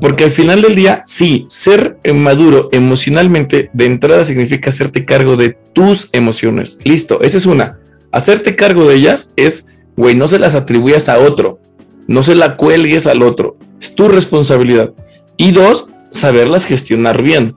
Porque 0.00 0.24
al 0.24 0.30
final 0.30 0.62
del 0.62 0.74
día, 0.74 1.02
sí, 1.06 1.46
ser 1.48 1.98
maduro 2.14 2.68
emocionalmente 2.72 3.70
de 3.72 3.86
entrada 3.86 4.22
significa 4.24 4.70
hacerte 4.70 5.04
cargo 5.04 5.36
de 5.36 5.56
tus 5.72 6.08
emociones. 6.12 6.78
Listo, 6.84 7.20
esa 7.20 7.38
es 7.38 7.46
una. 7.46 7.78
Hacerte 8.12 8.54
cargo 8.54 8.88
de 8.88 8.94
ellas 8.94 9.32
es, 9.36 9.66
güey, 9.96 10.14
no 10.14 10.28
se 10.28 10.38
las 10.38 10.54
atribuyas 10.54 11.08
a 11.08 11.18
otro, 11.18 11.58
no 12.06 12.22
se 12.22 12.34
la 12.34 12.56
cuelgues 12.56 13.06
al 13.06 13.22
otro, 13.22 13.56
es 13.80 13.94
tu 13.94 14.08
responsabilidad. 14.08 14.92
Y 15.36 15.50
dos, 15.50 15.88
saberlas 16.12 16.64
gestionar 16.64 17.22
bien, 17.22 17.56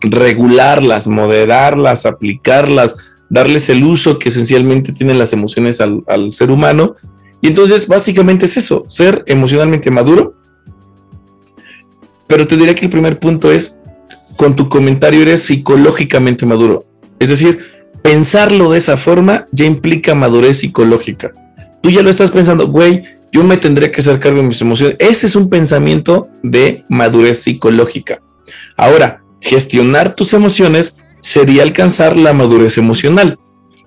regularlas, 0.00 1.08
moderarlas, 1.08 2.06
aplicarlas, 2.06 2.96
darles 3.30 3.68
el 3.68 3.82
uso 3.82 4.18
que 4.18 4.28
esencialmente 4.28 4.92
tienen 4.92 5.18
las 5.18 5.32
emociones 5.32 5.80
al, 5.80 6.02
al 6.06 6.32
ser 6.32 6.50
humano. 6.52 6.94
Y 7.40 7.48
entonces, 7.48 7.88
básicamente 7.88 8.46
es 8.46 8.56
eso, 8.56 8.84
ser 8.88 9.24
emocionalmente 9.26 9.90
maduro 9.90 10.37
pero 12.28 12.46
te 12.46 12.56
diría 12.56 12.74
que 12.74 12.84
el 12.84 12.90
primer 12.90 13.18
punto 13.18 13.50
es, 13.50 13.80
con 14.36 14.54
tu 14.54 14.68
comentario 14.68 15.22
eres 15.22 15.42
psicológicamente 15.42 16.46
maduro. 16.46 16.84
Es 17.18 17.30
decir, 17.30 17.58
pensarlo 18.02 18.70
de 18.70 18.78
esa 18.78 18.96
forma 18.96 19.48
ya 19.50 19.64
implica 19.64 20.14
madurez 20.14 20.58
psicológica. 20.58 21.32
Tú 21.82 21.90
ya 21.90 22.02
lo 22.02 22.10
estás 22.10 22.30
pensando, 22.30 22.68
güey, 22.68 23.02
yo 23.32 23.42
me 23.42 23.56
tendría 23.56 23.90
que 23.90 24.00
hacer 24.00 24.20
cargo 24.20 24.40
de 24.40 24.46
mis 24.46 24.60
emociones. 24.60 24.96
Ese 25.00 25.26
es 25.26 25.34
un 25.34 25.48
pensamiento 25.48 26.28
de 26.42 26.84
madurez 26.88 27.42
psicológica. 27.42 28.20
Ahora, 28.76 29.22
gestionar 29.40 30.14
tus 30.14 30.34
emociones 30.34 30.96
sería 31.20 31.62
alcanzar 31.62 32.16
la 32.16 32.32
madurez 32.32 32.78
emocional, 32.78 33.38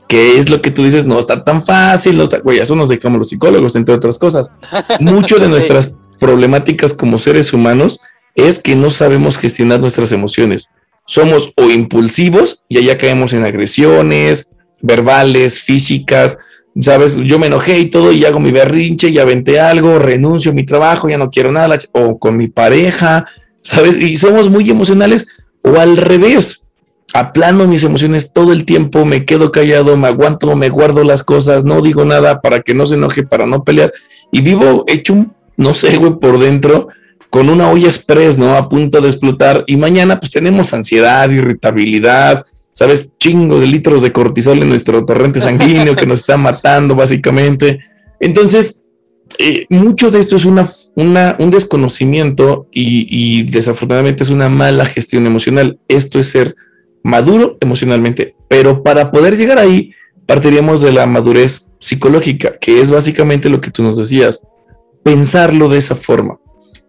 que 0.07 0.37
es 0.37 0.49
lo 0.49 0.61
que 0.61 0.71
tú 0.71 0.83
dices, 0.83 1.05
no 1.05 1.19
está 1.19 1.43
tan 1.43 1.63
fácil, 1.63 2.17
no 2.17 2.23
está, 2.23 2.39
güey, 2.39 2.59
eso 2.59 2.75
nos 2.75 2.89
dejamos 2.89 3.19
los 3.19 3.29
psicólogos, 3.29 3.75
entre 3.75 3.95
otras 3.95 4.17
cosas. 4.17 4.53
Mucho 4.99 5.37
de 5.37 5.47
nuestras 5.47 5.95
problemáticas 6.19 6.93
como 6.93 7.17
seres 7.17 7.53
humanos 7.53 7.99
es 8.35 8.59
que 8.59 8.75
no 8.75 8.89
sabemos 8.89 9.37
gestionar 9.37 9.79
nuestras 9.79 10.11
emociones. 10.11 10.69
Somos 11.05 11.53
o 11.57 11.69
impulsivos 11.69 12.63
y 12.69 12.77
allá 12.77 12.97
caemos 12.97 13.33
en 13.33 13.43
agresiones 13.43 14.49
verbales, 14.81 15.61
físicas. 15.61 16.37
Sabes, 16.79 17.17
yo 17.17 17.37
me 17.37 17.47
enojé 17.47 17.79
y 17.79 17.89
todo 17.89 18.11
y 18.11 18.25
hago 18.25 18.39
mi 18.39 18.51
berrinche 18.51 19.09
y 19.09 19.19
aventé 19.19 19.59
algo, 19.59 19.99
renuncio 19.99 20.51
a 20.51 20.55
mi 20.55 20.65
trabajo, 20.65 21.09
ya 21.09 21.17
no 21.17 21.29
quiero 21.29 21.51
nada, 21.51 21.77
o 21.91 22.17
con 22.17 22.37
mi 22.37 22.47
pareja, 22.47 23.25
sabes, 23.61 24.01
y 24.01 24.15
somos 24.15 24.49
muy 24.49 24.69
emocionales 24.69 25.27
o 25.63 25.77
al 25.77 25.97
revés. 25.97 26.65
Aplano 27.13 27.67
mis 27.67 27.83
emociones 27.83 28.31
todo 28.31 28.53
el 28.53 28.63
tiempo, 28.63 29.03
me 29.03 29.25
quedo 29.25 29.51
callado, 29.51 29.97
me 29.97 30.07
aguanto, 30.07 30.55
me 30.55 30.69
guardo 30.69 31.03
las 31.03 31.23
cosas, 31.23 31.65
no 31.65 31.81
digo 31.81 32.05
nada 32.05 32.39
para 32.39 32.61
que 32.61 32.73
no 32.73 32.87
se 32.87 32.95
enoje, 32.95 33.23
para 33.23 33.45
no 33.45 33.65
pelear 33.65 33.91
y 34.31 34.41
vivo 34.41 34.85
hecho 34.87 35.13
un, 35.13 35.33
no 35.57 35.73
sé, 35.73 35.97
güey, 35.97 36.17
por 36.19 36.39
dentro 36.39 36.87
con 37.31 37.49
una 37.49 37.71
olla 37.71 37.87
express, 37.87 38.37
¿no? 38.37 38.55
A 38.55 38.67
punto 38.67 38.99
de 38.99 39.07
explotar 39.07 39.63
y 39.65 39.77
mañana 39.77 40.19
pues 40.19 40.31
tenemos 40.31 40.73
ansiedad, 40.73 41.29
irritabilidad, 41.29 42.45
¿sabes? 42.73 43.17
Chingos 43.17 43.61
de 43.61 43.67
litros 43.67 44.01
de 44.01 44.11
cortisol 44.11 44.61
en 44.61 44.67
nuestro 44.67 45.05
torrente 45.05 45.39
sanguíneo 45.39 45.95
que 45.95 46.05
nos 46.05 46.19
está 46.19 46.35
matando 46.35 46.93
básicamente. 46.93 47.79
Entonces, 48.19 48.83
eh, 49.39 49.65
mucho 49.69 50.11
de 50.11 50.19
esto 50.19 50.35
es 50.35 50.43
una, 50.43 50.67
un 51.39 51.51
desconocimiento 51.51 52.67
y, 52.69 53.07
y 53.09 53.43
desafortunadamente 53.43 54.23
es 54.23 54.29
una 54.29 54.49
mala 54.49 54.85
gestión 54.85 55.25
emocional. 55.25 55.79
Esto 55.87 56.19
es 56.19 56.27
ser 56.27 56.57
maduro 57.01 57.57
emocionalmente, 57.61 58.35
pero 58.49 58.83
para 58.83 59.09
poder 59.09 59.37
llegar 59.37 59.57
ahí 59.57 59.93
partiríamos 60.25 60.81
de 60.81 60.91
la 60.91 61.05
madurez 61.05 61.71
psicológica, 61.79 62.57
que 62.59 62.81
es 62.81 62.91
básicamente 62.91 63.47
lo 63.47 63.61
que 63.61 63.71
tú 63.71 63.83
nos 63.83 63.95
decías, 63.95 64.45
pensarlo 65.01 65.69
de 65.69 65.77
esa 65.77 65.95
forma 65.95 66.40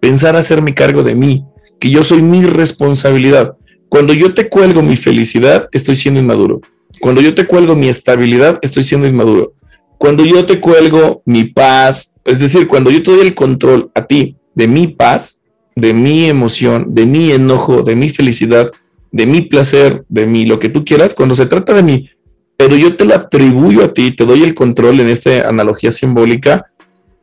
pensar 0.03 0.35
hacerme 0.35 0.75
cargo 0.75 1.05
de 1.05 1.15
mí, 1.15 1.45
que 1.79 1.89
yo 1.89 2.03
soy 2.03 2.23
mi 2.23 2.45
responsabilidad. 2.45 3.57
Cuando 3.89 4.13
yo 4.13 4.35
te 4.35 4.49
cuelgo 4.49 4.83
mi 4.83 4.97
felicidad, 4.97 5.69
estoy 5.71 5.95
siendo 5.95 6.19
inmaduro. 6.19 6.61
Cuando 7.01 7.21
yo 7.21 7.37
te 7.37 7.47
cuelgo 7.47 7.77
mi 7.77 7.89
estabilidad, 7.89 8.59
estoy 8.63 8.83
siendo 8.83 9.07
inmaduro. 9.07 9.53
Cuando 9.99 10.25
yo 10.25 10.45
te 10.45 10.59
cuelgo 10.59 11.23
mi 11.25 11.45
paz, 11.45 12.15
es 12.25 12.41
decir, 12.41 12.67
cuando 12.67 12.91
yo 12.91 13.01
te 13.05 13.13
doy 13.13 13.21
el 13.21 13.37
control 13.37 13.93
a 13.95 14.05
ti 14.05 14.37
de 14.57 14.67
mi 14.67 14.89
paz, 14.89 15.41
de 15.77 15.95
mi 15.95 16.25
emoción, 16.25 16.97
de 16.97 17.07
mi 17.07 17.31
enojo, 17.31 17.83
de 17.83 17.95
mi 17.95 18.09
felicidad, 18.09 18.73
de 19.13 19.27
mi 19.27 19.43
placer, 19.43 20.05
de 20.09 20.27
mi 20.27 20.47
lo 20.47 20.59
que 20.59 20.69
tú 20.69 20.85
quieras, 20.85 21.15
cuando 21.15 21.37
se 21.37 21.47
trata 21.47 21.75
de 21.75 21.85
mí, 21.85 22.11
pero 22.57 22.75
yo 22.75 22.97
te 22.97 23.05
lo 23.05 23.15
atribuyo 23.15 23.85
a 23.85 23.95
ti, 23.95 24.11
te 24.11 24.27
doy 24.27 24.43
el 24.43 24.55
control 24.55 24.99
en 24.99 25.11
esta 25.11 25.49
analogía 25.49 25.93
simbólica, 25.93 26.72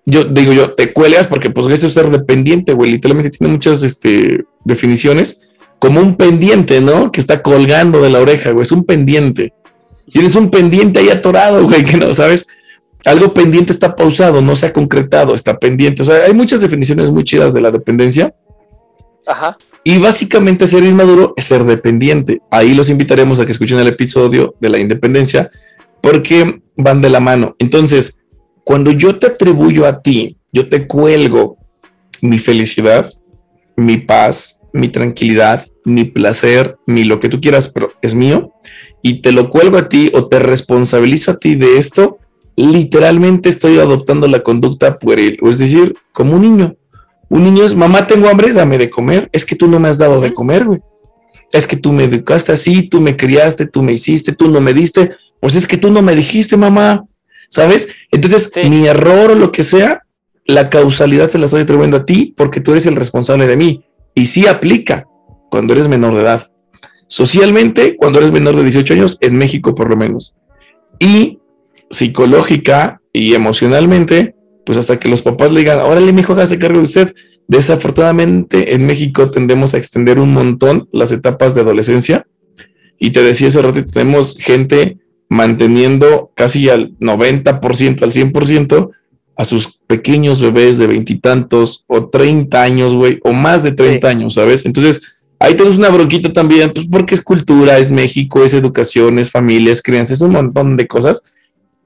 yo 0.06 0.24
digo 0.24 0.54
yo, 0.54 0.74
te 0.74 0.94
cuelgas 0.94 1.28
porque 1.28 1.50
pues 1.50 1.68
eso 1.68 1.88
es 1.88 1.94
ser 1.94 2.10
dependiente, 2.10 2.74
güey, 2.74 2.92
literalmente 2.92 3.30
tiene 3.32 3.54
muchas 3.54 3.84
este, 3.84 4.46
definiciones, 4.64 5.42
como 5.80 6.00
un 6.02 6.16
pendiente, 6.16 6.82
¿no? 6.82 7.12
Que 7.12 7.22
está 7.22 7.42
colgando 7.42 8.02
de 8.02 8.10
la 8.10 8.20
oreja, 8.20 8.52
güey, 8.52 8.64
es 8.64 8.72
un 8.72 8.84
pendiente. 8.84 9.54
Tienes 10.12 10.36
un 10.36 10.50
pendiente 10.50 11.00
ahí 11.00 11.10
atorado, 11.10 11.64
güey, 11.68 11.84
que 11.84 11.98
no 11.98 12.14
sabes. 12.14 12.48
Algo 13.06 13.34
pendiente 13.34 13.72
está 13.72 13.96
pausado, 13.96 14.42
no 14.42 14.56
se 14.56 14.66
ha 14.66 14.74
concretado, 14.74 15.34
está 15.34 15.58
pendiente. 15.58 16.02
O 16.02 16.06
sea, 16.06 16.26
hay 16.26 16.34
muchas 16.34 16.60
definiciones 16.60 17.10
muy 17.10 17.24
chidas 17.24 17.54
de 17.54 17.62
la 17.62 17.72
dependencia. 17.72 18.36
Ajá. 19.26 19.58
Y 19.86 19.98
básicamente 19.98 20.68
ser 20.68 20.84
inmaduro 20.84 21.34
es 21.38 21.46
ser 21.46 21.64
dependiente. 21.64 22.42
Ahí 22.52 22.74
los 22.74 22.90
invitaremos 22.90 23.40
a 23.40 23.46
que 23.46 23.54
escuchen 23.54 23.80
el 23.80 23.88
episodio 23.88 24.56
de 24.60 24.70
la 24.70 24.80
independencia 24.80 25.50
porque 26.02 26.62
van 26.76 27.02
de 27.02 27.10
la 27.10 27.22
mano. 27.22 27.56
Entonces, 27.60 28.20
cuando 28.70 28.92
yo 28.92 29.18
te 29.18 29.26
atribuyo 29.26 29.88
a 29.88 30.04
ti, 30.04 30.38
yo 30.54 30.70
te 30.70 30.86
cuelgo 30.86 31.58
mi 32.22 32.38
felicidad, 32.38 33.10
mi 33.76 33.98
paz, 33.98 34.62
mi 34.74 34.90
tranquilidad, 34.90 35.66
mi 35.86 36.04
placer, 36.04 36.78
mi 36.86 37.04
lo 37.04 37.20
que 37.20 37.30
tú 37.30 37.42
quieras, 37.42 37.68
pero 37.68 37.94
es 38.04 38.14
mío, 38.14 38.54
y 39.02 39.24
te 39.24 39.32
lo 39.32 39.50
cuelgo 39.50 39.80
a 39.80 39.90
ti 39.90 40.12
o 40.14 40.28
te 40.28 40.38
responsabilizo 40.38 41.32
a 41.32 41.40
ti 41.40 41.56
de 41.56 41.80
esto, 41.80 42.20
literalmente 42.56 43.50
estoy 43.50 43.80
adoptando 43.80 44.28
la 44.28 44.44
conducta 44.44 45.00
pueril, 45.00 45.40
es 45.42 45.58
decir, 45.58 45.96
como 46.12 46.36
un 46.36 46.42
niño. 46.42 46.76
Un 47.28 47.46
niño 47.46 47.66
es, 47.66 47.74
mamá, 47.74 48.06
tengo 48.06 48.30
hambre, 48.30 48.54
dame 48.54 48.78
de 48.78 48.92
comer. 48.92 49.30
Es 49.32 49.46
que 49.46 49.56
tú 49.56 49.66
no 49.66 49.80
me 49.80 49.90
has 49.90 49.98
dado 49.98 50.22
de 50.22 50.32
comer, 50.32 50.66
güey. 50.66 50.80
Es 51.52 51.66
que 51.66 51.76
tú 51.76 51.92
me 51.92 52.04
educaste 52.04 52.52
así, 52.52 52.88
tú 52.88 53.02
me 53.02 53.18
criaste, 53.18 53.66
tú 53.66 53.82
me 53.82 53.94
hiciste, 53.94 54.32
tú 54.32 54.48
no 54.48 54.62
me 54.62 54.76
diste. 54.76 55.10
Pues 55.40 55.56
es 55.56 55.66
que 55.66 55.78
tú 55.78 55.90
no 55.90 56.04
me 56.04 56.16
dijiste, 56.16 56.56
mamá. 56.56 57.09
¿Sabes? 57.50 57.90
Entonces, 58.12 58.52
mi 58.70 58.88
error 58.88 59.32
o 59.32 59.36
lo 59.36 59.52
que 59.52 59.64
sea, 59.64 60.04
la 60.46 60.70
causalidad 60.70 61.30
se 61.30 61.38
la 61.38 61.46
estoy 61.46 61.62
atribuyendo 61.62 61.98
a 61.98 62.06
ti 62.06 62.34
porque 62.38 62.62
tú 62.62 62.72
eres 62.72 62.88
el 62.88 62.96
responsable 62.96 63.46
de 63.46 63.58
mí. 63.58 63.84
Y 64.16 64.28
sí 64.28 64.48
aplica 64.48 65.06
cuando 65.52 65.74
eres 65.74 65.88
menor 65.88 66.16
de 66.16 66.22
edad. 66.22 66.52
Socialmente, 67.08 67.98
cuando 67.98 68.20
eres 68.20 68.32
menor 68.32 68.56
de 68.56 68.64
18 68.64 68.94
años, 68.94 69.18
en 69.22 69.36
México 69.36 69.76
por 69.76 69.90
lo 69.90 69.98
menos. 69.98 70.36
Y 71.00 71.40
psicológica 71.90 73.02
y 73.12 73.34
emocionalmente, 73.34 74.36
pues 74.66 74.78
hasta 74.78 75.00
que 75.00 75.10
los 75.10 75.22
papás 75.22 75.52
le 75.52 75.60
digan, 75.60 75.80
órale, 75.80 76.14
mi 76.14 76.22
hijo, 76.22 76.34
hágase 76.34 76.60
cargo 76.60 76.78
de 76.78 76.86
usted. 76.86 77.14
Desafortunadamente, 77.48 78.76
en 78.76 78.86
México 78.86 79.32
tendemos 79.32 79.74
a 79.74 79.78
extender 79.78 80.20
un 80.20 80.34
montón 80.34 80.88
las 80.92 81.12
etapas 81.12 81.56
de 81.56 81.62
adolescencia. 81.62 82.28
Y 83.00 83.12
te 83.12 83.24
decía 83.24 83.48
hace 83.48 83.62
rato, 83.62 83.84
tenemos 83.86 84.36
gente 84.38 85.00
manteniendo 85.30 86.32
casi 86.36 86.70
al 86.70 86.98
90%, 86.98 88.02
al 88.02 88.12
100% 88.12 88.92
a 89.36 89.46
sus 89.46 89.80
pequeños 89.88 90.42
bebés 90.42 90.78
de 90.78 90.88
veintitantos 90.88 91.86
o 91.88 92.10
30 92.10 92.62
años, 92.62 92.94
güey, 92.94 93.20
o 93.24 93.32
más 93.32 93.64
de 93.64 93.72
30 93.72 94.08
años, 94.08 94.34
¿sabes? 94.34 94.66
Entonces, 94.66 95.02
ahí 95.40 95.56
tenemos 95.56 95.78
una 95.78 95.90
bronquita 95.90 96.34
también, 96.34 96.72
pues 96.72 96.88
porque 96.88 97.16
es 97.16 97.22
cultura, 97.22 97.78
es 97.78 97.90
México, 97.90 98.44
es 98.44 98.54
educación, 98.54 99.18
es 99.18 99.32
familia, 99.32 99.72
es 99.72 99.82
crianza, 99.82 100.14
es 100.14 100.22
un 100.22 100.32
montón 100.32 100.76
de 100.76 100.88
cosas. 100.88 101.24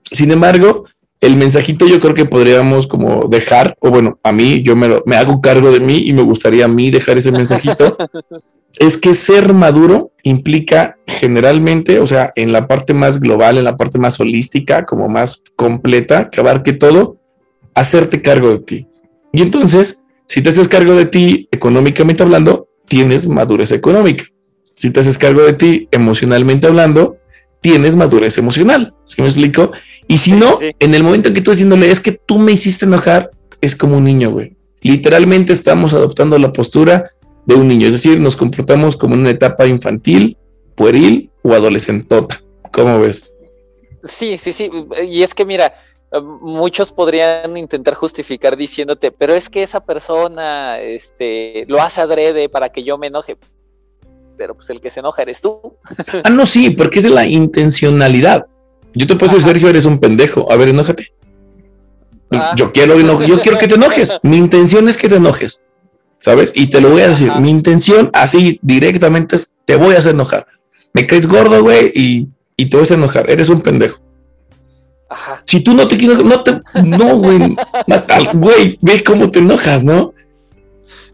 Sin 0.09 0.31
embargo, 0.31 0.85
el 1.21 1.35
mensajito 1.35 1.85
yo 1.85 1.99
creo 1.99 2.15
que 2.15 2.25
podríamos 2.25 2.87
como 2.87 3.27
dejar, 3.29 3.77
o 3.81 3.91
bueno, 3.91 4.19
a 4.23 4.31
mí, 4.31 4.63
yo 4.63 4.75
me, 4.75 5.01
me 5.05 5.15
hago 5.15 5.39
cargo 5.39 5.71
de 5.71 5.79
mí 5.79 5.99
y 6.07 6.13
me 6.13 6.23
gustaría 6.23 6.65
a 6.65 6.69
mí 6.69 6.89
dejar 6.89 7.17
ese 7.17 7.31
mensajito, 7.31 7.97
es 8.79 8.97
que 8.97 9.13
ser 9.13 9.53
maduro 9.53 10.11
implica 10.23 10.97
generalmente, 11.05 11.99
o 11.99 12.07
sea, 12.07 12.31
en 12.35 12.51
la 12.51 12.67
parte 12.67 12.93
más 12.93 13.19
global, 13.19 13.57
en 13.57 13.65
la 13.65 13.77
parte 13.77 13.99
más 13.99 14.19
holística, 14.19 14.85
como 14.85 15.09
más 15.09 15.43
completa, 15.55 16.29
que 16.29 16.39
abarque 16.39 16.73
todo, 16.73 17.17
hacerte 17.75 18.21
cargo 18.21 18.49
de 18.49 18.59
ti. 18.59 18.87
Y 19.31 19.41
entonces, 19.41 20.01
si 20.27 20.41
te 20.41 20.49
haces 20.49 20.67
cargo 20.67 20.95
de 20.95 21.05
ti 21.05 21.47
económicamente 21.51 22.23
hablando, 22.23 22.67
tienes 22.87 23.27
madurez 23.27 23.71
económica. 23.71 24.25
Si 24.63 24.89
te 24.89 25.01
haces 25.01 25.17
cargo 25.17 25.43
de 25.43 25.53
ti 25.53 25.87
emocionalmente 25.91 26.67
hablando, 26.67 27.17
tienes 27.61 27.95
madurez 27.95 28.37
emocional. 28.37 28.93
¿Sí 29.05 29.21
me 29.21 29.27
explico? 29.27 29.71
Y 30.07 30.17
si 30.17 30.33
no, 30.33 30.57
en 30.61 30.93
el 30.93 31.03
momento 31.03 31.29
en 31.29 31.35
que 31.35 31.41
tú 31.41 31.51
diciéndole 31.51 31.91
es 31.91 31.99
que 31.99 32.11
tú 32.11 32.39
me 32.39 32.51
hiciste 32.51 32.85
enojar, 32.85 33.31
es 33.61 33.75
como 33.75 33.97
un 33.97 34.03
niño, 34.03 34.31
güey. 34.31 34.55
Literalmente 34.81 35.53
estamos 35.53 35.93
adoptando 35.93 36.37
la 36.37 36.51
postura 36.51 37.11
de 37.45 37.55
un 37.55 37.67
niño, 37.67 37.87
es 37.87 37.93
decir, 37.93 38.19
nos 38.19 38.35
comportamos 38.35 38.95
como 38.95 39.15
en 39.15 39.21
una 39.21 39.31
etapa 39.31 39.65
infantil, 39.65 40.37
pueril 40.75 41.31
o 41.41 41.53
adolescentota. 41.53 42.41
¿Cómo 42.71 42.99
ves? 42.99 43.31
Sí, 44.03 44.37
sí, 44.37 44.51
sí. 44.53 44.69
Y 45.07 45.23
es 45.23 45.33
que 45.33 45.45
mira, 45.45 45.73
muchos 46.21 46.91
podrían 46.91 47.55
intentar 47.57 47.95
justificar 47.95 48.55
diciéndote, 48.55 49.11
pero 49.11 49.33
es 49.33 49.49
que 49.49 49.63
esa 49.63 49.85
persona 49.85 50.79
este, 50.79 51.65
lo 51.67 51.81
hace 51.81 52.01
adrede 52.01 52.49
para 52.49 52.69
que 52.69 52.83
yo 52.83 52.97
me 52.97 53.07
enoje. 53.07 53.37
Pero 54.37 54.55
pues 54.55 54.69
el 54.69 54.81
que 54.81 54.89
se 54.89 54.99
enoja 54.99 55.21
eres 55.21 55.41
tú. 55.41 55.77
ah, 56.23 56.29
no, 56.29 56.45
sí, 56.45 56.71
porque 56.71 56.99
es 56.99 57.05
la 57.05 57.25
intencionalidad. 57.25 58.47
Yo 58.93 59.07
te 59.07 59.15
puedo 59.15 59.33
decir, 59.33 59.53
Sergio, 59.53 59.69
eres 59.69 59.85
un 59.85 59.99
pendejo. 59.99 60.51
A 60.51 60.55
ver, 60.55 60.69
enójate. 60.69 61.13
Ah. 62.31 62.53
Yo 62.55 62.71
quiero, 62.71 62.99
yo 62.99 63.39
quiero 63.39 63.57
que 63.57 63.67
te 63.67 63.75
enojes. 63.75 64.17
Mi 64.23 64.37
intención 64.37 64.89
es 64.89 64.97
que 64.97 65.09
te 65.09 65.15
enojes. 65.15 65.63
¿Sabes? 66.23 66.53
Y 66.55 66.67
te 66.67 66.79
lo 66.79 66.89
voy 66.89 67.01
a 67.01 67.09
decir. 67.09 67.29
Mi 67.41 67.49
intención, 67.49 68.09
así 68.13 68.57
directamente, 68.61 69.35
es 69.35 69.53
te 69.65 69.75
voy 69.75 69.95
a 69.95 69.97
hacer 69.97 70.13
enojar. 70.13 70.47
Me 70.93 71.05
caes 71.05 71.27
gordo, 71.27 71.61
güey, 71.61 71.91
y, 71.93 72.29
y 72.55 72.69
te 72.69 72.77
voy 72.77 72.83
a 72.83 72.83
hacer 72.83 72.97
enojar. 72.97 73.29
Eres 73.29 73.49
un 73.49 73.59
pendejo. 73.59 73.99
Si 75.45 75.59
tú 75.59 75.73
no 75.73 75.85
te 75.85 75.97
quieres, 75.97 76.23
no 76.23 76.41
te, 76.41 76.61
no, 76.85 77.17
güey, 77.17 77.55
güey, 78.35 78.79
ve 78.81 79.03
cómo 79.03 79.29
te 79.29 79.39
enojas, 79.39 79.83
¿no? 79.83 80.13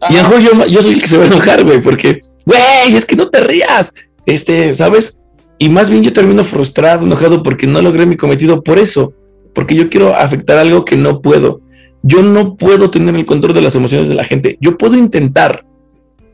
Y 0.08 0.16
a 0.16 0.30
yo, 0.38 0.66
yo 0.66 0.80
soy 0.80 0.94
el 0.94 1.00
que 1.00 1.08
se 1.08 1.18
va 1.18 1.24
a 1.24 1.26
enojar, 1.26 1.64
güey, 1.64 1.82
porque, 1.82 2.22
güey, 2.46 2.94
es 2.94 3.04
que 3.04 3.16
no 3.16 3.28
te 3.28 3.40
rías, 3.40 3.92
este, 4.26 4.72
¿sabes? 4.74 5.20
Y 5.58 5.68
más 5.68 5.90
bien 5.90 6.04
yo 6.04 6.12
termino 6.12 6.44
frustrado, 6.44 7.04
enojado 7.04 7.42
porque 7.42 7.66
no 7.66 7.82
logré 7.82 8.06
mi 8.06 8.16
cometido 8.16 8.62
por 8.62 8.78
eso, 8.78 9.12
porque 9.54 9.74
yo 9.74 9.90
quiero 9.90 10.14
afectar 10.14 10.56
algo 10.56 10.84
que 10.84 10.96
no 10.96 11.20
puedo. 11.20 11.60
Yo 12.02 12.22
no 12.22 12.56
puedo 12.56 12.90
tener 12.90 13.14
el 13.14 13.26
control 13.26 13.54
de 13.54 13.62
las 13.62 13.74
emociones 13.74 14.08
de 14.08 14.14
la 14.14 14.24
gente. 14.24 14.56
Yo 14.60 14.78
puedo 14.78 14.96
intentar, 14.96 15.64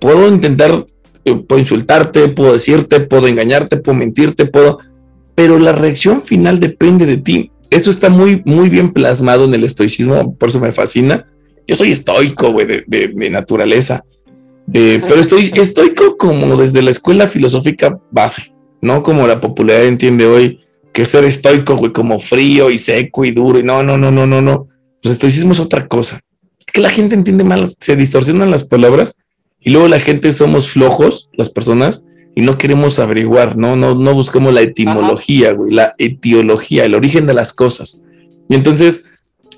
puedo 0.00 0.28
intentar, 0.28 0.86
eh, 1.24 1.34
puedo 1.34 1.60
insultarte, 1.60 2.28
puedo 2.28 2.52
decirte, 2.52 3.00
puedo 3.00 3.26
engañarte, 3.26 3.76
puedo 3.76 3.98
mentirte, 3.98 4.46
puedo, 4.46 4.78
pero 5.34 5.58
la 5.58 5.72
reacción 5.72 6.22
final 6.22 6.60
depende 6.60 7.06
de 7.06 7.16
ti. 7.16 7.50
Esto 7.70 7.90
está 7.90 8.08
muy, 8.08 8.42
muy 8.44 8.68
bien 8.68 8.92
plasmado 8.92 9.44
en 9.44 9.54
el 9.54 9.64
estoicismo, 9.64 10.36
por 10.36 10.50
eso 10.50 10.60
me 10.60 10.72
fascina. 10.72 11.26
Yo 11.66 11.74
soy 11.74 11.90
estoico, 11.90 12.52
güey, 12.52 12.66
de, 12.66 13.30
naturaleza. 13.30 14.04
pero 14.72 15.16
estoy 15.16 15.50
estoico 15.54 16.16
como 16.16 16.56
desde 16.56 16.82
la 16.82 16.90
escuela 16.90 17.26
filosófica 17.26 17.98
base, 18.12 18.54
no 18.80 19.02
como 19.02 19.26
la 19.26 19.40
popularidad 19.40 19.86
entiende 19.86 20.26
hoy 20.26 20.60
que 20.92 21.04
ser 21.04 21.24
estoico, 21.24 21.76
güey, 21.76 21.92
como 21.92 22.18
frío 22.20 22.70
y 22.70 22.78
seco 22.78 23.24
y 23.24 23.32
duro. 23.32 23.58
Y 23.58 23.62
no, 23.62 23.82
no, 23.82 23.98
no, 23.98 24.10
no, 24.10 24.26
no, 24.26 24.40
no. 24.40 24.68
Pues 25.06 25.18
estoicismo 25.18 25.52
es 25.52 25.60
otra 25.60 25.86
cosa. 25.86 26.18
Que 26.72 26.80
la 26.80 26.88
gente 26.88 27.14
entiende 27.14 27.44
mal, 27.44 27.70
se 27.78 27.94
distorsionan 27.94 28.50
las 28.50 28.64
palabras 28.64 29.14
y 29.60 29.70
luego 29.70 29.86
la 29.86 30.00
gente 30.00 30.32
somos 30.32 30.68
flojos, 30.68 31.30
las 31.34 31.48
personas, 31.48 32.04
y 32.34 32.40
no 32.40 32.58
queremos 32.58 32.98
averiguar, 32.98 33.56
¿no? 33.56 33.76
No, 33.76 33.94
no 33.94 34.14
buscamos 34.14 34.52
la 34.52 34.62
etimología, 34.62 35.52
güey, 35.52 35.70
la 35.70 35.92
etiología, 35.98 36.84
el 36.84 36.96
origen 36.96 37.24
de 37.24 37.34
las 37.34 37.52
cosas. 37.52 38.02
Y 38.48 38.56
entonces, 38.56 39.04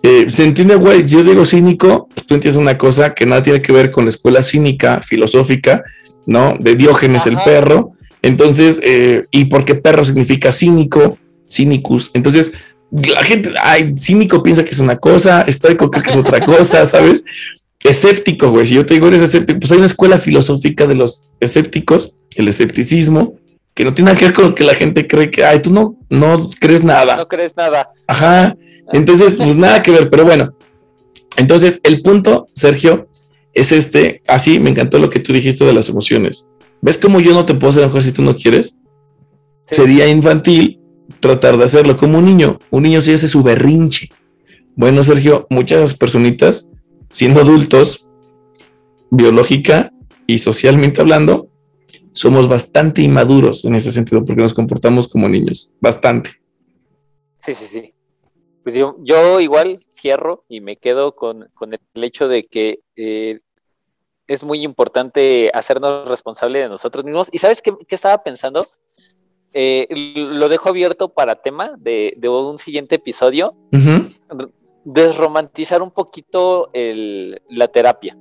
eh, 0.03 0.26
se 0.28 0.44
entiende, 0.44 0.74
güey, 0.74 1.09
si 1.09 1.16
yo 1.16 1.24
digo 1.24 1.46
cínico, 1.46 2.11
pues 2.14 2.26
tú 2.26 2.34
entiendes 2.34 2.61
una 2.61 2.76
cosa 2.76 3.14
que 3.14 3.24
nada 3.24 3.42
tiene 3.42 3.62
que 3.62 3.72
ver 3.72 3.90
con 3.90 4.05
la 4.05 4.11
escuela 4.11 4.42
cínica, 4.42 5.01
filosófica, 5.03 5.82
¿no? 6.26 6.57
De 6.61 6.76
Diógenes 6.76 7.24
el 7.24 7.38
perro. 7.38 7.92
Entonces, 8.20 8.82
eh, 8.84 9.24
y 9.30 9.46
porque 9.46 9.76
perro 9.76 10.05
significa 10.05 10.53
cínico, 10.53 11.16
cínicus. 11.49 12.11
Entonces, 12.12 12.53
la 12.91 13.22
gente, 13.22 13.53
ay, 13.61 13.95
cínico 13.99 14.43
piensa 14.43 14.64
que 14.64 14.70
es 14.70 14.78
una 14.78 14.97
cosa, 14.97 15.43
estoico 15.43 15.91
que 15.91 16.01
es 16.01 16.16
otra 16.16 16.41
cosa, 16.41 16.84
¿sabes? 16.86 17.24
Escéptico, 17.84 18.51
güey. 18.51 18.66
Si 18.66 18.74
yo 18.74 18.86
te 18.86 18.95
digo 18.95 19.09
eres 19.09 19.22
escéptico, 19.22 19.61
pues 19.61 19.72
hay 19.72 19.78
una 19.78 19.86
escuela 19.86 20.18
filosófica 20.18 20.86
de 20.86 20.95
los 20.95 21.28
escépticos 21.41 22.12
el 22.39 22.49
escepticismo, 22.49 23.36
que 23.74 23.84
no 23.84 23.93
tiene 23.93 24.14
que 24.14 24.26
ver 24.26 24.34
con 24.34 24.55
que 24.55 24.64
la 24.64 24.74
gente 24.74 25.07
cree 25.07 25.30
que, 25.30 25.45
ay, 25.45 25.61
tú 25.61 25.72
no, 25.72 25.97
no 26.09 26.51
crees 26.59 26.84
nada. 26.84 27.16
No 27.16 27.28
crees 27.28 27.57
nada. 27.57 27.91
Ajá. 28.07 28.57
Entonces, 28.93 29.34
pues 29.34 29.57
nada 29.57 29.82
que 29.82 29.91
ver, 29.91 30.09
pero 30.09 30.24
bueno. 30.24 30.55
Entonces, 31.36 31.80
el 31.84 32.03
punto, 32.03 32.47
Sergio, 32.55 33.09
es 33.55 33.72
este, 33.72 34.22
así 34.26 34.61
me 34.61 34.70
encantó 34.70 34.99
lo 34.99 35.11
que 35.11 35.20
tú 35.20 35.32
dijiste 35.32 35.64
de 35.64 35.72
las 35.72 35.89
emociones. 35.89 36.49
¿Ves 36.80 36.99
cómo 36.99 37.20
yo 37.20 37.32
no 37.32 37.45
te 37.45 37.55
puedo 37.55 37.70
hacer 37.70 37.84
mejor 37.84 38.03
si 38.03 38.12
tú 38.12 38.22
no 38.22 38.34
quieres? 38.34 38.76
Sería 39.64 40.09
infantil 40.09 40.80
tratar 41.21 41.57
de 41.57 41.65
hacerlo 41.65 41.97
como 41.97 42.19
un 42.19 42.25
niño. 42.25 42.59
Un 42.71 42.85
niño 42.85 43.01
sí 43.01 43.13
hace 43.13 43.29
su 43.29 43.43
berrinche. 43.43 44.09
Bueno, 44.75 45.03
Sergio, 45.03 45.47
muchas 45.51 45.95
personitas, 45.95 46.71
siendo 47.11 47.41
adultos, 47.41 48.07
biológica 49.11 49.93
y 50.27 50.39
socialmente 50.39 51.01
hablando, 51.01 51.49
somos 52.13 52.49
bastante 52.49 53.03
inmaduros 53.03 53.65
en 53.65 53.75
ese 53.75 53.93
sentido 53.93 54.25
porque 54.25 54.43
nos 54.43 54.55
comportamos 54.55 55.09
como 55.09 55.29
niños, 55.29 55.75
bastante. 55.81 56.31
Sí, 57.39 57.55
sí, 57.55 57.67
sí. 57.67 57.95
Pues 58.63 58.75
yo, 58.75 58.97
yo 59.01 59.41
igual 59.41 59.87
cierro 59.91 60.45
y 60.49 60.61
me 60.61 60.77
quedo 60.77 61.15
con, 61.15 61.49
el 61.95 62.05
hecho 62.05 62.29
de 62.29 62.45
que 62.45 62.81
eh, 62.97 63.41
es 64.27 64.45
muy 64.45 64.63
importante 64.63 65.51
hacernos 65.55 66.09
responsable 66.09 66.59
de 66.59 66.69
nosotros 66.69 67.05
mismos. 67.05 67.29
¿Y 67.33 67.39
sabes 67.39 67.63
qué, 67.63 67.75
estaba 67.89 68.23
pensando? 68.23 68.67
Eh, 69.53 69.86
lo 70.14 70.49
dejo 70.49 70.68
abierto 70.68 71.09
para 71.09 71.36
tema 71.36 71.72
de, 71.78 72.16
un 72.28 72.59
siguiente 72.59 72.96
episodio. 72.96 73.55
Desromantizar 74.84 75.82
un 75.82 75.90
poquito 75.90 76.70
la 76.74 77.68
terapia. 77.68 78.16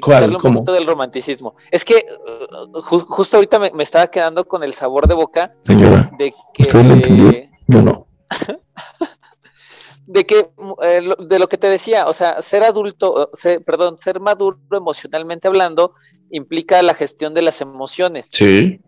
¿Cuál? 0.00 0.36
¿Cómo? 0.36 0.62
del 0.62 0.86
romanticismo. 0.86 1.54
Es 1.70 1.84
que 1.84 2.06
uh, 2.58 2.80
justo 2.80 3.36
ahorita 3.36 3.58
me, 3.58 3.82
estaba 3.82 4.08
quedando 4.08 4.44
con 4.46 4.62
el 4.62 4.72
sabor 4.72 5.06
de 5.06 5.14
boca 5.14 5.54
de 5.64 6.34
que. 6.52 6.62
¿Usted 6.62 7.48
Yo 7.68 7.82
no. 7.82 8.06
de 10.06 10.26
que 10.26 10.50
eh, 10.82 11.08
de 11.18 11.38
lo 11.38 11.48
que 11.48 11.58
te 11.58 11.68
decía, 11.68 12.06
o 12.06 12.12
sea, 12.12 12.42
ser 12.42 12.62
adulto, 12.62 13.30
perdón, 13.64 13.98
ser 13.98 14.20
maduro 14.20 14.58
emocionalmente 14.72 15.48
hablando 15.48 15.92
implica 16.30 16.82
la 16.82 16.94
gestión 16.94 17.34
de 17.34 17.42
las 17.42 17.60
emociones. 17.60 18.28
Sí. 18.30 18.80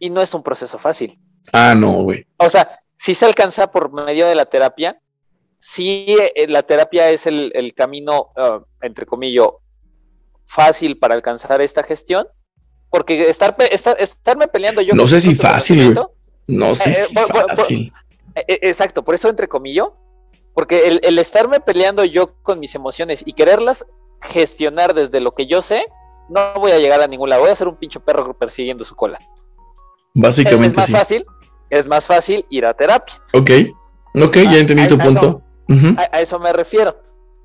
Y 0.00 0.10
no 0.10 0.20
es 0.20 0.34
un 0.34 0.42
proceso 0.42 0.78
fácil. 0.78 1.20
Ah, 1.52 1.74
no, 1.76 2.02
güey. 2.02 2.26
O 2.38 2.48
sea, 2.48 2.80
si 2.96 3.14
se 3.14 3.26
alcanza 3.26 3.70
por 3.70 3.92
medio 3.92 4.26
de 4.26 4.34
la 4.34 4.46
terapia, 4.46 5.00
sí 5.60 6.06
eh, 6.34 6.48
la 6.48 6.64
terapia 6.64 7.10
es 7.10 7.26
el, 7.26 7.72
camino, 7.76 8.32
uh, 8.36 8.64
entre 8.80 9.06
comillas, 9.06 9.46
fácil 10.50 10.98
para 10.98 11.14
alcanzar 11.14 11.60
esta 11.60 11.82
gestión, 11.84 12.26
porque 12.90 13.30
estar, 13.30 13.56
estarme 13.98 14.48
peleando 14.48 14.82
yo... 14.82 14.94
No 14.94 15.06
sé 15.06 15.20
si 15.20 15.34
fácil, 15.34 15.94
No 16.48 16.74
sé 16.74 16.90
eh, 16.90 16.94
si 16.94 17.14
fácil. 17.14 17.92
Eh, 18.34 18.44
eh, 18.48 18.58
exacto, 18.62 19.04
por 19.04 19.14
eso 19.14 19.28
entre 19.28 19.48
comillas, 19.48 19.86
porque 20.54 21.00
el, 21.02 21.18
estarme 21.18 21.60
peleando 21.60 22.04
yo 22.04 22.34
con 22.42 22.58
mis 22.58 22.74
emociones 22.74 23.22
y 23.24 23.32
quererlas 23.32 23.86
gestionar 24.20 24.92
desde 24.92 25.20
lo 25.20 25.32
que 25.32 25.46
yo 25.46 25.62
sé, 25.62 25.86
no 26.28 26.54
voy 26.54 26.72
a 26.72 26.78
llegar 26.78 27.00
a 27.00 27.06
ningún 27.06 27.30
lado, 27.30 27.42
voy 27.42 27.50
a 27.50 27.56
ser 27.56 27.68
un 27.68 27.76
pincho 27.76 28.00
perro 28.00 28.36
persiguiendo 28.36 28.84
su 28.84 28.94
cola. 28.96 29.18
Básicamente 30.14 30.80
es 30.80 30.90
más 30.90 31.00
fácil, 31.00 31.24
es 31.70 31.86
más 31.86 32.06
fácil 32.06 32.44
ir 32.50 32.66
a 32.66 32.74
terapia. 32.74 33.14
Ok, 33.32 33.50
ok, 34.14 34.36
ya 34.36 34.58
entendí 34.58 34.86
tu 34.86 34.98
punto. 34.98 35.42
a, 35.96 36.20
eso 36.20 36.38
me 36.38 36.52
refiero. 36.52 36.96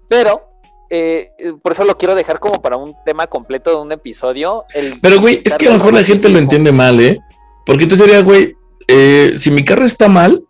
Pero 0.07 0.41
eh, 0.89 1.31
por 1.61 1.71
eso 1.71 1.83
lo 1.83 1.97
quiero 1.97 2.15
dejar 2.15 2.39
como 2.39 2.61
para 2.61 2.77
un 2.77 2.95
tema 3.05 3.27
completo 3.27 3.71
de 3.71 3.77
un 3.77 3.91
episodio. 3.91 4.65
Pero, 5.01 5.19
güey, 5.19 5.41
es 5.43 5.53
que 5.55 5.67
a 5.67 5.71
lo 5.71 5.77
mejor 5.77 5.93
la 5.93 6.03
gente 6.03 6.29
lo 6.29 6.39
entiende 6.39 6.71
mal, 6.71 6.99
¿eh? 6.99 7.19
Porque 7.65 7.83
entonces 7.83 8.07
sería, 8.07 8.21
güey, 8.21 8.55
eh, 8.87 9.33
si 9.37 9.51
mi 9.51 9.65
carro 9.65 9.85
está 9.85 10.07
mal, 10.07 10.43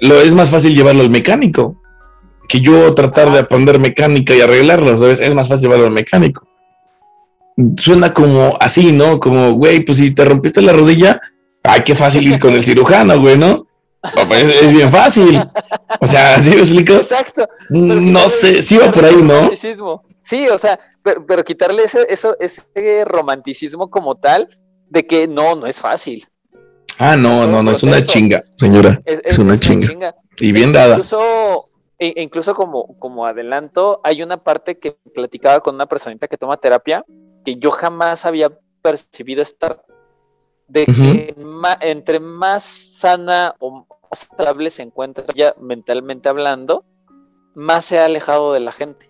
lo 0.00 0.20
es 0.20 0.34
más 0.34 0.50
fácil 0.50 0.74
llevarlo 0.74 1.02
al 1.02 1.10
mecánico 1.10 1.80
que 2.48 2.60
yo 2.60 2.94
tratar 2.94 3.30
de 3.32 3.40
aprender 3.40 3.78
mecánica 3.78 4.34
y 4.34 4.40
arreglarlo, 4.40 4.98
¿sabes? 4.98 5.20
Es 5.20 5.34
más 5.34 5.48
fácil 5.48 5.64
llevarlo 5.64 5.86
al 5.86 5.92
mecánico. 5.92 6.46
Suena 7.78 8.12
como 8.12 8.56
así, 8.60 8.92
¿no? 8.92 9.18
Como, 9.18 9.52
güey, 9.52 9.80
pues 9.80 9.98
si 9.98 10.14
te 10.14 10.24
rompiste 10.24 10.60
la 10.60 10.72
rodilla, 10.72 11.20
ay, 11.62 11.82
qué 11.84 11.94
fácil 11.94 12.26
ir 12.28 12.38
con 12.38 12.52
el 12.52 12.62
cirujano, 12.62 13.18
güey, 13.18 13.38
¿no? 13.38 13.66
Pues 14.28 14.48
es, 14.62 14.72
bien 14.72 14.90
fácil. 14.90 15.40
O 16.00 16.06
sea, 16.06 16.38
¿sí 16.40 16.50
me 16.50 16.58
explico? 16.58 16.94
Exacto. 16.94 17.48
No 17.70 18.28
sé, 18.28 18.62
sí 18.62 18.76
va 18.76 18.90
por 18.92 19.04
ahí, 19.04 19.16
¿no? 19.16 19.50
Sí, 20.20 20.48
o 20.48 20.58
sea, 20.58 20.78
pero, 21.02 21.44
quitarle 21.44 21.84
ese, 21.84 22.06
eso, 22.08 22.36
ese 22.40 23.04
romanticismo 23.04 23.90
como 23.90 24.16
tal 24.16 24.48
de 24.88 25.06
que 25.06 25.28
no, 25.28 25.54
no 25.54 25.66
es 25.66 25.80
fácil. 25.80 26.26
Ah, 26.98 27.16
no, 27.16 27.46
no, 27.46 27.62
no, 27.62 27.70
es 27.70 27.82
una 27.82 28.04
chinga, 28.04 28.42
señora. 28.56 29.00
Es, 29.04 29.38
una, 29.38 29.58
chinga. 29.58 30.14
Y 30.40 30.52
bien 30.52 30.72
dada. 30.72 30.94
Incluso, 30.94 31.66
e, 31.98 32.22
incluso 32.22 32.54
como, 32.54 32.98
como 32.98 33.26
adelanto, 33.26 34.00
hay 34.02 34.22
una 34.22 34.42
parte 34.42 34.78
que 34.78 34.96
platicaba 35.14 35.60
con 35.60 35.74
una 35.74 35.86
personita 35.86 36.26
que 36.26 36.38
toma 36.38 36.56
terapia 36.56 37.04
que 37.46 37.56
yo 37.56 37.70
jamás 37.70 38.26
había 38.26 38.50
percibido 38.82 39.40
estar 39.40 39.78
de 40.66 40.84
que 40.84 41.36
entre 41.80 42.18
más 42.18 42.64
sana 42.64 43.54
o 43.60 43.86
más 44.10 44.22
estable 44.22 44.68
se 44.70 44.82
encuentra 44.82 45.24
ya 45.32 45.54
mentalmente 45.60 46.28
hablando, 46.28 46.84
más 47.54 47.84
se 47.84 48.00
ha 48.00 48.06
alejado 48.06 48.52
de 48.52 48.58
la 48.58 48.72
gente. 48.72 49.08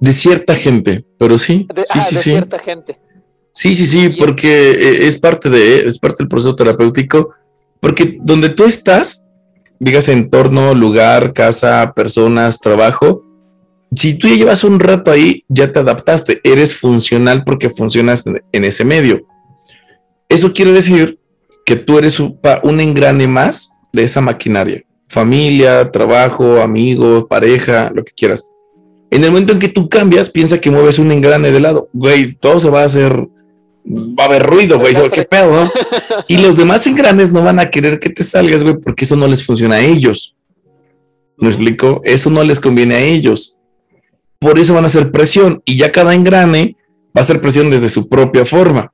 De 0.00 0.12
cierta 0.12 0.56
gente, 0.56 1.04
pero 1.16 1.38
sí. 1.38 1.68
De, 1.72 1.82
sí, 1.82 1.98
ah, 2.00 2.02
sí, 2.02 2.14
de 2.16 2.20
cierta 2.22 2.58
gente. 2.58 3.00
Sí, 3.52 3.76
sí, 3.76 3.86
sí, 3.86 4.08
porque 4.08 4.70
eh, 4.72 5.06
es 5.06 5.16
parte 5.16 5.48
de, 5.48 5.86
es 5.86 6.00
parte 6.00 6.24
del 6.24 6.28
proceso 6.28 6.56
terapéutico, 6.56 7.30
porque 7.78 8.18
donde 8.20 8.48
tú 8.48 8.64
estás, 8.64 9.28
digas 9.78 10.08
entorno, 10.08 10.74
lugar, 10.74 11.34
casa, 11.34 11.92
personas, 11.94 12.58
trabajo, 12.58 13.19
si 13.94 14.14
tú 14.14 14.28
ya 14.28 14.36
llevas 14.36 14.64
un 14.64 14.78
rato 14.78 15.10
ahí, 15.10 15.44
ya 15.48 15.72
te 15.72 15.80
adaptaste, 15.80 16.40
eres 16.44 16.74
funcional 16.74 17.44
porque 17.44 17.70
funcionas 17.70 18.24
en 18.52 18.64
ese 18.64 18.84
medio. 18.84 19.26
Eso 20.28 20.52
quiere 20.52 20.72
decir 20.72 21.18
que 21.66 21.76
tú 21.76 21.98
eres 21.98 22.20
un, 22.20 22.80
engrane 22.80 23.26
más 23.26 23.72
de 23.92 24.04
esa 24.04 24.20
maquinaria. 24.20 24.84
Familia, 25.08 25.90
trabajo, 25.90 26.60
amigo, 26.60 27.26
pareja, 27.26 27.90
lo 27.92 28.04
que 28.04 28.12
quieras. 28.12 28.48
En 29.10 29.24
el 29.24 29.30
momento 29.30 29.52
en 29.52 29.58
que 29.58 29.68
tú 29.68 29.88
cambias, 29.88 30.30
piensa 30.30 30.60
que 30.60 30.70
mueves 30.70 31.00
un 31.00 31.10
engrane 31.10 31.50
de 31.50 31.58
lado. 31.58 31.88
Güey, 31.92 32.34
todo 32.34 32.60
se 32.60 32.70
va 32.70 32.82
a 32.82 32.84
hacer. 32.84 33.28
Va 33.86 34.24
a 34.24 34.26
haber 34.26 34.46
ruido, 34.46 34.78
güey. 34.78 34.94
¿Qué 35.10 35.22
pedo, 35.24 35.64
no? 35.64 35.72
Y 36.28 36.38
los 36.38 36.56
demás 36.56 36.86
engranes 36.86 37.32
no 37.32 37.42
van 37.42 37.58
a 37.58 37.70
querer 37.70 37.98
que 37.98 38.10
te 38.10 38.22
salgas, 38.22 38.62
güey, 38.62 38.76
porque 38.78 39.04
eso 39.04 39.16
no 39.16 39.26
les 39.26 39.44
funciona 39.44 39.76
a 39.76 39.80
ellos. 39.80 40.36
¿Me 41.38 41.48
explico? 41.48 42.00
Eso 42.04 42.30
no 42.30 42.44
les 42.44 42.60
conviene 42.60 42.94
a 42.94 43.00
ellos. 43.00 43.56
Por 44.40 44.58
eso 44.58 44.74
van 44.74 44.84
a 44.84 44.88
hacer 44.88 45.12
presión. 45.12 45.62
Y 45.64 45.76
ya 45.76 45.92
cada 45.92 46.14
engrane 46.14 46.76
va 47.16 47.20
a 47.20 47.20
hacer 47.20 47.40
presión 47.40 47.70
desde 47.70 47.88
su 47.88 48.08
propia 48.08 48.44
forma 48.44 48.92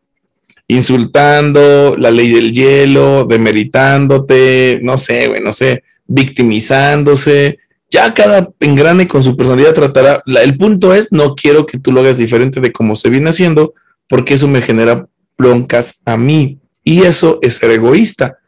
insultando, 0.68 1.96
la 1.96 2.10
ley 2.10 2.32
del 2.32 2.52
hielo, 2.52 3.24
demeritándote, 3.24 4.80
no 4.82 4.98
sé, 4.98 5.28
güey, 5.28 5.40
no 5.40 5.52
sé, 5.52 5.84
victimizándose. 6.06 7.58
Ya 7.90 8.14
cada 8.14 8.48
engrane 8.60 9.06
con 9.06 9.22
su 9.22 9.36
personalidad 9.36 9.74
tratará. 9.74 10.22
el 10.26 10.56
punto 10.56 10.94
es, 10.94 11.12
no 11.12 11.34
quiero 11.34 11.66
que 11.66 11.78
tú 11.78 11.92
lo 11.92 12.00
hagas 12.00 12.18
diferente 12.18 12.60
de 12.60 12.72
como 12.72 12.96
se 12.96 13.10
viene 13.10 13.30
haciendo, 13.30 13.74
porque 14.08 14.34
eso 14.34 14.48
me 14.48 14.62
genera 14.62 15.06
broncas 15.38 16.00
a 16.04 16.16
mí. 16.16 16.58
Y 16.82 17.02
eso 17.02 17.38
es 17.42 17.54
ser 17.54 17.70
egoísta. 17.70 18.38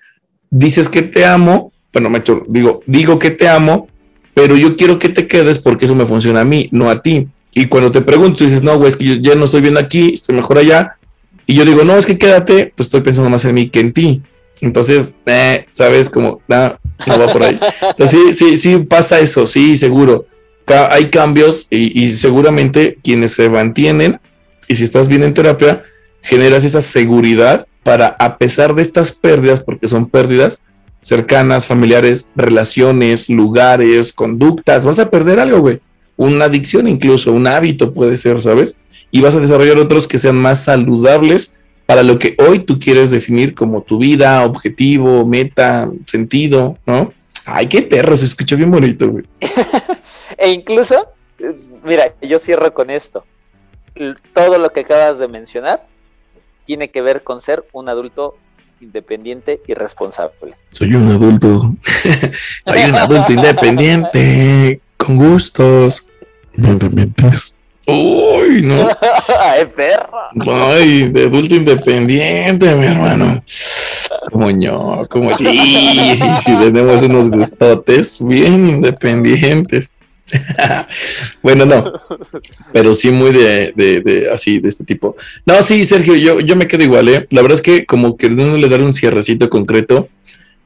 Dices 0.50 0.88
que 0.88 1.02
te 1.02 1.24
amo, 1.24 1.72
bueno, 1.92 2.10
me 2.10 2.22
digo, 2.48 2.82
digo 2.86 3.18
que 3.18 3.30
te 3.30 3.48
amo, 3.48 3.88
pero 4.38 4.54
yo 4.54 4.76
quiero 4.76 5.00
que 5.00 5.08
te 5.08 5.26
quedes 5.26 5.58
porque 5.58 5.86
eso 5.86 5.96
me 5.96 6.06
funciona 6.06 6.42
a 6.42 6.44
mí, 6.44 6.68
no 6.70 6.90
a 6.90 7.02
ti. 7.02 7.26
Y 7.52 7.66
cuando 7.66 7.90
te 7.90 8.02
pregunto, 8.02 8.44
dices, 8.44 8.62
no, 8.62 8.78
güey, 8.78 8.88
es 8.88 8.94
que 8.94 9.04
yo 9.04 9.14
ya 9.14 9.34
no 9.34 9.46
estoy 9.46 9.62
bien 9.62 9.76
aquí, 9.76 10.14
estoy 10.14 10.36
mejor 10.36 10.58
allá, 10.58 10.96
y 11.44 11.54
yo 11.54 11.64
digo, 11.64 11.82
no, 11.82 11.96
es 11.96 12.06
que 12.06 12.18
quédate, 12.18 12.72
pues 12.76 12.86
estoy 12.86 13.00
pensando 13.00 13.30
más 13.30 13.44
en 13.46 13.56
mí 13.56 13.68
que 13.68 13.80
en 13.80 13.92
ti. 13.92 14.22
Entonces, 14.60 15.16
eh, 15.26 15.66
sabes, 15.72 16.08
como, 16.08 16.40
no, 16.46 16.78
no 17.08 17.18
va 17.18 17.32
por 17.32 17.42
ahí. 17.42 17.58
Sí, 18.06 18.32
sí, 18.32 18.56
sí 18.58 18.76
pasa 18.76 19.18
eso, 19.18 19.44
sí, 19.44 19.76
seguro. 19.76 20.26
hay 20.68 21.06
cambios 21.06 21.66
y, 21.68 22.04
y, 22.04 22.10
seguramente 22.10 22.96
quienes 23.02 23.32
se 23.32 23.48
mantienen, 23.48 24.20
y 24.68 24.76
si 24.76 24.84
estás 24.84 25.08
bien 25.08 25.24
en 25.24 25.34
terapia, 25.34 25.82
generas 26.22 26.62
esa 26.62 26.80
seguridad 26.80 27.66
para, 27.82 28.06
a 28.20 28.38
pesar 28.38 28.76
de 28.76 28.82
estas 28.82 29.10
pérdidas, 29.10 29.64
porque 29.64 29.88
son 29.88 30.06
pérdidas 30.06 30.60
cercanas, 31.00 31.66
familiares, 31.66 32.28
relaciones, 32.36 33.28
lugares, 33.28 34.12
conductas, 34.12 34.84
vas 34.84 34.98
a 34.98 35.10
perder 35.10 35.40
algo, 35.40 35.60
güey. 35.60 35.80
Una 36.16 36.46
adicción 36.46 36.88
incluso, 36.88 37.32
un 37.32 37.46
hábito 37.46 37.92
puede 37.92 38.16
ser, 38.16 38.42
¿sabes? 38.42 38.78
y 39.10 39.20
vas 39.20 39.34
a 39.34 39.40
desarrollar 39.40 39.78
otros 39.78 40.06
que 40.06 40.18
sean 40.18 40.36
más 40.36 40.64
saludables 40.64 41.54
para 41.86 42.02
lo 42.02 42.18
que 42.18 42.36
hoy 42.38 42.60
tú 42.60 42.78
quieres 42.78 43.10
definir 43.10 43.54
como 43.54 43.82
tu 43.82 43.98
vida, 43.98 44.44
objetivo, 44.44 45.24
meta, 45.24 45.90
sentido, 46.06 46.76
¿no? 46.84 47.12
Ay, 47.46 47.66
qué 47.66 47.80
perro, 47.80 48.14
se 48.16 48.26
escucha 48.26 48.56
bien 48.56 48.70
bonito, 48.70 49.08
güey. 49.08 49.24
e 50.36 50.50
incluso, 50.50 51.06
mira, 51.82 52.14
yo 52.20 52.38
cierro 52.38 52.74
con 52.74 52.90
esto. 52.90 53.24
Todo 54.34 54.58
lo 54.58 54.70
que 54.70 54.80
acabas 54.80 55.18
de 55.18 55.28
mencionar 55.28 55.86
tiene 56.64 56.90
que 56.90 57.00
ver 57.00 57.22
con 57.22 57.40
ser 57.40 57.64
un 57.72 57.88
adulto 57.88 58.36
independiente 58.80 59.60
y 59.66 59.74
responsable. 59.74 60.54
Soy 60.70 60.94
un 60.94 61.08
adulto. 61.08 61.74
Soy 62.64 62.82
un 62.84 62.94
adulto 62.94 63.32
independiente, 63.32 64.80
con 64.96 65.16
gustos. 65.16 66.04
No 66.54 66.76
Uy, 67.86 68.62
no. 68.62 68.88
Ay, 69.40 69.64
perro. 69.74 70.18
Ay, 70.46 71.08
de 71.08 71.24
adulto 71.24 71.54
independiente, 71.54 72.74
mi 72.74 72.86
hermano. 72.86 73.42
Como 74.30 74.50
yo, 74.50 75.06
como 75.08 75.36
sí, 75.36 76.14
sí, 76.16 76.26
sí, 76.44 76.52
tenemos 76.60 77.02
unos 77.02 77.30
gustotes 77.30 78.18
bien 78.20 78.68
independientes. 78.68 79.94
bueno, 81.42 81.64
no, 81.64 81.84
pero 82.72 82.94
sí 82.94 83.10
muy 83.10 83.32
de, 83.32 83.72
de, 83.74 84.30
así, 84.32 84.58
de 84.60 84.68
este 84.68 84.84
tipo. 84.84 85.16
No, 85.46 85.62
sí, 85.62 85.84
Sergio, 85.84 86.14
yo, 86.14 86.40
yo 86.40 86.56
me 86.56 86.68
quedo 86.68 86.82
igual, 86.82 87.08
¿eh? 87.08 87.26
La 87.30 87.42
verdad 87.42 87.56
es 87.56 87.62
que 87.62 87.86
como 87.86 88.16
queriéndole 88.16 88.68
dar 88.68 88.82
un 88.82 88.94
cierrecito 88.94 89.48
concreto, 89.48 90.08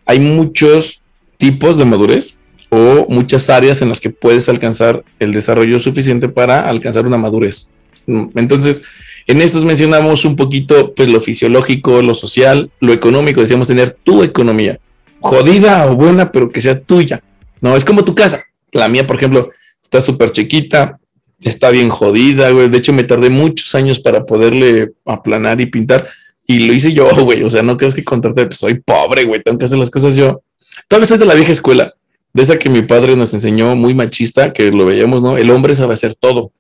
hay 0.07 0.21
muchos 0.21 1.03
tipos 1.37 1.77
de 1.77 1.85
madurez 1.85 2.39
o 2.69 3.07
muchas 3.09 3.51
áreas 3.51 3.83
en 3.83 3.89
las 3.89 4.01
que 4.01 4.11
puedes 4.11 4.49
alcanzar 4.49 5.05
el 5.19 5.33
desarrollo 5.33 5.79
suficiente 5.79 6.29
para 6.29 6.69
alcanzar 6.69 7.07
una 7.07 7.19
madurez. 7.19 7.69
Entonces, 8.07 8.83
en 9.27 9.41
estos 9.41 9.65
mencionamos 9.65 10.25
un 10.25 10.37
poquito 10.37 10.95
pues, 10.95 11.09
lo 11.09 11.21
fisiológico, 11.21 12.03
lo 12.03 12.15
social, 12.15 12.71
lo 12.81 12.93
económico, 12.93 13.41
decíamos 13.41 13.69
tener 13.69 13.91
tu 13.91 14.23
economía, 14.23 14.81
jodida 15.21 15.87
o 15.91 15.97
buena, 15.97 16.33
pero 16.33 16.51
que 16.51 16.61
sea 16.61 16.81
tuya. 16.81 17.23
No, 17.61 17.77
es 17.77 17.85
como 17.85 18.05
tu 18.05 18.15
casa. 18.15 18.45
La 18.73 18.89
mía, 18.89 19.07
por 19.07 19.17
ejemplo, 19.17 19.51
está 19.81 20.01
súper 20.01 20.31
chiquita, 20.31 20.99
está 21.43 21.71
bien 21.71 21.89
jodida, 21.89 22.51
güey. 22.51 22.69
De 22.69 22.79
hecho, 22.79 22.93
me 22.93 23.05
tardé 23.05 23.31
muchos 23.31 23.75
años 23.75 24.01
para 24.01 24.25
poderle 24.25 24.93
aplanar 25.05 25.61
y 25.61 25.67
pintar. 25.67 26.09
Y 26.47 26.67
lo 26.67 26.73
hice 26.73 26.93
yo, 26.93 27.09
güey. 27.25 27.43
O 27.43 27.51
sea, 27.51 27.63
no 27.63 27.77
crees 27.77 27.95
que 27.95 28.05
contarte, 28.05 28.47
pues 28.47 28.59
soy 28.59 28.75
pobre, 28.81 29.25
güey. 29.25 29.43
Tengo 29.43 29.59
que 29.59 29.67
hacer 29.67 29.79
las 29.79 29.91
cosas 29.91 30.17
yo. 30.17 30.43
Todavía 30.89 31.07
soy 31.07 31.19
de 31.19 31.27
la 31.27 31.35
vieja 31.35 31.53
escuela 31.53 31.95
de 32.33 32.43
esa 32.43 32.59
que 32.59 32.71
mi 32.71 32.83
padre 32.83 33.17
nos 33.17 33.35
enseñó 33.35 33.77
muy 33.77 33.95
machista, 33.95 34.53
que 34.53 34.71
lo 34.71 34.87
veíamos, 34.87 35.23
¿no? 35.23 35.37
El 35.37 35.51
hombre 35.51 35.75
sabe 35.75 35.95
hacer 35.95 36.15
todo. 36.15 36.53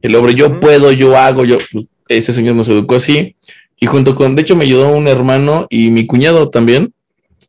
El 0.00 0.14
hombre, 0.14 0.34
yo 0.34 0.60
puedo, 0.60 0.92
yo 0.92 1.16
hago, 1.16 1.44
yo, 1.44 1.58
pues, 1.72 1.94
ese 2.08 2.32
señor 2.32 2.54
nos 2.54 2.68
educó 2.68 2.94
así. 2.94 3.36
Y 3.78 3.86
junto 3.86 4.14
con, 4.14 4.36
de 4.36 4.42
hecho, 4.42 4.56
me 4.56 4.64
ayudó 4.64 4.90
un 4.90 5.06
hermano 5.06 5.66
y 5.70 5.90
mi 5.90 6.06
cuñado 6.06 6.50
también 6.50 6.92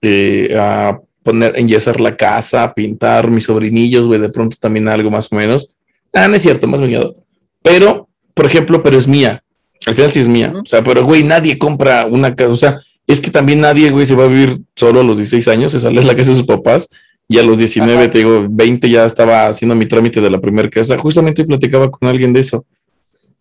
eh, 0.02 0.56
a 0.60 1.00
poner, 1.30 1.58
enyesar 1.58 2.02
la 2.02 2.16
casa, 2.16 2.74
pintar 2.74 3.30
mis 3.30 3.44
sobrinillos, 3.44 4.08
güey, 4.08 4.20
de 4.20 4.30
pronto 4.30 4.58
también 4.60 4.88
algo 4.88 5.12
más 5.12 5.32
o 5.32 5.36
menos. 5.36 5.76
Ah, 6.14 6.28
no 6.28 6.36
es 6.36 6.42
cierto, 6.42 6.68
más 6.68 6.82
cuñado. 6.82 7.16
Pero, 7.64 8.10
por 8.34 8.46
ejemplo, 8.46 8.82
pero 8.82 8.98
es 8.98 9.08
mía. 9.08 9.44
Al 9.86 9.96
final 9.96 10.12
sí 10.12 10.20
es 10.20 10.28
mía. 10.28 10.54
O 10.56 10.66
sea, 10.66 10.84
pero, 10.84 11.04
güey, 11.06 11.24
nadie 11.24 11.58
compra 11.58 12.06
una 12.06 12.36
casa. 12.36 12.52
O 12.52 12.56
sea, 12.56 12.82
es 13.08 13.22
que 13.22 13.32
también 13.32 13.62
nadie, 13.62 13.92
güey, 13.92 14.06
se 14.06 14.16
va 14.16 14.26
a 14.26 14.28
vivir 14.28 14.60
solo 14.76 15.02
a 15.02 15.04
los 15.04 15.18
16 15.18 15.48
años, 15.48 15.72
se 15.72 15.80
sale 15.80 16.02
de 16.02 16.08
la 16.08 16.16
casa 16.16 16.32
de 16.32 16.38
sus 16.38 16.46
papás 16.46 16.90
y 17.28 17.38
a 17.38 17.44
los 17.44 17.60
19, 17.60 18.08
te 18.08 18.18
digo, 18.20 18.48
20 18.50 18.90
ya 18.90 19.06
estaba 19.06 19.48
haciendo 19.48 19.76
mi 19.76 19.88
trámite 19.88 20.20
de 20.20 20.32
la 20.32 20.42
primera 20.42 20.70
casa. 20.70 20.98
Justamente 20.98 21.46
platicaba 21.46 21.92
con 21.92 22.10
alguien 22.10 22.34
de 22.34 22.40
eso. 22.40 22.66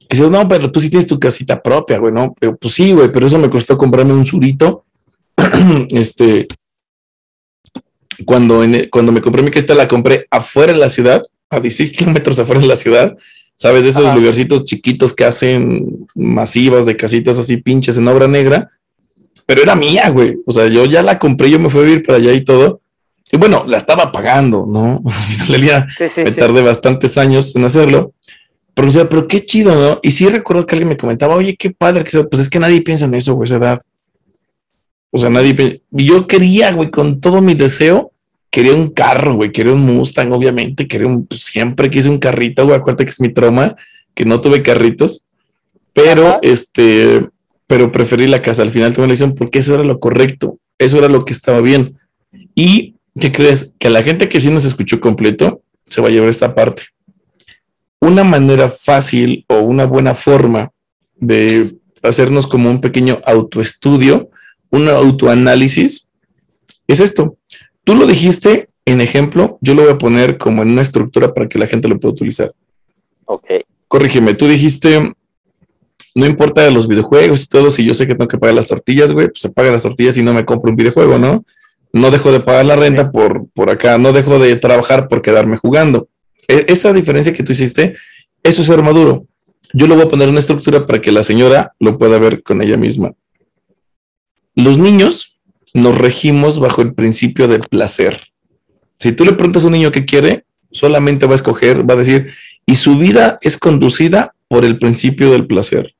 Y 0.01 0.17
dice, 0.17 0.29
no, 0.29 0.47
pero 0.47 0.71
tú 0.71 0.81
sí 0.81 0.91
tienes 0.91 1.07
tu 1.07 1.19
casita 1.19 1.63
propia, 1.63 1.99
güey, 1.99 2.13
¿no? 2.13 2.35
Pero, 2.39 2.57
pues 2.57 2.75
sí, 2.75 2.93
güey, 2.93 3.11
pero 3.11 3.27
eso 3.27 3.39
me 3.39 3.49
costó 3.49 3.79
comprarme 3.79 4.13
un 4.13 4.27
surito. 4.27 4.85
este, 5.91 6.49
cuando, 8.25 8.65
en, 8.65 8.89
cuando 8.91 9.13
me 9.13 9.21
compré 9.21 9.43
mi 9.43 9.51
casita, 9.51 9.75
la 9.75 9.89
compré 9.89 10.27
afuera 10.31 10.73
de 10.73 10.79
la 10.79 10.89
ciudad, 10.89 11.23
a 11.51 11.61
16 11.61 11.97
kilómetros 11.97 12.39
afuera 12.39 12.61
de 12.61 12.67
la 12.67 12.77
ciudad. 12.77 13.17
¿Sabes? 13.55 13.83
De 13.83 13.89
esos 13.89 14.15
lugarcitos 14.15 14.63
chiquitos 14.63 15.13
que 15.13 15.25
hacen 15.25 16.07
masivas 16.15 16.87
de 16.87 16.97
casitas 16.97 17.39
así 17.39 17.57
pinches 17.57 17.97
en 17.97 18.07
obra 18.07 18.29
negra. 18.29 18.71
pero 19.47 19.63
era 19.63 19.75
mía, 19.75 20.11
güey. 20.11 20.37
O 20.47 20.53
sea, 20.53 20.69
yo 20.69 20.85
ya 20.85 21.03
la 21.03 21.19
compré, 21.19 21.51
yo 21.51 21.59
me 21.59 21.69
fui 21.69 21.81
a 21.81 21.85
vivir 21.85 22.05
para 22.05 22.19
allá 22.19 22.33
y 22.35 22.45
todo. 22.45 22.81
Y 23.33 23.37
bueno, 23.37 23.65
la 23.67 23.77
estaba 23.77 24.13
pagando, 24.13 24.65
¿no? 24.69 25.03
me 26.25 26.31
tardé 26.31 26.63
bastantes 26.63 27.19
años 27.19 27.55
en 27.57 27.65
hacerlo. 27.65 28.13
Pero, 28.75 28.89
o 28.89 28.93
sea, 28.93 29.09
pero 29.09 29.27
qué 29.27 29.45
chido, 29.45 29.75
¿no? 29.75 29.99
Y 30.03 30.13
sí 30.13 30.29
recuerdo 30.29 30.65
que 30.65 30.77
alguien 30.77 30.91
me 30.91 30.97
comentaba, 30.97 31.35
oye, 31.35 31.57
qué 31.57 31.71
padre, 31.71 32.05
que 32.05 32.25
pues 32.25 32.43
es 32.43 32.49
que 32.49 32.61
nadie 32.61 32.81
piensa 32.83 33.07
en 33.07 33.15
eso, 33.15 33.35
güey, 33.35 33.47
esa 33.47 33.57
edad. 33.57 33.81
O 35.11 35.19
sea, 35.19 35.31
nadie. 35.31 35.83
Yo 35.91 36.27
quería, 36.27 36.73
güey, 36.73 36.91
con 36.91 37.21
todo 37.21 37.41
mi 37.41 37.55
deseo, 37.55 38.13
quería 38.51 38.75
un 38.75 38.91
carro, 38.91 39.37
güey, 39.37 39.53
quería 39.53 39.73
un 39.73 39.85
Mustang, 39.85 40.33
obviamente, 40.33 40.87
quería 40.87 41.07
un, 41.07 41.27
pues, 41.27 41.43
siempre 41.43 41.91
quise 41.91 42.09
un 42.09 42.19
carrito, 42.19 42.65
güey, 42.65 42.77
acuérdate 42.77 43.05
que 43.05 43.11
es 43.11 43.21
mi 43.21 43.33
trauma, 43.33 43.77
que 44.15 44.25
no 44.25 44.41
tuve 44.41 44.63
carritos, 44.63 45.25
pero 45.93 46.39
este, 46.43 47.29
pero 47.67 47.93
preferí 47.93 48.27
la 48.27 48.43
casa. 48.43 48.63
Al 48.63 48.71
final 48.71 48.95
tomé 48.95 49.07
la 49.07 49.13
decisión 49.13 49.35
porque 49.35 49.61
eso 49.61 49.75
era 49.75 49.85
lo 49.85 50.01
correcto, 50.01 50.59
eso 50.79 50.99
era 50.99 51.09
lo 51.09 51.25
que 51.25 51.33
estaba 51.33 51.61
bien. 51.61 51.99
Y, 52.55 52.97
¿qué 53.21 53.31
crees? 53.31 53.75
Que 53.79 53.89
a 53.89 53.91
la 53.91 54.03
gente 54.03 54.29
que 54.29 54.41
sí 54.41 54.51
nos 54.51 54.65
escuchó 54.65 55.01
completo 55.01 55.63
se 55.85 56.01
va 56.01 56.09
a 56.09 56.11
llevar 56.11 56.29
esta 56.29 56.55
parte. 56.55 56.83
Una 58.01 58.25
manera 58.25 58.69
fácil 58.69 59.45
o 59.49 59.61
una 59.61 59.87
buena 59.87 60.15
forma 60.15 60.71
de 61.17 61.77
hacernos 62.03 62.47
como 62.47 62.71
un 62.71 62.81
pequeño 62.81 63.21
autoestudio, 63.25 64.31
un 64.71 64.89
autoanálisis, 64.89 66.09
es 66.87 67.01
esto. 67.01 67.37
Tú 67.85 67.95
lo 67.95 68.07
dijiste 68.07 68.69
en 68.85 69.03
ejemplo, 69.03 69.59
yo 69.61 69.75
lo 69.75 69.83
voy 69.83 69.93
a 69.93 69.99
poner 69.99 70.39
como 70.39 70.63
en 70.63 70.71
una 70.71 70.83
estructura 70.83 71.35
para 71.35 71.49
que 71.49 71.59
la 71.59 71.67
gente 71.67 71.89
lo 71.89 72.01
pueda 72.01 72.15
utilizar. 72.15 72.53
Ok. 73.27 73.51
Corrígeme, 73.87 74.35
tú 74.35 74.47
dijiste, 74.47 75.13
no 76.15 76.27
importa 76.27 76.63
de 76.63 76.71
los 76.71 76.89
videojuegos 76.89 77.45
y 77.45 77.49
todo, 77.49 77.71
si 77.71 77.85
yo 77.85 77.93
sé 77.93 78.07
que 78.07 78.15
tengo 78.15 78.29
que 78.29 78.39
pagar 78.39 78.55
las 78.55 78.69
tortillas, 78.69 79.13
güey, 79.13 79.29
pues 79.29 79.41
se 79.41 79.51
pagan 79.51 79.73
las 79.73 79.83
tortillas 79.83 80.17
y 80.17 80.23
no 80.23 80.33
me 80.33 80.45
compro 80.45 80.71
un 80.71 80.77
videojuego, 80.77 81.19
¿no? 81.19 81.45
No 81.93 82.11
dejo 82.11 82.33
de 82.33 82.41
pagar 82.41 82.67
la 82.67 82.77
renta 82.77 83.11
por, 83.11 83.47
por 83.55 83.71
acá, 83.71 83.99
no 83.99 84.13
dejo 84.13 84.39
de 84.39 84.57
trabajar 84.57 85.09
por 85.09 85.23
quedarme 85.23 85.59
jugando. 85.59 86.09
E, 86.49 86.65
esa 86.69 86.93
diferencia 86.93 87.33
que 87.33 87.43
tú 87.43 87.53
hiciste, 87.53 87.95
eso 88.43 88.63
es 88.63 88.69
ser 88.69 88.83
maduro. 88.83 89.27
Yo 89.75 89.87
lo 89.87 89.95
voy 89.97 90.05
a 90.05 90.09
poner 90.09 90.29
en 90.29 90.31
una 90.31 90.41
estructura 90.41 90.87
para 90.87 91.01
que 91.01 91.13
la 91.13 91.23
señora 91.23 91.75
lo 91.79 91.99
pueda 91.99 92.19
ver 92.19 92.43
con 92.43 92.63
ella 92.63 92.79
misma. 92.79 93.13
Los 94.59 94.77
niños 94.77 95.39
nos 95.73 95.97
regimos 95.97 96.59
bajo 96.59 96.83
el 96.83 96.93
principio 96.93 97.49
del 97.49 97.61
placer. 97.61 98.29
Si 98.97 99.13
tú 99.13 99.25
le 99.25 99.33
preguntas 99.33 99.65
a 99.65 99.69
un 99.69 99.73
niño 99.73 99.93
qué 99.93 100.05
quiere, 100.05 100.45
solamente 100.71 101.27
va 101.27 101.33
a 101.33 101.37
escoger, 101.37 101.89
va 101.89 101.95
a 101.95 101.99
decir, 101.99 102.33
y 102.67 102.75
su 102.75 102.99
vida 102.99 103.39
es 103.41 103.57
conducida 103.57 104.35
por 104.49 104.65
el 104.65 104.79
principio 104.79 105.31
del 105.31 105.47
placer 105.47 105.95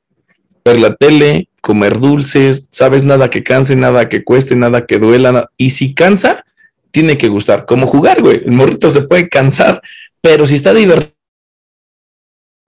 ver 0.69 0.79
la 0.79 0.95
tele, 0.95 1.49
comer 1.61 1.99
dulces, 1.99 2.67
sabes 2.71 3.03
nada 3.03 3.29
que 3.29 3.43
canse, 3.43 3.75
nada 3.75 4.09
que 4.09 4.23
cueste, 4.23 4.55
nada 4.55 4.85
que 4.85 4.99
duela. 4.99 5.49
Y 5.57 5.71
si 5.71 5.93
cansa, 5.93 6.45
tiene 6.91 7.17
que 7.17 7.27
gustar. 7.27 7.65
Como 7.65 7.87
jugar, 7.87 8.21
güey. 8.21 8.43
El 8.45 8.51
morrito 8.51 8.91
se 8.91 9.01
puede 9.01 9.29
cansar, 9.29 9.81
pero 10.21 10.47
si 10.47 10.55
está 10.55 10.73
divertido, 10.73 11.13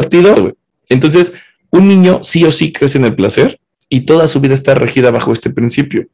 güey. 0.09 0.53
Entonces, 0.89 1.33
un 1.69 1.87
niño 1.87 2.19
sí 2.23 2.43
o 2.43 2.51
sí 2.51 2.73
crece 2.73 2.97
en 2.97 3.05
el 3.05 3.15
placer 3.15 3.59
y 3.91 4.01
toda 4.01 4.27
su 4.27 4.39
vida 4.39 4.55
está 4.55 4.73
regida 4.73 5.11
bajo 5.11 5.33
este 5.33 5.51
principio. 5.51 6.07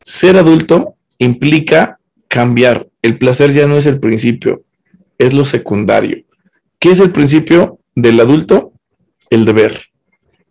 Ser 0.00 0.38
adulto 0.38 0.94
implica 1.18 1.98
cambiar. 2.28 2.88
El 3.02 3.18
placer 3.18 3.50
ya 3.52 3.66
no 3.66 3.76
es 3.76 3.84
el 3.84 4.00
principio, 4.00 4.62
es 5.18 5.34
lo 5.34 5.44
secundario. 5.44 6.24
¿Qué 6.78 6.90
es 6.92 7.00
el 7.00 7.10
principio 7.10 7.80
del 7.94 8.18
adulto? 8.20 8.72
El 9.28 9.44
deber 9.44 9.82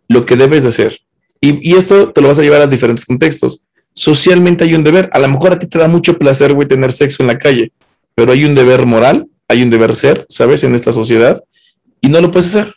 lo 0.08 0.24
que 0.26 0.36
debes 0.36 0.62
de 0.62 0.68
hacer. 0.70 0.98
Y, 1.40 1.76
esto 1.76 2.10
te 2.12 2.20
lo 2.20 2.28
vas 2.28 2.38
a 2.38 2.42
llevar 2.42 2.62
a 2.62 2.66
diferentes 2.66 3.04
contextos. 3.04 3.62
Socialmente 3.92 4.64
hay 4.64 4.74
un 4.74 4.84
deber. 4.84 5.10
A 5.12 5.18
lo 5.18 5.28
mejor 5.28 5.52
a 5.52 5.58
ti 5.58 5.66
te 5.66 5.78
da 5.78 5.88
mucho 5.88 6.18
placer, 6.18 6.54
güey, 6.54 6.66
tener 6.66 6.92
sexo 6.92 7.22
en 7.22 7.26
la 7.26 7.38
calle, 7.38 7.72
pero 8.14 8.32
hay 8.32 8.44
un 8.44 8.54
deber 8.54 8.86
moral, 8.86 9.26
hay 9.48 9.62
un 9.62 9.70
deber 9.70 9.94
ser, 9.94 10.24
¿sabes? 10.28 10.64
En 10.64 10.74
esta 10.74 10.92
sociedad 10.92 11.42
y 12.00 12.08
no 12.08 12.20
lo 12.20 12.30
puedes 12.30 12.54
hacer 12.54 12.74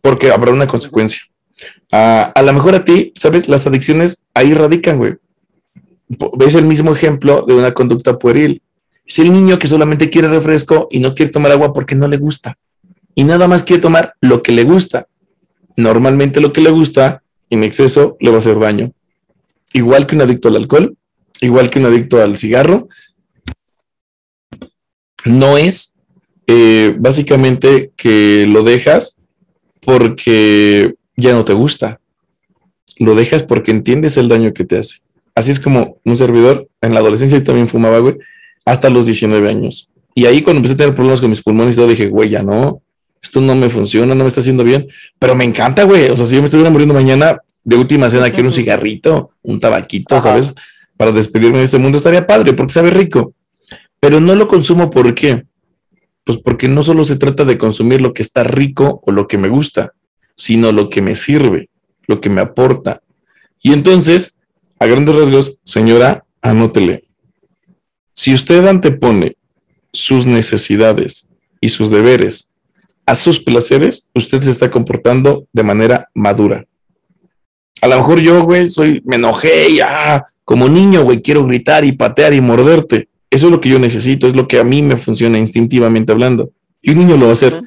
porque 0.00 0.30
habrá 0.30 0.52
una 0.52 0.66
consecuencia. 0.66 1.20
A 1.90 2.42
lo 2.44 2.52
mejor 2.52 2.74
a 2.74 2.84
ti, 2.84 3.12
¿sabes? 3.16 3.48
Las 3.48 3.66
adicciones 3.66 4.24
ahí 4.34 4.54
radican, 4.54 4.98
güey. 4.98 5.14
Ves 6.36 6.54
el 6.54 6.64
mismo 6.64 6.94
ejemplo 6.94 7.44
de 7.46 7.54
una 7.54 7.72
conducta 7.72 8.18
pueril. 8.18 8.62
Es 9.06 9.18
el 9.18 9.32
niño 9.32 9.58
que 9.58 9.68
solamente 9.68 10.10
quiere 10.10 10.28
refresco 10.28 10.88
y 10.90 11.00
no 11.00 11.14
quiere 11.14 11.32
tomar 11.32 11.52
agua 11.52 11.72
porque 11.72 11.94
no 11.94 12.08
le 12.08 12.16
gusta. 12.16 12.58
Y 13.14 13.24
nada 13.24 13.48
más 13.48 13.62
quiere 13.62 13.82
tomar 13.82 14.14
lo 14.20 14.42
que 14.42 14.52
le 14.52 14.64
gusta 14.64 15.06
normalmente 15.76 16.40
lo 16.40 16.52
que 16.52 16.60
le 16.60 16.70
gusta 16.70 17.22
en 17.50 17.64
exceso 17.64 18.16
le 18.20 18.30
va 18.30 18.36
a 18.36 18.40
hacer 18.40 18.58
daño. 18.58 18.92
Igual 19.72 20.06
que 20.06 20.16
un 20.16 20.22
adicto 20.22 20.48
al 20.48 20.56
alcohol, 20.56 20.96
igual 21.40 21.70
que 21.70 21.78
un 21.78 21.86
adicto 21.86 22.22
al 22.22 22.38
cigarro, 22.38 22.88
no 25.24 25.58
es 25.58 25.96
eh, 26.46 26.94
básicamente 26.98 27.90
que 27.96 28.46
lo 28.48 28.62
dejas 28.62 29.20
porque 29.80 30.94
ya 31.16 31.32
no 31.32 31.44
te 31.44 31.52
gusta. 31.52 32.00
Lo 32.98 33.14
dejas 33.14 33.42
porque 33.42 33.70
entiendes 33.70 34.16
el 34.16 34.28
daño 34.28 34.52
que 34.52 34.64
te 34.64 34.78
hace. 34.78 34.98
Así 35.34 35.50
es 35.50 35.60
como 35.60 35.98
un 36.04 36.16
servidor 36.16 36.68
en 36.80 36.94
la 36.94 37.00
adolescencia 37.00 37.38
yo 37.38 37.44
también 37.44 37.68
fumaba, 37.68 37.98
güey, 37.98 38.16
hasta 38.64 38.88
los 38.88 39.06
19 39.06 39.48
años. 39.48 39.88
Y 40.14 40.26
ahí 40.26 40.42
cuando 40.42 40.58
empecé 40.58 40.74
a 40.74 40.76
tener 40.78 40.94
problemas 40.94 41.20
con 41.20 41.30
mis 41.30 41.42
pulmones 41.42 41.74
y 41.74 41.76
todo, 41.76 41.88
dije, 41.88 42.08
güey, 42.08 42.30
ya 42.30 42.42
no, 42.42 42.82
esto 43.20 43.40
no 43.40 43.56
me 43.56 43.68
funciona, 43.68 44.14
no 44.14 44.22
me 44.22 44.28
está 44.28 44.40
haciendo 44.40 44.62
bien, 44.62 44.86
pero 45.18 45.34
me 45.34 45.44
encanta, 45.44 45.82
güey. 45.84 46.10
O 46.10 46.16
sea, 46.16 46.26
si 46.26 46.36
yo 46.36 46.40
me 46.40 46.44
estuviera 46.44 46.70
muriendo 46.70 46.94
mañana, 46.94 47.38
de 47.64 47.76
última 47.76 48.10
cena 48.10 48.30
quiero 48.30 48.48
un 48.48 48.52
cigarrito, 48.52 49.30
un 49.42 49.58
tabaquito, 49.58 50.20
¿sabes? 50.20 50.54
Para 50.96 51.10
despedirme 51.10 51.58
de 51.58 51.64
este 51.64 51.78
mundo 51.78 51.98
estaría 51.98 52.26
padre 52.26 52.52
porque 52.52 52.72
sabe 52.72 52.90
rico. 52.90 53.34
Pero 53.98 54.20
no 54.20 54.34
lo 54.34 54.46
consumo 54.46 54.90
¿por 54.90 55.14
qué? 55.14 55.44
Pues 56.24 56.38
porque 56.38 56.68
no 56.68 56.82
solo 56.82 57.04
se 57.04 57.16
trata 57.16 57.44
de 57.44 57.58
consumir 57.58 58.02
lo 58.02 58.12
que 58.12 58.22
está 58.22 58.42
rico 58.42 59.02
o 59.04 59.10
lo 59.10 59.26
que 59.26 59.38
me 59.38 59.48
gusta, 59.48 59.94
sino 60.36 60.72
lo 60.72 60.90
que 60.90 61.02
me 61.02 61.14
sirve, 61.14 61.68
lo 62.06 62.20
que 62.20 62.30
me 62.30 62.40
aporta. 62.40 63.02
Y 63.62 63.72
entonces, 63.72 64.38
a 64.78 64.86
grandes 64.86 65.16
rasgos, 65.16 65.58
señora, 65.64 66.24
anótele. 66.42 67.04
Si 68.12 68.34
usted 68.34 68.66
antepone 68.66 69.36
sus 69.92 70.26
necesidades 70.26 71.28
y 71.60 71.68
sus 71.68 71.90
deberes 71.90 72.50
a 73.06 73.14
sus 73.14 73.40
placeres, 73.40 74.08
usted 74.14 74.42
se 74.42 74.50
está 74.50 74.70
comportando 74.70 75.46
de 75.52 75.62
manera 75.62 76.08
madura. 76.14 76.66
A 77.80 77.88
lo 77.88 77.98
mejor 77.98 78.20
yo, 78.20 78.42
güey, 78.44 78.68
soy, 78.68 79.02
me 79.04 79.16
enojé 79.16 79.68
y 79.70 79.80
ah, 79.80 80.24
como 80.44 80.68
niño, 80.68 81.04
güey, 81.04 81.20
quiero 81.20 81.46
gritar 81.46 81.84
y 81.84 81.92
patear 81.92 82.32
y 82.32 82.40
morderte. 82.40 83.08
Eso 83.30 83.46
es 83.46 83.52
lo 83.52 83.60
que 83.60 83.68
yo 83.68 83.78
necesito, 83.78 84.26
es 84.26 84.36
lo 84.36 84.48
que 84.48 84.58
a 84.58 84.64
mí 84.64 84.80
me 84.80 84.96
funciona 84.96 85.38
instintivamente 85.38 86.12
hablando. 86.12 86.50
Y 86.80 86.92
un 86.92 86.98
niño 86.98 87.16
lo 87.16 87.26
va 87.26 87.30
a 87.30 87.34
hacer. 87.34 87.60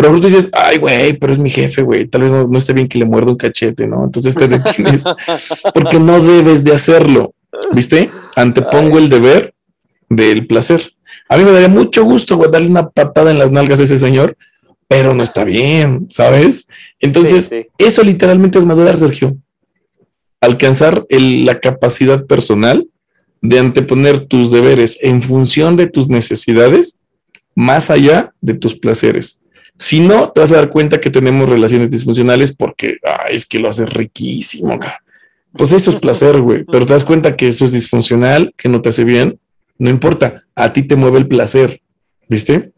Pero 0.00 0.18
tú 0.18 0.28
dices, 0.28 0.48
ay, 0.54 0.78
güey, 0.78 1.12
pero 1.18 1.30
es 1.30 1.38
mi 1.38 1.50
jefe, 1.50 1.82
güey, 1.82 2.06
tal 2.06 2.22
vez 2.22 2.32
no, 2.32 2.56
esté 2.56 2.72
bien 2.72 2.88
que 2.88 2.98
le 2.98 3.04
muerda 3.04 3.32
un 3.32 3.36
cachete, 3.36 3.86
¿no? 3.86 4.04
Entonces 4.04 4.34
te 4.36 4.48
detienes 4.48 5.04
porque 5.74 5.98
no 5.98 6.22
debes 6.22 6.64
de 6.64 6.72
hacerlo, 6.72 7.34
¿viste? 7.72 8.10
Antepongo 8.34 8.96
el 8.96 9.10
deber 9.10 9.52
del 10.08 10.46
placer. 10.46 10.94
A 11.28 11.36
mí 11.36 11.44
me 11.44 11.52
daría 11.52 11.68
mucho 11.68 12.02
gusto, 12.04 12.36
güey, 12.36 12.50
darle 12.50 12.68
una 12.68 12.88
patada 12.88 13.30
en 13.30 13.38
las 13.38 13.50
nalgas 13.50 13.78
a 13.80 13.82
ese 13.82 13.98
señor, 13.98 14.38
pero 14.88 15.14
no 15.14 15.22
está 15.22 15.44
bien, 15.44 16.06
¿sabes? 16.08 16.66
Entonces, 16.98 17.50
eso 17.76 18.02
literalmente 18.02 18.58
es 18.58 18.64
madurar, 18.64 18.96
Sergio. 18.96 19.36
Alcanzar 20.40 21.04
la 21.10 21.60
capacidad 21.60 22.24
personal 22.24 22.88
de 23.42 23.58
anteponer 23.58 24.20
tus 24.20 24.50
deberes 24.50 24.96
en 25.02 25.20
función 25.20 25.76
de 25.76 25.88
tus 25.88 26.08
necesidades 26.08 26.98
más 27.54 27.90
allá 27.90 28.32
de 28.40 28.54
tus 28.54 28.74
placeres. 28.74 29.39
Si 29.82 29.98
no, 29.98 30.30
te 30.30 30.42
vas 30.42 30.52
a 30.52 30.56
dar 30.56 30.68
cuenta 30.68 31.00
que 31.00 31.08
tenemos 31.08 31.48
relaciones 31.48 31.88
disfuncionales 31.88 32.54
porque 32.54 32.98
es 33.30 33.46
que 33.46 33.58
lo 33.58 33.70
haces 33.70 33.90
riquísimo. 33.90 34.78
Pues 35.54 35.72
eso 35.72 35.88
es 35.88 35.96
placer, 35.96 36.38
güey. 36.42 36.64
Pero 36.70 36.84
te 36.84 36.92
das 36.92 37.02
cuenta 37.02 37.34
que 37.34 37.48
eso 37.48 37.64
es 37.64 37.72
disfuncional, 37.72 38.52
que 38.58 38.68
no 38.68 38.82
te 38.82 38.90
hace 38.90 39.04
bien. 39.04 39.40
No 39.78 39.88
importa, 39.88 40.44
a 40.54 40.74
ti 40.74 40.82
te 40.82 40.96
mueve 40.96 41.16
el 41.16 41.28
placer, 41.28 41.80
¿viste? 42.28 42.72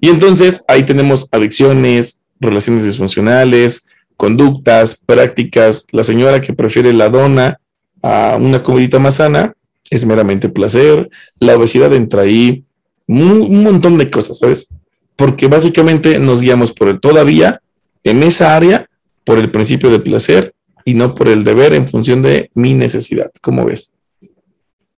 Y 0.00 0.08
entonces 0.08 0.62
ahí 0.68 0.84
tenemos 0.84 1.26
adicciones, 1.32 2.20
relaciones 2.38 2.84
disfuncionales, 2.84 3.84
conductas, 4.16 4.94
prácticas. 4.94 5.84
La 5.90 6.04
señora 6.04 6.40
que 6.40 6.52
prefiere 6.52 6.92
la 6.92 7.08
dona 7.08 7.58
a 8.02 8.36
una 8.40 8.62
comidita 8.62 9.00
más 9.00 9.16
sana 9.16 9.52
es 9.90 10.06
meramente 10.06 10.48
placer. 10.48 11.10
La 11.40 11.56
obesidad 11.56 11.92
entra 11.92 12.22
ahí, 12.22 12.62
un, 13.08 13.64
montón 13.64 13.98
de 13.98 14.12
cosas, 14.12 14.38
¿sabes? 14.38 14.68
Porque 15.16 15.46
básicamente 15.46 16.18
nos 16.18 16.40
guiamos 16.40 16.72
por 16.72 16.88
el 16.88 17.00
todavía 17.00 17.60
en 18.02 18.22
esa 18.22 18.56
área 18.56 18.88
por 19.24 19.38
el 19.38 19.50
principio 19.50 19.90
de 19.90 20.00
placer 20.00 20.54
y 20.84 20.94
no 20.94 21.14
por 21.14 21.28
el 21.28 21.44
deber 21.44 21.72
en 21.74 21.88
función 21.88 22.22
de 22.22 22.50
mi 22.54 22.74
necesidad. 22.74 23.30
¿Cómo 23.40 23.64
ves? 23.64 23.94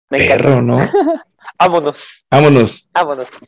Me 0.09 0.17
Perro, 0.17 0.61
¿no? 0.61 0.77
Vámonos. 1.59 2.25
Vámonos. 2.29 2.89
Vámonos. 2.93 3.29